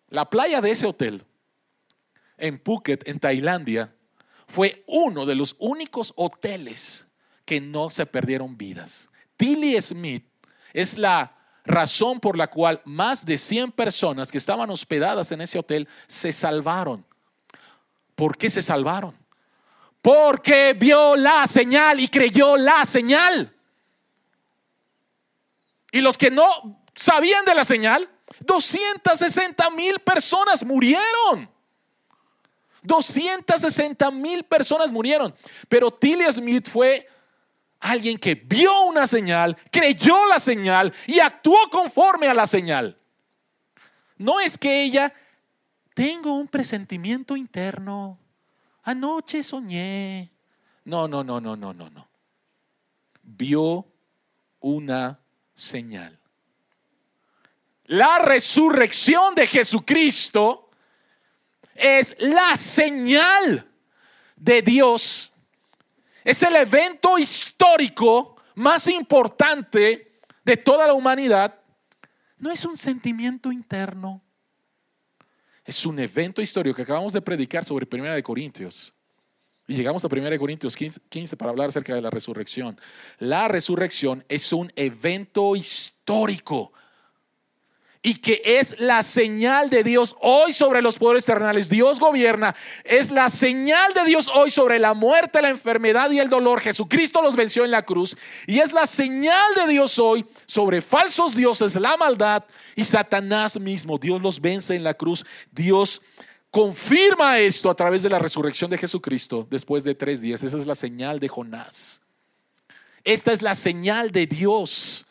La 0.08 0.30
playa 0.30 0.62
de 0.62 0.70
ese 0.70 0.86
hotel 0.86 1.22
en 2.38 2.58
Phuket, 2.58 3.06
en 3.06 3.20
Tailandia, 3.20 3.94
fue 4.46 4.82
uno 4.86 5.26
de 5.26 5.34
los 5.34 5.56
únicos 5.58 6.14
hoteles 6.16 7.06
que 7.44 7.60
no 7.60 7.90
se 7.90 8.06
perdieron 8.06 8.56
vidas. 8.56 9.10
Tilly 9.38 9.80
Smith 9.80 10.26
es 10.74 10.98
la 10.98 11.34
razón 11.64 12.18
por 12.18 12.36
la 12.36 12.48
cual 12.48 12.82
más 12.84 13.24
de 13.24 13.38
100 13.38 13.72
personas 13.72 14.30
que 14.30 14.38
estaban 14.38 14.68
hospedadas 14.68 15.32
en 15.32 15.40
ese 15.40 15.58
hotel 15.58 15.88
se 16.06 16.32
salvaron. 16.32 17.06
¿Por 18.14 18.36
qué 18.36 18.50
se 18.50 18.60
salvaron? 18.60 19.16
Porque 20.02 20.74
vio 20.78 21.16
la 21.16 21.46
señal 21.46 22.00
y 22.00 22.08
creyó 22.08 22.56
la 22.56 22.84
señal. 22.84 23.54
Y 25.92 26.00
los 26.00 26.18
que 26.18 26.30
no 26.30 26.82
sabían 26.94 27.44
de 27.44 27.54
la 27.54 27.64
señal, 27.64 28.08
260 28.40 29.70
mil 29.70 29.98
personas 30.00 30.64
murieron. 30.64 31.48
260 32.82 34.10
mil 34.10 34.44
personas 34.44 34.90
murieron. 34.90 35.34
Pero 35.68 35.92
Tilly 35.92 36.30
Smith 36.32 36.68
fue 36.68 37.06
Alguien 37.80 38.18
que 38.18 38.34
vio 38.34 38.82
una 38.82 39.06
señal, 39.06 39.56
creyó 39.70 40.26
la 40.26 40.38
señal 40.38 40.92
y 41.06 41.20
actuó 41.20 41.70
conforme 41.70 42.26
a 42.26 42.34
la 42.34 42.46
señal. 42.46 42.98
No 44.16 44.40
es 44.40 44.58
que 44.58 44.82
ella, 44.82 45.14
tengo 45.94 46.34
un 46.34 46.48
presentimiento 46.48 47.36
interno, 47.36 48.18
anoche 48.82 49.42
soñé. 49.42 50.30
No, 50.84 51.06
no, 51.06 51.22
no, 51.22 51.40
no, 51.40 51.56
no, 51.56 51.72
no, 51.72 51.90
no. 51.90 52.08
Vio 53.22 53.86
una 54.60 55.20
señal. 55.54 56.18
La 57.84 58.18
resurrección 58.18 59.34
de 59.34 59.46
Jesucristo 59.46 60.68
es 61.74 62.16
la 62.18 62.56
señal 62.56 63.66
de 64.36 64.62
Dios. 64.62 65.32
Es 66.28 66.42
el 66.42 66.54
evento 66.56 67.18
histórico 67.18 68.36
más 68.56 68.86
importante 68.88 70.20
de 70.44 70.56
toda 70.58 70.86
la 70.86 70.92
humanidad. 70.92 71.58
No 72.36 72.50
es 72.50 72.66
un 72.66 72.76
sentimiento 72.76 73.50
interno. 73.50 74.22
Es 75.64 75.86
un 75.86 75.98
evento 75.98 76.42
histórico 76.42 76.76
que 76.76 76.82
acabamos 76.82 77.14
de 77.14 77.22
predicar 77.22 77.64
sobre 77.64 77.86
Primera 77.86 78.14
de 78.14 78.22
Corintios. 78.22 78.92
Y 79.66 79.74
llegamos 79.74 80.04
a 80.04 80.08
1 80.08 80.38
Corintios 80.38 80.76
15, 80.76 81.34
para 81.38 81.50
hablar 81.50 81.70
acerca 81.70 81.94
de 81.94 82.02
la 82.02 82.10
resurrección. 82.10 82.78
La 83.20 83.48
resurrección 83.48 84.22
es 84.28 84.52
un 84.52 84.70
evento 84.76 85.56
histórico 85.56 86.74
y 88.02 88.14
que 88.14 88.40
es 88.44 88.78
la 88.78 89.02
señal 89.02 89.70
de 89.70 89.82
Dios 89.82 90.16
hoy 90.20 90.52
sobre 90.52 90.82
los 90.82 90.98
poderes 90.98 91.24
terrenales. 91.24 91.68
Dios 91.68 91.98
gobierna, 91.98 92.54
es 92.84 93.10
la 93.10 93.28
señal 93.28 93.92
de 93.92 94.04
Dios 94.04 94.28
hoy 94.28 94.50
sobre 94.50 94.78
la 94.78 94.94
muerte, 94.94 95.42
la 95.42 95.48
enfermedad 95.48 96.10
y 96.10 96.20
el 96.20 96.28
dolor. 96.28 96.60
Jesucristo 96.60 97.22
los 97.22 97.36
venció 97.36 97.64
en 97.64 97.70
la 97.70 97.82
cruz 97.82 98.16
y 98.46 98.60
es 98.60 98.72
la 98.72 98.86
señal 98.86 99.54
de 99.56 99.72
Dios 99.72 99.98
hoy 99.98 100.24
sobre 100.46 100.80
falsos 100.80 101.34
dioses, 101.34 101.76
la 101.76 101.96
maldad 101.96 102.44
y 102.76 102.84
Satanás 102.84 103.58
mismo. 103.58 103.98
Dios 103.98 104.22
los 104.22 104.40
vence 104.40 104.74
en 104.74 104.84
la 104.84 104.94
cruz. 104.94 105.26
Dios 105.50 106.00
confirma 106.50 107.38
esto 107.40 107.68
a 107.68 107.74
través 107.74 108.02
de 108.02 108.10
la 108.10 108.18
resurrección 108.18 108.70
de 108.70 108.78
Jesucristo 108.78 109.46
después 109.50 109.82
de 109.84 109.94
tres 109.94 110.20
días. 110.20 110.42
Esa 110.42 110.56
es 110.56 110.66
la 110.66 110.74
señal 110.74 111.18
de 111.18 111.28
Jonás. 111.28 112.00
Esta 113.04 113.32
es 113.32 113.42
la 113.42 113.54
señal 113.54 114.12
de 114.12 114.26
Dios. 114.26 115.06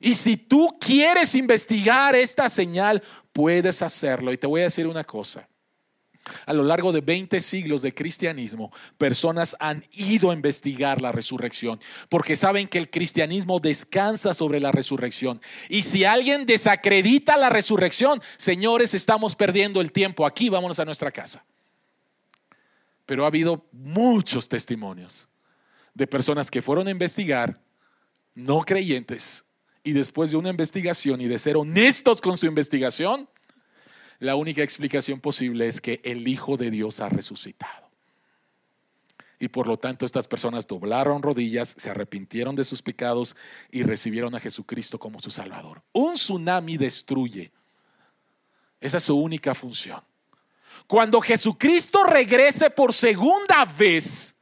Y 0.00 0.14
si 0.14 0.38
tú 0.38 0.78
quieres 0.80 1.34
investigar 1.34 2.16
esta 2.16 2.48
señal, 2.48 3.02
puedes 3.32 3.82
hacerlo. 3.82 4.32
Y 4.32 4.38
te 4.38 4.46
voy 4.46 4.62
a 4.62 4.64
decir 4.64 4.86
una 4.86 5.04
cosa. 5.04 5.46
A 6.46 6.52
lo 6.52 6.62
largo 6.62 6.92
de 6.92 7.00
20 7.00 7.40
siglos 7.40 7.82
de 7.82 7.94
cristianismo, 7.94 8.72
personas 8.98 9.56
han 9.58 9.84
ido 9.92 10.30
a 10.30 10.34
investigar 10.34 11.00
la 11.00 11.12
resurrección 11.12 11.80
porque 12.08 12.36
saben 12.36 12.68
que 12.68 12.78
el 12.78 12.90
cristianismo 12.90 13.58
descansa 13.58 14.34
sobre 14.34 14.60
la 14.60 14.70
resurrección. 14.70 15.40
Y 15.68 15.82
si 15.82 16.04
alguien 16.04 16.44
desacredita 16.44 17.36
la 17.36 17.48
resurrección, 17.48 18.22
señores, 18.36 18.94
estamos 18.94 19.34
perdiendo 19.34 19.80
el 19.80 19.92
tiempo 19.92 20.26
aquí, 20.26 20.50
vámonos 20.50 20.78
a 20.78 20.84
nuestra 20.84 21.10
casa. 21.10 21.44
Pero 23.06 23.24
ha 23.24 23.28
habido 23.28 23.66
muchos 23.72 24.48
testimonios 24.48 25.26
de 25.94 26.06
personas 26.06 26.50
que 26.50 26.62
fueron 26.62 26.86
a 26.86 26.90
investigar, 26.90 27.60
no 28.34 28.60
creyentes, 28.60 29.44
y 29.82 29.92
después 29.92 30.30
de 30.30 30.36
una 30.36 30.50
investigación 30.50 31.20
y 31.20 31.28
de 31.28 31.38
ser 31.38 31.56
honestos 31.56 32.20
con 32.20 32.36
su 32.36 32.46
investigación, 32.46 33.28
la 34.18 34.36
única 34.36 34.62
explicación 34.62 35.20
posible 35.20 35.66
es 35.66 35.80
que 35.80 36.00
el 36.04 36.28
Hijo 36.28 36.56
de 36.56 36.70
Dios 36.70 37.00
ha 37.00 37.08
resucitado. 37.08 37.88
Y 39.38 39.48
por 39.48 39.66
lo 39.66 39.78
tanto 39.78 40.04
estas 40.04 40.28
personas 40.28 40.66
doblaron 40.66 41.22
rodillas, 41.22 41.74
se 41.78 41.88
arrepintieron 41.88 42.54
de 42.54 42.62
sus 42.62 42.82
pecados 42.82 43.34
y 43.70 43.82
recibieron 43.82 44.34
a 44.34 44.40
Jesucristo 44.40 44.98
como 44.98 45.18
su 45.18 45.30
Salvador. 45.30 45.82
Un 45.92 46.14
tsunami 46.14 46.76
destruye. 46.76 47.50
Esa 48.78 48.98
es 48.98 49.04
su 49.04 49.16
única 49.16 49.54
función. 49.54 50.02
Cuando 50.86 51.22
Jesucristo 51.22 52.04
regrese 52.04 52.68
por 52.68 52.92
segunda 52.92 53.64
vez 53.64 54.34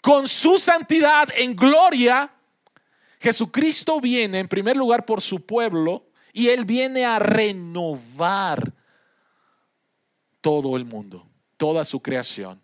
con 0.00 0.28
su 0.28 0.58
santidad 0.58 1.28
en 1.34 1.56
gloria, 1.56 2.30
Jesucristo 3.20 4.00
viene 4.00 4.38
en 4.38 4.48
primer 4.48 4.76
lugar 4.76 5.04
por 5.04 5.20
su 5.20 5.44
pueblo 5.44 6.08
y 6.32 6.48
Él 6.48 6.64
viene 6.64 7.04
a 7.04 7.18
renovar 7.18 8.74
todo 10.40 10.76
el 10.76 10.84
mundo, 10.84 11.28
toda 11.56 11.84
su 11.84 12.00
creación. 12.00 12.60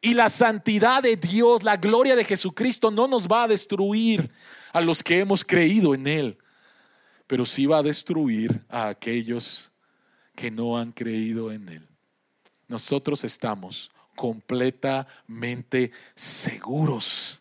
Y 0.00 0.14
la 0.14 0.30
santidad 0.30 1.02
de 1.02 1.16
Dios, 1.16 1.62
la 1.62 1.76
gloria 1.76 2.16
de 2.16 2.24
Jesucristo 2.24 2.90
no 2.90 3.06
nos 3.06 3.28
va 3.28 3.44
a 3.44 3.48
destruir 3.48 4.30
a 4.72 4.80
los 4.80 5.02
que 5.02 5.20
hemos 5.20 5.44
creído 5.44 5.94
en 5.94 6.06
Él, 6.06 6.38
pero 7.26 7.44
sí 7.44 7.66
va 7.66 7.78
a 7.78 7.82
destruir 7.82 8.64
a 8.68 8.88
aquellos 8.88 9.70
que 10.34 10.50
no 10.50 10.78
han 10.78 10.92
creído 10.92 11.52
en 11.52 11.68
Él. 11.68 11.88
Nosotros 12.66 13.24
estamos 13.24 13.90
completamente 14.16 15.92
seguros 16.14 17.39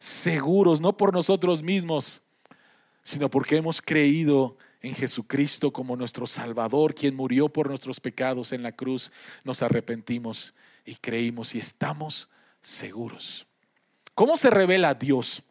seguros, 0.00 0.80
no 0.80 0.96
por 0.96 1.12
nosotros 1.12 1.62
mismos, 1.62 2.22
sino 3.02 3.30
porque 3.30 3.56
hemos 3.56 3.80
creído 3.80 4.56
en 4.80 4.94
Jesucristo 4.94 5.72
como 5.72 5.94
nuestro 5.94 6.26
Salvador, 6.26 6.94
quien 6.94 7.14
murió 7.14 7.50
por 7.50 7.68
nuestros 7.68 8.00
pecados 8.00 8.52
en 8.52 8.62
la 8.62 8.72
cruz. 8.72 9.12
Nos 9.44 9.62
arrepentimos 9.62 10.54
y 10.86 10.96
creímos 10.96 11.54
y 11.54 11.58
estamos 11.58 12.30
seguros. 12.62 13.46
¿Cómo 14.14 14.36
se 14.36 14.50
revela 14.50 14.94
Dios 14.94 15.42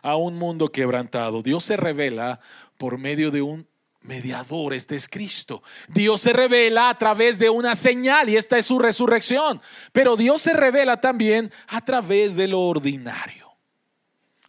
a 0.00 0.16
un 0.16 0.36
mundo 0.36 0.68
quebrantado? 0.68 1.42
Dios 1.42 1.64
se 1.64 1.76
revela 1.76 2.40
por 2.78 2.98
medio 2.98 3.32
de 3.32 3.42
un 3.42 3.66
mediador, 4.04 4.72
este 4.74 4.96
es 4.96 5.08
Cristo. 5.08 5.62
Dios 5.88 6.20
se 6.20 6.32
revela 6.32 6.88
a 6.88 6.98
través 6.98 7.38
de 7.38 7.50
una 7.50 7.74
señal 7.74 8.28
y 8.28 8.36
esta 8.36 8.56
es 8.58 8.66
su 8.66 8.78
resurrección. 8.78 9.60
Pero 9.92 10.16
Dios 10.16 10.42
se 10.42 10.52
revela 10.52 11.00
también 11.00 11.52
a 11.66 11.84
través 11.84 12.36
de 12.36 12.46
lo 12.46 12.60
ordinario. 12.60 13.56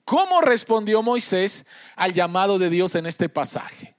¿Cómo 0.03 0.41
respondió 0.41 1.01
Moisés 1.01 1.65
al 1.95 2.13
llamado 2.13 2.59
de 2.59 2.69
Dios 2.69 2.93
en 2.95 3.07
este 3.07 3.27
pasaje? 3.27 3.95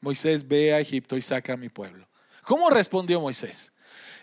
Moisés 0.00 0.46
ve 0.48 0.72
a 0.72 0.80
Egipto 0.80 1.16
y 1.16 1.22
saca 1.22 1.52
a 1.52 1.56
mi 1.58 1.68
pueblo. 1.68 2.08
¿Cómo 2.42 2.70
respondió 2.70 3.20
Moisés? 3.20 3.72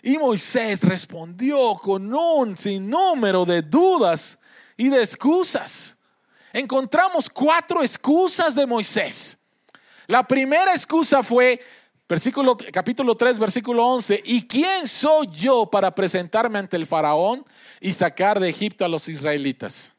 Y 0.02 0.18
Moisés 0.18 0.82
respondió 0.82 1.74
con 1.74 2.12
un 2.12 2.56
sinnúmero 2.56 3.44
de 3.44 3.62
dudas 3.62 4.38
y 4.76 4.88
de 4.88 5.00
excusas. 5.00 5.96
Encontramos 6.52 7.28
cuatro 7.28 7.82
excusas 7.82 8.54
de 8.54 8.66
Moisés. 8.66 9.37
La 10.08 10.26
primera 10.26 10.72
excusa 10.72 11.22
fue, 11.22 11.60
versículo, 12.08 12.56
capítulo 12.72 13.14
3, 13.14 13.38
versículo 13.38 13.84
11, 13.84 14.22
¿y 14.24 14.46
quién 14.46 14.88
soy 14.88 15.28
yo 15.30 15.66
para 15.66 15.94
presentarme 15.94 16.58
ante 16.58 16.78
el 16.78 16.86
faraón 16.86 17.44
y 17.78 17.92
sacar 17.92 18.40
de 18.40 18.48
Egipto 18.48 18.86
a 18.86 18.88
los 18.88 19.06
israelitas? 19.10 19.92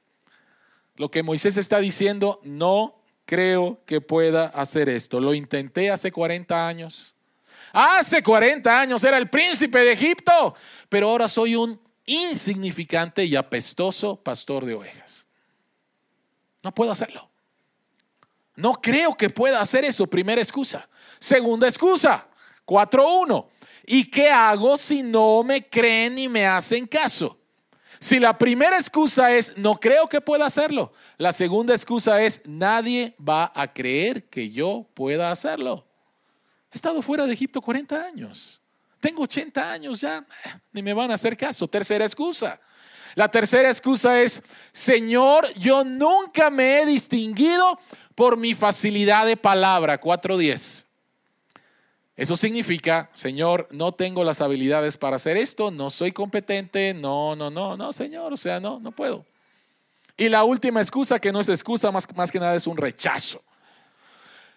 Lo 0.96 1.12
que 1.12 1.22
Moisés 1.22 1.58
está 1.58 1.78
diciendo, 1.78 2.42
no 2.44 3.04
creo 3.26 3.82
que 3.86 4.02
pueda 4.02 4.48
hacer 4.48 4.90
esto. 4.90 5.20
Lo 5.20 5.36
intenté 5.36 5.92
hace 5.92 6.12
40 6.12 6.68
años. 6.68 7.14
Hace 7.72 8.24
40 8.24 8.82
años 8.82 9.04
era 9.04 9.20
el 9.20 9.30
príncipe 9.30 9.78
de 9.78 9.92
Egipto, 9.92 10.56
pero 10.90 11.12
ahora 11.12 11.28
soy 11.28 11.56
un 11.56 11.80
insignificante 12.08 13.24
y 13.26 13.36
apestoso 13.36 14.16
pastor 14.16 14.66
de 14.66 14.74
ovejas. 14.74 15.28
No 16.64 16.74
puedo 16.74 16.92
hacerlo. 16.92 17.29
No 18.60 18.74
creo 18.74 19.16
que 19.16 19.30
pueda 19.30 19.62
hacer 19.62 19.86
eso. 19.86 20.06
Primera 20.06 20.42
excusa. 20.42 20.88
Segunda 21.18 21.66
excusa. 21.66 22.28
4.1. 22.66 23.48
¿Y 23.86 24.06
qué 24.12 24.30
hago 24.30 24.76
si 24.76 25.02
no 25.02 25.44
me 25.44 25.68
creen 25.68 26.16
ni 26.16 26.28
me 26.28 26.46
hacen 26.46 26.86
caso? 26.86 27.40
Si 28.00 28.20
la 28.20 28.38
primera 28.38 28.78
excusa 28.78 29.34
es 29.34 29.58
no 29.58 29.80
creo 29.80 30.08
que 30.08 30.22
pueda 30.22 30.46
hacerlo, 30.46 30.94
la 31.18 31.32
segunda 31.32 31.74
excusa 31.74 32.22
es 32.22 32.42
nadie 32.46 33.16
va 33.18 33.52
a 33.56 33.74
creer 33.74 34.26
que 34.26 34.52
yo 34.52 34.86
pueda 34.94 35.32
hacerlo. 35.32 35.86
He 36.72 36.76
estado 36.76 37.02
fuera 37.02 37.26
de 37.26 37.34
Egipto 37.34 37.62
40 37.62 38.06
años. 38.06 38.62
Tengo 39.00 39.24
80 39.24 39.72
años 39.72 40.02
ya, 40.02 40.26
ni 40.74 40.84
me 40.84 40.94
van 40.94 41.12
a 41.12 41.14
hacer 41.14 41.36
caso. 41.36 41.68
Tercera 41.68 42.06
excusa. 42.06 42.60
La 43.16 43.30
tercera 43.30 43.70
excusa 43.70 44.22
es, 44.22 44.44
Señor, 44.72 45.52
yo 45.56 45.84
nunca 45.84 46.50
me 46.50 46.82
he 46.82 46.86
distinguido 46.86 47.80
por 48.20 48.36
mi 48.36 48.54
facilidad 48.54 49.26
de 49.26 49.38
palabra, 49.38 49.98
4.10. 49.98 50.84
Eso 52.18 52.36
significa, 52.36 53.10
Señor, 53.14 53.70
no 53.72 53.94
tengo 53.94 54.26
las 54.26 54.42
habilidades 54.42 54.98
para 54.98 55.16
hacer 55.16 55.38
esto, 55.38 55.72
no 55.72 55.90
soy 55.90 56.12
competente, 56.12 56.94
no, 56.94 57.38
no, 57.38 57.50
no, 57.50 57.78
no, 57.78 57.94
Señor, 57.94 58.34
o 58.34 58.36
sea, 58.36 58.60
no, 58.60 58.78
no 58.82 58.92
puedo. 58.92 59.24
Y 60.18 60.28
la 60.28 60.44
última 60.44 60.82
excusa, 60.82 61.18
que 61.18 61.32
no 61.32 61.40
es 61.40 61.48
excusa, 61.48 61.94
más, 61.94 62.14
más 62.14 62.30
que 62.30 62.42
nada 62.42 62.56
es 62.56 62.68
un 62.68 62.76
rechazo. 62.76 63.42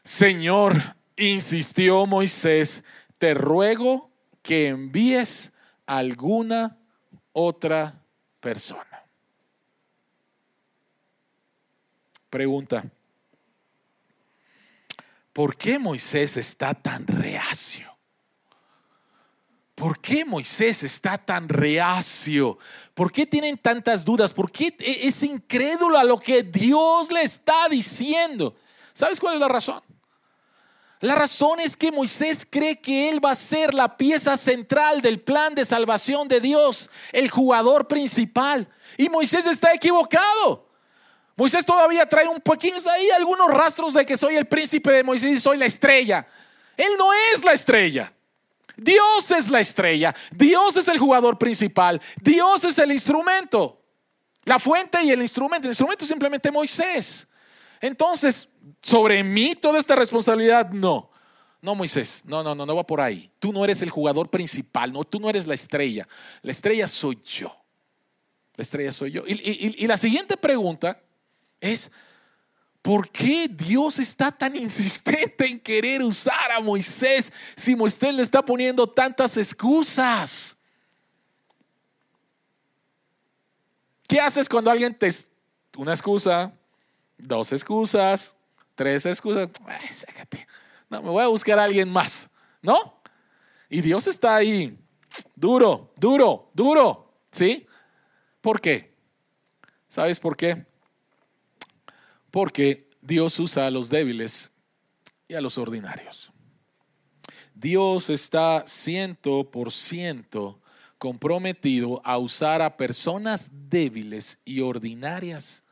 Señor, 0.02 0.82
insistió 1.16 2.04
Moisés, 2.04 2.82
te 3.16 3.32
ruego 3.32 4.10
que 4.42 4.70
envíes 4.70 5.52
alguna 5.86 6.78
otra 7.32 7.94
persona. 8.40 9.04
Pregunta. 12.28 12.90
¿Por 15.33 15.57
qué 15.57 15.78
Moisés 15.78 16.37
está 16.37 16.74
tan 16.74 17.07
reacio? 17.07 17.93
¿Por 19.74 20.01
qué 20.01 20.24
Moisés 20.24 20.83
está 20.83 21.18
tan 21.18 21.49
reacio? 21.49 22.59
¿Por 22.95 23.11
qué 23.11 23.26
tienen 23.26 23.59
tantas 23.59 24.05
dudas? 24.05 24.33
¿Por 24.33 24.53
qué 24.53 24.74
e-, 24.78 25.09
es 25.09 25.22
incrédulo 25.22 25.99
a 25.99 26.05
lo 26.05 26.18
que 26.18 26.43
Dios 26.43 27.11
le 27.11 27.22
está 27.22 27.68
diciendo? 27.68 28.55
¿Sabes 28.93 29.18
cuál 29.18 29.35
es 29.35 29.41
la 29.41 29.49
razón? 29.49 29.83
La 31.01 31.16
razón 31.16 31.59
es 31.59 31.76
que 31.76 31.91
Moisés 31.91 32.47
cree 32.49 32.80
que 32.80 33.09
él 33.09 33.24
va 33.24 33.33
a 33.33 33.35
ser 33.35 33.74
la 33.74 33.97
pieza 33.97 34.37
central 34.37 35.03
del 35.03 35.20
plan 35.20 35.53
de 35.53 35.64
salvación 35.64 36.28
de 36.28 36.41
Dios, 36.41 36.91
el 37.11 37.28
jugador 37.28 37.89
principal. 37.89 38.68
Y 38.97 39.09
Moisés 39.09 39.47
está 39.47 39.74
equivocado. 39.74 40.68
Moisés 41.37 41.64
todavía 41.64 42.07
trae 42.07 42.28
un 42.28 42.41
poquito 42.41 42.91
ahí, 42.91 43.11
algunos 43.11 43.49
rastros 43.49 43.95
de 43.95 44.05
que 44.05 44.16
soy 44.16 44.37
el 44.37 44.47
príncipe 44.47 44.93
de 44.93 45.03
Moisés 45.03 45.30
y 45.30 45.41
soy 45.41 45.57
la 45.57 45.66
estrella. 45.66 46.26
Él 46.76 46.93
no 46.99 47.12
es 47.12 47.45
la 47.45 47.53
estrella. 47.53 48.12
Dios 48.76 49.30
es 49.30 49.49
la 49.49 49.61
estrella. 49.61 50.14
Dios 50.30 50.76
es 50.76 50.89
el 50.89 50.99
jugador 50.99 51.39
principal. 51.39 52.01
Dios 52.20 52.64
es 52.64 52.78
el 52.78 52.93
instrumento. 52.93 53.80
La 54.45 54.59
fuente 54.59 55.03
y 55.03 55.11
el 55.11 55.22
instrumento. 55.22 55.66
El 55.66 55.72
instrumento 55.72 56.05
es 56.05 56.09
simplemente 56.09 56.51
Moisés. 56.51 57.28
Entonces, 57.80 58.49
sobre 58.80 59.22
mí 59.24 59.55
toda 59.55 59.78
esta 59.78 59.95
responsabilidad, 59.95 60.70
no. 60.70 61.11
No, 61.61 61.76
Moisés, 61.76 62.24
no, 62.26 62.43
no, 62.43 62.55
no, 62.55 62.66
no 62.66 62.74
va 62.74 62.85
por 62.85 63.01
ahí. 63.01 63.30
Tú 63.39 63.53
no 63.53 63.64
eres 63.64 63.83
el 63.83 63.91
jugador 63.91 64.28
principal, 64.28 64.93
no, 64.93 65.05
tú 65.05 65.20
no 65.20 65.30
eres 65.30 65.47
la 65.47 65.55
estrella. 65.55 66.09
La 66.43 66.51
estrella 66.51 66.89
soy 66.89 67.20
yo. 67.24 67.57
La 68.57 68.62
estrella 68.62 68.91
soy 68.91 69.12
yo. 69.12 69.22
Y, 69.26 69.76
y 69.78 69.87
la 69.87 69.97
siguiente 69.97 70.37
pregunta 70.37 71.01
es, 71.62 71.90
¿por 72.82 73.08
qué 73.08 73.48
Dios 73.48 73.98
está 73.98 74.30
tan 74.30 74.54
insistente 74.56 75.46
en 75.46 75.58
querer 75.60 76.02
usar 76.02 76.50
a 76.50 76.60
Moisés 76.60 77.32
si 77.56 77.74
Moisés 77.74 78.12
le 78.12 78.22
está 78.22 78.44
poniendo 78.44 78.86
tantas 78.86 79.36
excusas? 79.38 80.58
¿Qué 84.06 84.20
haces 84.20 84.48
cuando 84.48 84.70
alguien 84.70 84.98
te... 84.98 85.08
Una 85.78 85.92
excusa, 85.92 86.52
dos 87.16 87.50
excusas, 87.52 88.34
tres 88.74 89.06
excusas. 89.06 89.48
No, 90.90 91.02
me 91.02 91.08
voy 91.08 91.22
a 91.22 91.28
buscar 91.28 91.58
a 91.58 91.64
alguien 91.64 91.88
más, 91.88 92.28
¿no? 92.60 93.00
Y 93.70 93.80
Dios 93.80 94.06
está 94.06 94.36
ahí, 94.36 94.76
duro, 95.34 95.94
duro, 95.96 96.50
duro, 96.52 97.14
¿sí? 97.30 97.66
¿Por 98.42 98.60
qué? 98.60 98.92
¿Sabes 99.88 100.20
por 100.20 100.36
qué? 100.36 100.66
Porque 102.33 102.89
Dios 103.03 103.39
usa 103.39 103.66
a 103.66 103.70
los 103.70 103.91
débiles 103.91 104.51
y 105.28 105.35
a 105.35 105.41
los 105.41 105.59
ordinarios. 105.59 106.33
Dios 107.55 108.11
está 108.11 108.64
ciento 108.66 109.49
por 109.49 109.70
ciento 109.70 110.61
comprometido 110.99 112.01
a 112.05 112.18
usar 112.18 112.62
a 112.62 112.76
personas 112.76 113.51
débiles 113.53 114.39
y 114.45 114.61
ordinarias 114.61 115.62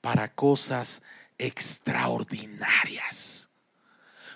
para 0.00 0.32
cosas 0.32 1.02
extraordinarias. 1.36 3.48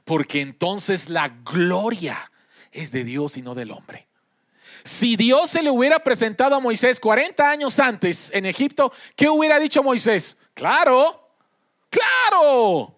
Porque 0.05 0.41
entonces 0.41 1.09
la 1.09 1.29
gloria 1.29 2.33
es 2.73 2.91
de 2.91 3.05
Dios 3.05 3.37
y 3.37 3.43
no 3.43 3.55
del 3.55 3.71
hombre. 3.71 4.09
Si 4.83 5.17
Dios 5.17 5.51
se 5.51 5.63
le 5.63 5.71
hubiera 5.71 6.03
presentado 6.03 6.57
a 6.57 6.61
Moisés 6.61 6.99
40 6.99 7.49
años 7.49 7.79
antes 7.79 8.33
en 8.33 8.47
Egipto, 8.47 8.93
¿qué 9.15 9.29
hubiera 9.29 9.61
dicho 9.61 9.83
Moisés? 9.83 10.39
Claro, 10.55 11.28
claro, 11.91 12.95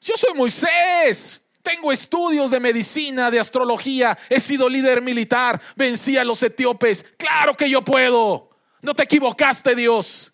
yo 0.00 0.14
soy 0.16 0.34
Moisés, 0.34 1.44
tengo 1.62 1.90
estudios 1.90 2.50
de 2.50 2.60
medicina, 2.60 3.30
de 3.30 3.40
astrología, 3.40 4.16
he 4.30 4.38
sido 4.38 4.68
líder 4.68 5.02
militar, 5.02 5.60
vencí 5.74 6.16
a 6.16 6.24
los 6.24 6.42
etíopes. 6.42 7.04
Claro 7.16 7.56
que 7.56 7.68
yo 7.68 7.82
puedo. 7.82 8.50
No 8.82 8.94
te 8.94 9.02
equivocaste, 9.02 9.74
Dios. 9.74 10.32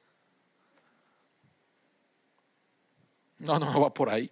No, 3.38 3.59
no, 3.59 3.80
va 3.80 3.92
por 3.92 4.11
ahí. 4.11 4.30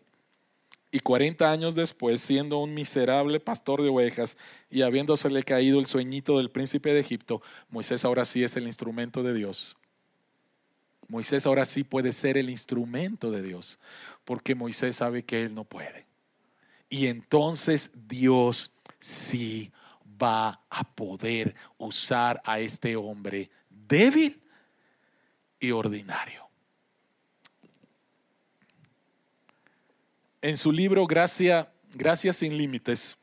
Y 0.92 1.00
40 1.00 1.50
años 1.50 1.74
después, 1.74 2.20
siendo 2.20 2.58
un 2.58 2.74
miserable 2.74 3.40
pastor 3.40 3.82
de 3.82 3.88
ovejas 3.88 4.36
y 4.68 4.82
habiéndosele 4.82 5.42
caído 5.42 5.78
el 5.78 5.86
sueñito 5.86 6.36
del 6.36 6.50
príncipe 6.50 6.92
de 6.92 7.00
Egipto, 7.00 7.40
Moisés 7.70 8.04
ahora 8.04 8.24
sí 8.24 8.44
es 8.44 8.56
el 8.56 8.66
instrumento 8.66 9.22
de 9.22 9.32
Dios. 9.32 9.76
Moisés 11.10 11.44
ahora 11.44 11.64
sí 11.64 11.82
puede 11.82 12.12
ser 12.12 12.38
el 12.38 12.48
instrumento 12.48 13.32
de 13.32 13.42
Dios, 13.42 13.80
porque 14.24 14.54
Moisés 14.54 14.94
sabe 14.94 15.24
que 15.24 15.42
él 15.42 15.54
no 15.54 15.64
puede. 15.64 16.06
Y 16.88 17.08
entonces 17.08 17.90
Dios 18.06 18.72
sí 19.00 19.72
va 20.22 20.62
a 20.70 20.84
poder 20.94 21.56
usar 21.78 22.40
a 22.44 22.60
este 22.60 22.94
hombre 22.94 23.50
débil 23.68 24.40
y 25.58 25.72
ordinario. 25.72 26.48
En 30.40 30.56
su 30.56 30.70
libro 30.70 31.06
Gracia, 31.08 31.72
Gracias 31.92 32.36
sin 32.36 32.56
Límites, 32.56 33.18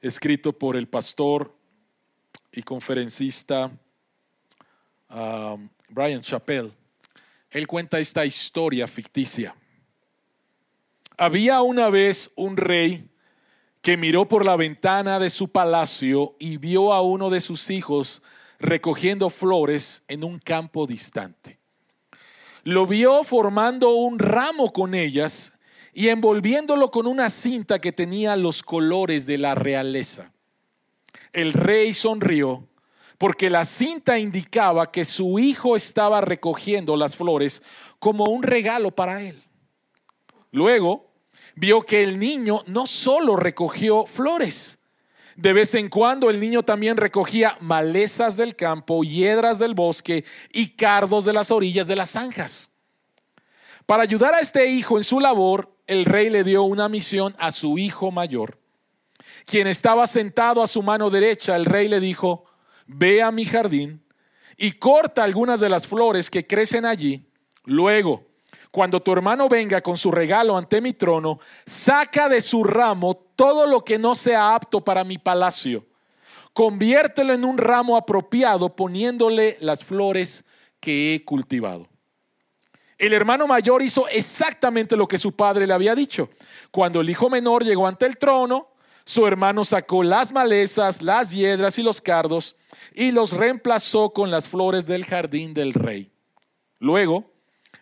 escrito 0.00 0.52
por 0.52 0.76
el 0.76 0.86
pastor 0.86 1.52
y 2.52 2.62
conferencista 2.62 3.72
um, 5.10 5.68
Brian 5.88 6.20
Chappell, 6.20 6.72
él 7.58 7.66
cuenta 7.66 7.98
esta 7.98 8.24
historia 8.24 8.86
ficticia. 8.86 9.54
Había 11.16 11.60
una 11.62 11.90
vez 11.90 12.30
un 12.36 12.56
rey 12.56 13.08
que 13.82 13.96
miró 13.96 14.28
por 14.28 14.44
la 14.44 14.56
ventana 14.56 15.18
de 15.18 15.30
su 15.30 15.48
palacio 15.48 16.36
y 16.38 16.56
vio 16.56 16.92
a 16.92 17.02
uno 17.02 17.30
de 17.30 17.40
sus 17.40 17.70
hijos 17.70 18.22
recogiendo 18.58 19.30
flores 19.30 20.02
en 20.08 20.24
un 20.24 20.38
campo 20.38 20.86
distante. 20.86 21.58
Lo 22.64 22.86
vio 22.86 23.24
formando 23.24 23.94
un 23.94 24.18
ramo 24.18 24.72
con 24.72 24.94
ellas 24.94 25.52
y 25.92 26.08
envolviéndolo 26.08 26.90
con 26.90 27.06
una 27.06 27.30
cinta 27.30 27.80
que 27.80 27.92
tenía 27.92 28.36
los 28.36 28.62
colores 28.62 29.26
de 29.26 29.38
la 29.38 29.54
realeza. 29.54 30.32
El 31.32 31.52
rey 31.52 31.94
sonrió 31.94 32.68
porque 33.18 33.50
la 33.50 33.64
cinta 33.64 34.18
indicaba 34.18 34.90
que 34.90 35.04
su 35.04 35.40
hijo 35.40 35.74
estaba 35.74 36.20
recogiendo 36.20 36.96
las 36.96 37.16
flores 37.16 37.62
como 37.98 38.26
un 38.26 38.44
regalo 38.44 38.92
para 38.92 39.22
él. 39.22 39.42
Luego 40.52 41.10
vio 41.56 41.82
que 41.82 42.04
el 42.04 42.18
niño 42.18 42.62
no 42.68 42.86
solo 42.86 43.34
recogió 43.34 44.06
flores, 44.06 44.78
de 45.34 45.52
vez 45.52 45.74
en 45.74 45.88
cuando 45.88 46.30
el 46.30 46.40
niño 46.40 46.62
también 46.62 46.96
recogía 46.96 47.56
malezas 47.60 48.36
del 48.36 48.56
campo, 48.56 49.02
hiedras 49.02 49.58
del 49.58 49.74
bosque 49.74 50.24
y 50.52 50.70
cardos 50.70 51.24
de 51.24 51.32
las 51.32 51.50
orillas 51.50 51.86
de 51.86 51.96
las 51.96 52.10
zanjas. 52.10 52.70
Para 53.86 54.02
ayudar 54.02 54.34
a 54.34 54.40
este 54.40 54.66
hijo 54.66 54.98
en 54.98 55.04
su 55.04 55.20
labor, 55.20 55.74
el 55.86 56.04
rey 56.04 56.28
le 56.28 56.44
dio 56.44 56.62
una 56.64 56.88
misión 56.88 57.34
a 57.38 57.50
su 57.50 57.78
hijo 57.78 58.10
mayor. 58.10 58.58
Quien 59.46 59.66
estaba 59.66 60.06
sentado 60.06 60.62
a 60.62 60.66
su 60.66 60.82
mano 60.82 61.08
derecha, 61.08 61.56
el 61.56 61.64
rey 61.64 61.88
le 61.88 62.00
dijo, 62.00 62.47
ve 62.88 63.22
a 63.22 63.30
mi 63.30 63.44
jardín 63.44 64.02
y 64.56 64.72
corta 64.72 65.22
algunas 65.22 65.60
de 65.60 65.68
las 65.68 65.86
flores 65.86 66.30
que 66.30 66.46
crecen 66.46 66.84
allí. 66.84 67.24
Luego, 67.64 68.26
cuando 68.70 69.00
tu 69.00 69.12
hermano 69.12 69.48
venga 69.48 69.80
con 69.80 69.96
su 69.96 70.10
regalo 70.10 70.56
ante 70.56 70.80
mi 70.80 70.94
trono, 70.94 71.38
saca 71.64 72.28
de 72.28 72.40
su 72.40 72.64
ramo 72.64 73.14
todo 73.36 73.66
lo 73.66 73.84
que 73.84 73.98
no 73.98 74.14
sea 74.14 74.54
apto 74.54 74.82
para 74.82 75.04
mi 75.04 75.18
palacio. 75.18 75.86
Conviértelo 76.52 77.32
en 77.34 77.44
un 77.44 77.56
ramo 77.56 77.96
apropiado 77.96 78.74
poniéndole 78.74 79.56
las 79.60 79.84
flores 79.84 80.44
que 80.80 81.14
he 81.14 81.24
cultivado. 81.24 81.86
El 82.98 83.12
hermano 83.12 83.46
mayor 83.46 83.80
hizo 83.80 84.08
exactamente 84.08 84.96
lo 84.96 85.06
que 85.06 85.18
su 85.18 85.36
padre 85.36 85.68
le 85.68 85.72
había 85.72 85.94
dicho. 85.94 86.30
Cuando 86.72 87.00
el 87.00 87.08
hijo 87.08 87.30
menor 87.30 87.64
llegó 87.64 87.86
ante 87.86 88.06
el 88.06 88.18
trono, 88.18 88.70
su 89.08 89.26
hermano 89.26 89.64
sacó 89.64 90.02
las 90.02 90.34
malezas, 90.34 91.00
las 91.00 91.30
hiedras 91.30 91.78
y 91.78 91.82
los 91.82 92.02
cardos 92.02 92.56
y 92.92 93.10
los 93.10 93.32
reemplazó 93.32 94.12
con 94.12 94.30
las 94.30 94.48
flores 94.48 94.86
del 94.86 95.06
jardín 95.06 95.54
del 95.54 95.72
rey. 95.72 96.12
Luego, 96.78 97.24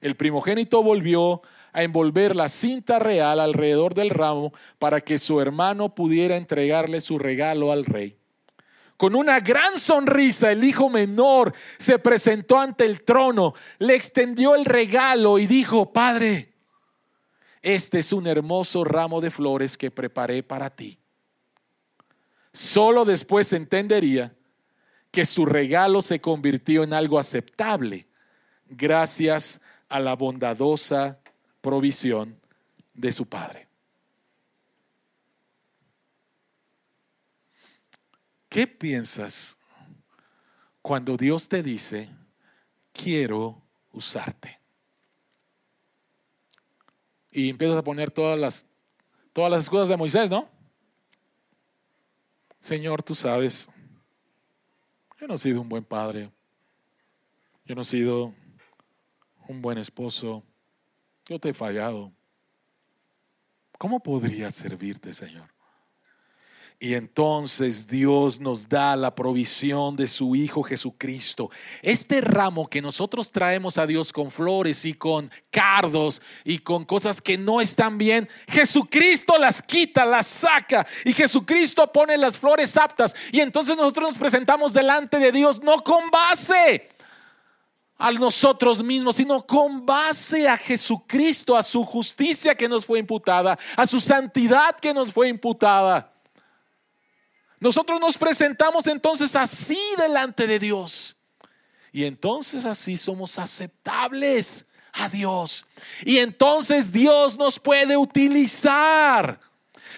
el 0.01 0.15
primogénito 0.15 0.85
volvió 0.85 1.43
a 1.73 1.83
envolver 1.83 2.37
la 2.37 2.49
cinta 2.49 3.01
real 3.01 3.41
alrededor 3.41 3.93
del 3.93 4.11
ramo 4.11 4.53
para 4.79 5.01
que 5.01 5.19
su 5.19 5.41
hermano 5.41 5.97
pudiera 5.97 6.37
entregarle 6.37 7.01
su 7.01 7.19
regalo 7.19 7.73
al 7.73 7.87
rey. 7.87 8.17
Con 8.97 9.17
una 9.17 9.41
gran 9.41 9.81
sonrisa, 9.81 10.53
el 10.53 10.63
hijo 10.63 10.89
menor 10.91 11.55
se 11.77 11.99
presentó 11.99 12.61
ante 12.61 12.85
el 12.85 13.03
trono, 13.03 13.53
le 13.81 13.97
extendió 13.97 14.55
el 14.55 14.65
regalo 14.65 15.41
y 15.41 15.49
dijo, 15.49 15.93
Padre, 15.93 16.53
este 17.63 17.99
es 17.99 18.13
un 18.13 18.29
hermoso 18.29 18.85
ramo 18.85 19.21
de 19.21 19.31
flores 19.31 19.77
que 19.77 19.91
preparé 19.91 20.45
para 20.45 20.71
ti. 20.71 21.01
Solo 22.57 23.05
después 23.05 23.53
entendería 23.53 24.35
que 25.11 25.27
su 25.27 25.45
regalo 25.45 26.01
se 26.01 26.23
convirtió 26.23 26.85
en 26.85 26.95
algo 26.95 27.19
aceptable 27.19 28.07
gracias 28.65 29.61
a 29.91 30.01
la 30.01 30.17
bondadosa 30.17 31.19
provisión 31.61 32.41
de 32.95 33.13
su 33.13 33.27
Padre. 33.27 33.69
¿Qué 38.49 38.67
piensas 38.67 39.59
cuando 40.81 41.19
Dios 41.19 41.51
te 41.51 41.63
dice, 41.63 42.09
quiero 42.95 43.61
usarte? 43.93 44.59
Y 47.33 47.51
empiezas 47.51 47.77
a 47.77 47.85
poner 47.85 48.11
todas 48.11 48.39
las 48.39 48.65
Todas 49.37 49.51
las 49.51 49.65
excusas 49.65 49.91
de 49.91 49.99
Moisés, 49.99 50.31
¿no? 50.31 50.49
Señor, 52.67 53.01
tú 53.01 53.15
sabes, 53.15 53.69
yo 55.21 55.29
no 55.29 55.35
he 55.35 55.39
sido 55.39 55.61
un 55.61 55.69
buen 55.69 55.85
padre, 55.85 56.33
yo 57.65 57.77
no 57.77 57.83
he 57.83 57.85
sido 57.85 58.35
un 59.47 59.63
buen 59.63 59.79
esposo, 59.79 60.43
yo 61.27 61.39
te 61.39 61.51
he 61.51 61.55
fallado. 61.55 62.11
¿Cómo 63.79 64.03
podría 64.03 64.51
servirte, 64.51 65.13
Señor? 65.13 65.49
Y 66.79 66.93
entonces 66.93 67.87
Dios 67.87 68.39
nos 68.39 68.69
da 68.69 68.97
la 68.97 69.15
provisión 69.15 69.97
de 69.97 70.07
su 70.07 70.37
Hijo 70.37 70.63
Jesucristo. 70.63 71.51
Este 71.81 72.21
ramo 72.21 72.69
que 72.69 72.83
nosotros 72.83 73.33
traemos 73.33 73.79
a 73.79 73.87
Dios 73.87 74.13
con 74.13 74.31
flores 74.31 74.85
y 74.85 74.93
con 74.93 75.31
cardos 75.51 76.21
y 76.45 76.59
con 76.59 76.85
cosas 76.85 77.23
que 77.23 77.39
no 77.39 77.63
están 77.63 77.97
bien, 77.97 78.29
Jesucristo 78.47 79.39
las 79.39 79.63
quita, 79.63 80.05
las 80.05 80.27
saca 80.27 80.87
y 81.07 81.15
Jesucristo 81.15 81.91
pone 81.91 82.19
las 82.19 82.37
flores 82.37 82.77
aptas. 82.77 83.17
Y 83.33 83.41
entonces 83.41 83.75
nosotros 83.75 84.11
nos 84.11 84.19
presentamos 84.19 84.75
delante 84.75 85.19
de 85.19 85.33
Dios 85.33 85.63
no 85.63 85.83
con 85.83 86.11
base 86.11 86.91
a 87.97 88.13
nosotros 88.13 88.83
mismos, 88.83 89.17
sino 89.17 89.47
con 89.47 89.87
base 89.87 90.47
a 90.47 90.59
Jesucristo, 90.59 91.57
a 91.57 91.63
su 91.63 91.87
justicia 91.87 92.55
que 92.55 92.69
nos 92.69 92.85
fue 92.85 92.99
imputada, 92.99 93.59
a 93.79 93.87
su 93.87 93.99
santidad 93.99 94.77
que 94.79 94.93
nos 94.93 95.11
fue 95.11 95.29
imputada. 95.29 96.13
Nosotros 97.61 98.01
nos 98.01 98.19
presentamos 98.19 98.87
entonces 98.87 99.35
así 99.35 99.79
delante 99.97 100.47
de 100.47 100.59
Dios. 100.59 101.17
Y 101.93 102.05
entonces 102.05 102.67
así 102.67 102.97
somos 102.97 103.39
aceptables 103.39 104.67
a 104.93 105.09
Dios. 105.09 105.67
Y 106.05 106.19
entonces 106.19 106.93
Dios 106.93 107.39
nos 107.39 107.59
puede 107.59 107.97
utilizar. 107.97 109.41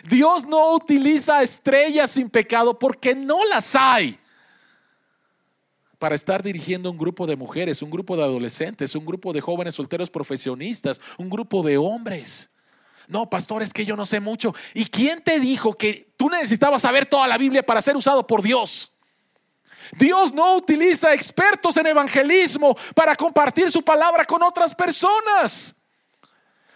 Dios 0.08 0.46
no 0.46 0.74
utiliza 0.74 1.42
estrellas 1.42 2.12
sin 2.12 2.30
pecado 2.30 2.78
porque 2.78 3.14
no 3.14 3.44
las 3.46 3.74
hay 3.74 4.18
para 5.98 6.14
estar 6.14 6.42
dirigiendo 6.42 6.90
un 6.90 6.98
grupo 6.98 7.26
de 7.26 7.36
mujeres, 7.36 7.82
un 7.82 7.90
grupo 7.90 8.16
de 8.16 8.22
adolescentes, 8.22 8.94
un 8.94 9.04
grupo 9.04 9.32
de 9.32 9.40
jóvenes 9.40 9.74
solteros 9.74 10.10
profesionistas, 10.10 11.00
un 11.18 11.28
grupo 11.28 11.62
de 11.62 11.76
hombres. 11.76 12.50
No, 13.08 13.28
pastor, 13.28 13.62
es 13.62 13.72
que 13.72 13.86
yo 13.86 13.96
no 13.96 14.04
sé 14.04 14.20
mucho. 14.20 14.54
¿Y 14.74 14.84
quién 14.86 15.22
te 15.22 15.40
dijo 15.40 15.72
que 15.72 16.12
tú 16.16 16.28
necesitabas 16.28 16.82
saber 16.82 17.06
toda 17.06 17.26
la 17.26 17.38
Biblia 17.38 17.64
para 17.64 17.80
ser 17.80 17.96
usado 17.96 18.26
por 18.26 18.42
Dios? 18.42 18.92
Dios 19.96 20.32
no 20.34 20.56
utiliza 20.56 21.14
expertos 21.14 21.78
en 21.78 21.86
evangelismo 21.86 22.76
para 22.94 23.16
compartir 23.16 23.70
su 23.70 23.82
palabra 23.82 24.26
con 24.26 24.42
otras 24.42 24.74
personas. 24.74 25.74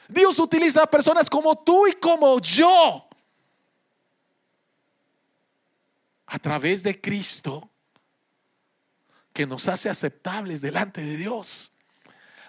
Dios 0.09 0.39
utiliza 0.39 0.87
personas 0.87 1.29
como 1.29 1.55
tú 1.57 1.87
y 1.87 1.93
como 1.93 2.41
yo. 2.41 3.07
A 6.27 6.39
través 6.39 6.83
de 6.83 6.99
Cristo 6.99 7.69
que 9.35 9.47
nos 9.47 9.69
hace 9.69 9.91
aceptables 9.91 10.63
delante 10.63 11.03
de 11.03 11.17
Dios. 11.19 11.72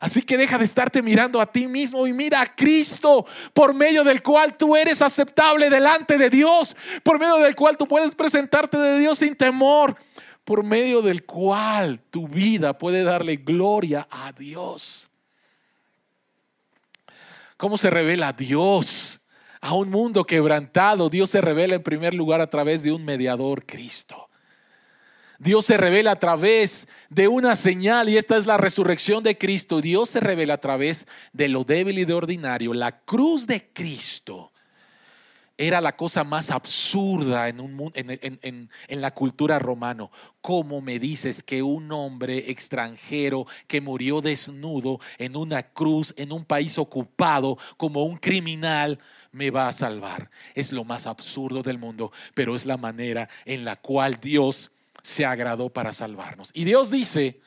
Así 0.04 0.22
que 0.22 0.36
deja 0.36 0.58
de 0.58 0.66
estarte 0.66 1.02
mirando 1.02 1.40
a 1.40 1.50
ti 1.50 1.66
mismo 1.66 2.06
y 2.06 2.12
mira 2.12 2.42
a 2.42 2.54
Cristo, 2.54 3.26
por 3.54 3.74
medio 3.74 4.04
del 4.04 4.22
cual 4.22 4.58
tú 4.58 4.76
eres 4.76 5.02
aceptable 5.02 5.70
delante 5.70 6.18
de 6.18 6.30
Dios, 6.30 6.76
por 7.04 7.20
medio 7.20 7.38
del 7.38 7.56
cual 7.56 7.78
tú 7.78 7.88
puedes 7.88 8.14
presentarte 8.14 8.78
de 8.78 9.00
Dios 9.00 9.20
sin 9.20 9.34
temor, 9.34 9.96
por 10.44 10.62
medio 10.62 11.02
del 11.02 11.24
cual 11.24 12.02
tu 12.10 12.28
vida 12.28 12.78
puede 12.78 13.06
darle 13.06 13.38
gloria 13.38 14.06
a 14.12 14.34
Dios. 14.34 15.10
¿Cómo 17.56 17.78
se 17.78 17.90
revela 17.90 18.34
Dios? 18.34 19.22
A 19.62 19.74
un 19.74 19.90
mundo 19.90 20.26
quebrantado, 20.26 21.10
Dios 21.10 21.30
se 21.30 21.40
revela 21.40 21.76
en 21.76 21.84
primer 21.84 22.14
lugar 22.14 22.42
a 22.42 22.50
través 22.50 22.84
de 22.84 22.92
un 22.92 23.06
mediador, 23.06 23.66
Cristo. 23.66 24.30
Dios 25.40 25.66
se 25.66 25.78
revela 25.78 26.12
a 26.12 26.20
través 26.20 26.88
de 27.10 27.28
una 27.28 27.56
señal 27.56 28.10
y 28.10 28.18
esta 28.18 28.38
es 28.38 28.46
la 28.46 28.58
resurrección 28.58 29.24
de 29.24 29.38
Cristo. 29.38 29.82
Dios 29.82 30.10
se 30.10 30.20
revela 30.20 30.56
a 30.56 30.62
través 30.62 31.08
de 31.34 31.50
lo 31.50 31.64
débil 31.64 32.00
y 32.00 32.06
de 32.06 32.14
ordinario. 32.14 32.74
La 32.74 33.00
cruz 33.00 33.48
de 33.48 33.70
Cristo 33.74 34.54
era 35.58 35.82
la 35.82 35.96
cosa 35.96 36.24
más 36.24 36.50
absurda 36.50 37.48
en, 37.48 38.70
la 38.90 39.12
cultura 39.12 39.60
romano. 39.60 40.12
¿Cómo 40.42 40.82
me 40.82 41.00
dices 41.00 41.44
que 41.44 41.62
un 41.62 41.92
hombre 41.92 42.52
extranjero 42.52 43.46
que 43.68 43.80
murió 43.80 44.22
desnudo 44.22 45.00
en 45.18 45.36
una 45.36 45.64
cruz, 45.64 46.14
en 46.18 46.32
un 46.32 46.44
país 46.44 46.78
ocupado, 46.78 47.58
como 47.78 48.04
un 48.04 48.18
criminal, 48.18 49.00
me 49.32 49.52
va 49.52 49.68
a 49.68 49.72
salvar? 49.72 50.32
Es 50.56 50.72
lo 50.72 50.84
más 50.84 51.06
absurdo 51.06 51.62
del 51.62 51.78
mundo, 51.78 52.12
pero 52.34 52.56
es 52.56 52.66
la 52.66 52.78
manera 52.78 53.30
en 53.46 53.64
la 53.64 53.76
cual 53.76 54.20
Dios 54.20 54.72
se 55.04 55.26
agradó 55.26 55.70
para 55.70 55.94
salvarnos. 55.94 56.50
Y 56.54 56.64
Dios 56.64 56.90
dice, 56.90 57.42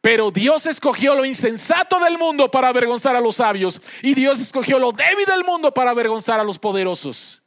pero 0.00 0.30
Dios 0.30 0.66
escogió 0.66 1.14
lo 1.14 1.24
insensato 1.24 1.98
del 1.98 2.18
mundo 2.18 2.50
para 2.50 2.68
avergonzar 2.68 3.16
a 3.16 3.20
los 3.20 3.36
sabios. 3.36 3.80
Y 4.02 4.14
Dios 4.14 4.40
escogió 4.40 4.78
lo 4.78 4.92
débil 4.92 5.26
del 5.26 5.44
mundo 5.44 5.72
para 5.72 5.90
avergonzar 5.90 6.38
a 6.38 6.44
los 6.44 6.58
poderosos. 6.58 7.42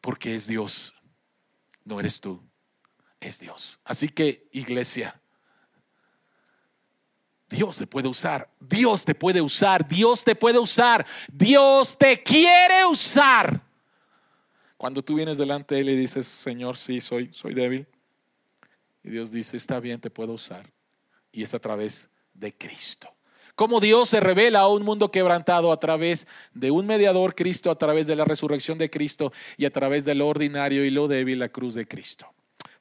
Porque 0.00 0.34
es 0.34 0.46
Dios, 0.46 0.94
no 1.84 1.98
eres 1.98 2.20
tú, 2.20 2.42
es 3.20 3.40
Dios. 3.40 3.80
Así 3.84 4.08
que, 4.08 4.48
iglesia, 4.52 5.20
Dios 7.48 7.78
te 7.78 7.86
puede 7.86 8.08
usar, 8.08 8.50
Dios 8.60 9.04
te 9.04 9.14
puede 9.14 9.40
usar, 9.40 9.86
Dios 9.86 10.24
te 10.24 10.34
puede 10.34 10.58
usar, 10.58 11.06
Dios 11.32 11.96
te 11.96 12.22
quiere 12.22 12.84
usar. 12.84 13.62
Cuando 14.84 15.02
tú 15.02 15.14
vienes 15.14 15.38
delante 15.38 15.76
de 15.76 15.80
Él 15.80 15.88
y 15.88 15.96
dices, 15.96 16.26
Señor, 16.26 16.76
sí, 16.76 17.00
soy, 17.00 17.30
soy 17.32 17.54
débil. 17.54 17.86
Y 19.02 19.08
Dios 19.08 19.32
dice, 19.32 19.56
está 19.56 19.80
bien, 19.80 19.98
te 19.98 20.10
puedo 20.10 20.34
usar. 20.34 20.70
Y 21.32 21.40
es 21.40 21.54
a 21.54 21.58
través 21.58 22.10
de 22.34 22.52
Cristo. 22.54 23.08
Como 23.54 23.80
Dios 23.80 24.10
se 24.10 24.20
revela 24.20 24.60
a 24.60 24.68
un 24.68 24.82
mundo 24.82 25.10
quebrantado 25.10 25.72
a 25.72 25.80
través 25.80 26.26
de 26.52 26.70
un 26.70 26.84
mediador 26.84 27.34
Cristo, 27.34 27.70
a 27.70 27.78
través 27.78 28.06
de 28.08 28.14
la 28.14 28.26
resurrección 28.26 28.76
de 28.76 28.90
Cristo 28.90 29.32
y 29.56 29.64
a 29.64 29.70
través 29.70 30.04
de 30.04 30.16
lo 30.16 30.28
ordinario 30.28 30.84
y 30.84 30.90
lo 30.90 31.08
débil, 31.08 31.38
la 31.38 31.48
cruz 31.48 31.72
de 31.72 31.88
Cristo. 31.88 32.26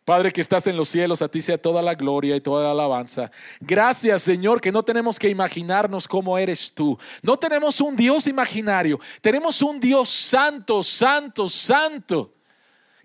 Padre 0.05 0.31
que 0.31 0.41
estás 0.41 0.67
en 0.67 0.75
los 0.75 0.89
cielos, 0.89 1.21
a 1.21 1.29
ti 1.29 1.39
sea 1.39 1.57
toda 1.57 1.81
la 1.81 1.95
gloria 1.95 2.35
y 2.35 2.41
toda 2.41 2.65
la 2.65 2.71
alabanza. 2.71 3.31
Gracias 3.61 4.23
Señor 4.23 4.59
que 4.59 4.71
no 4.71 4.83
tenemos 4.83 5.17
que 5.17 5.29
imaginarnos 5.29 6.09
cómo 6.09 6.37
eres 6.37 6.73
tú. 6.73 6.97
No 7.21 7.37
tenemos 7.37 7.79
un 7.79 7.95
Dios 7.95 8.27
imaginario, 8.27 8.99
tenemos 9.21 9.61
un 9.61 9.79
Dios 9.79 10.09
santo, 10.09 10.83
santo, 10.83 11.47
santo, 11.47 12.33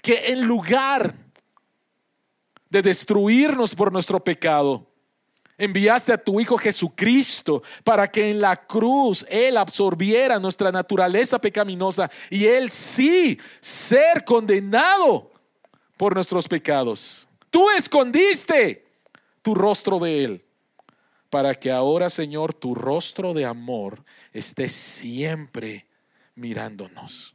que 0.02 0.32
en 0.32 0.44
lugar 0.44 1.14
de 2.68 2.82
destruirnos 2.82 3.76
por 3.76 3.92
nuestro 3.92 4.22
pecado, 4.22 4.84
enviaste 5.56 6.12
a 6.12 6.18
tu 6.18 6.40
Hijo 6.40 6.58
Jesucristo 6.58 7.62
para 7.84 8.08
que 8.08 8.30
en 8.30 8.40
la 8.40 8.56
cruz 8.56 9.24
Él 9.28 9.56
absorbiera 9.56 10.40
nuestra 10.40 10.72
naturaleza 10.72 11.40
pecaminosa 11.40 12.10
y 12.28 12.44
Él 12.44 12.70
sí 12.70 13.38
ser 13.60 14.24
condenado 14.24 15.37
por 15.98 16.14
nuestros 16.14 16.48
pecados. 16.48 17.28
Tú 17.50 17.68
escondiste 17.70 18.86
tu 19.42 19.54
rostro 19.54 19.98
de 19.98 20.24
Él, 20.24 20.44
para 21.28 21.54
que 21.54 21.70
ahora, 21.70 22.08
Señor, 22.08 22.54
tu 22.54 22.74
rostro 22.74 23.34
de 23.34 23.44
amor 23.44 24.04
esté 24.32 24.68
siempre 24.68 25.86
mirándonos. 26.34 27.34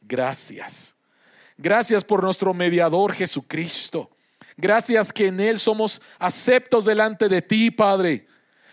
Gracias. 0.00 0.96
Gracias 1.58 2.04
por 2.04 2.22
nuestro 2.22 2.54
mediador 2.54 3.12
Jesucristo. 3.12 4.10
Gracias 4.56 5.12
que 5.12 5.26
en 5.26 5.40
Él 5.40 5.58
somos 5.58 6.00
aceptos 6.18 6.84
delante 6.86 7.28
de 7.28 7.42
ti, 7.42 7.70
Padre. 7.70 8.26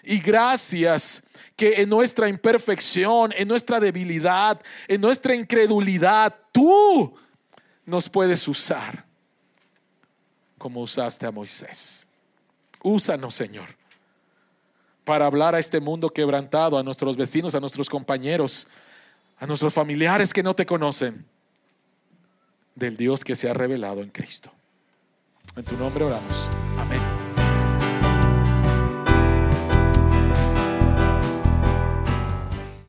Y 0.03 0.19
gracias 0.19 1.23
que 1.55 1.81
en 1.81 1.89
nuestra 1.89 2.29
imperfección, 2.29 3.33
en 3.35 3.47
nuestra 3.47 3.79
debilidad, 3.79 4.61
en 4.87 5.01
nuestra 5.01 5.33
incredulidad, 5.33 6.35
tú 6.51 7.15
nos 7.85 8.09
puedes 8.09 8.47
usar 8.47 9.05
como 10.63 10.79
usaste 10.79 11.25
a 11.25 11.31
Moisés. 11.31 12.07
Úsanos, 12.81 13.35
Señor, 13.35 13.75
para 15.03 15.25
hablar 15.25 15.55
a 15.55 15.59
este 15.59 15.81
mundo 15.81 16.09
quebrantado, 16.09 16.77
a 16.77 16.83
nuestros 16.83 17.17
vecinos, 17.17 17.53
a 17.53 17.59
nuestros 17.59 17.89
compañeros, 17.89 18.65
a 19.39 19.45
nuestros 19.45 19.73
familiares 19.73 20.31
que 20.31 20.41
no 20.41 20.53
te 20.53 20.65
conocen, 20.65 21.25
del 22.75 22.95
Dios 22.95 23.25
que 23.25 23.35
se 23.35 23.49
ha 23.49 23.53
revelado 23.53 24.01
en 24.03 24.09
Cristo. 24.09 24.53
En 25.57 25.65
tu 25.65 25.75
nombre 25.75 26.05
oramos. 26.05 26.47
Amén. 26.77 27.12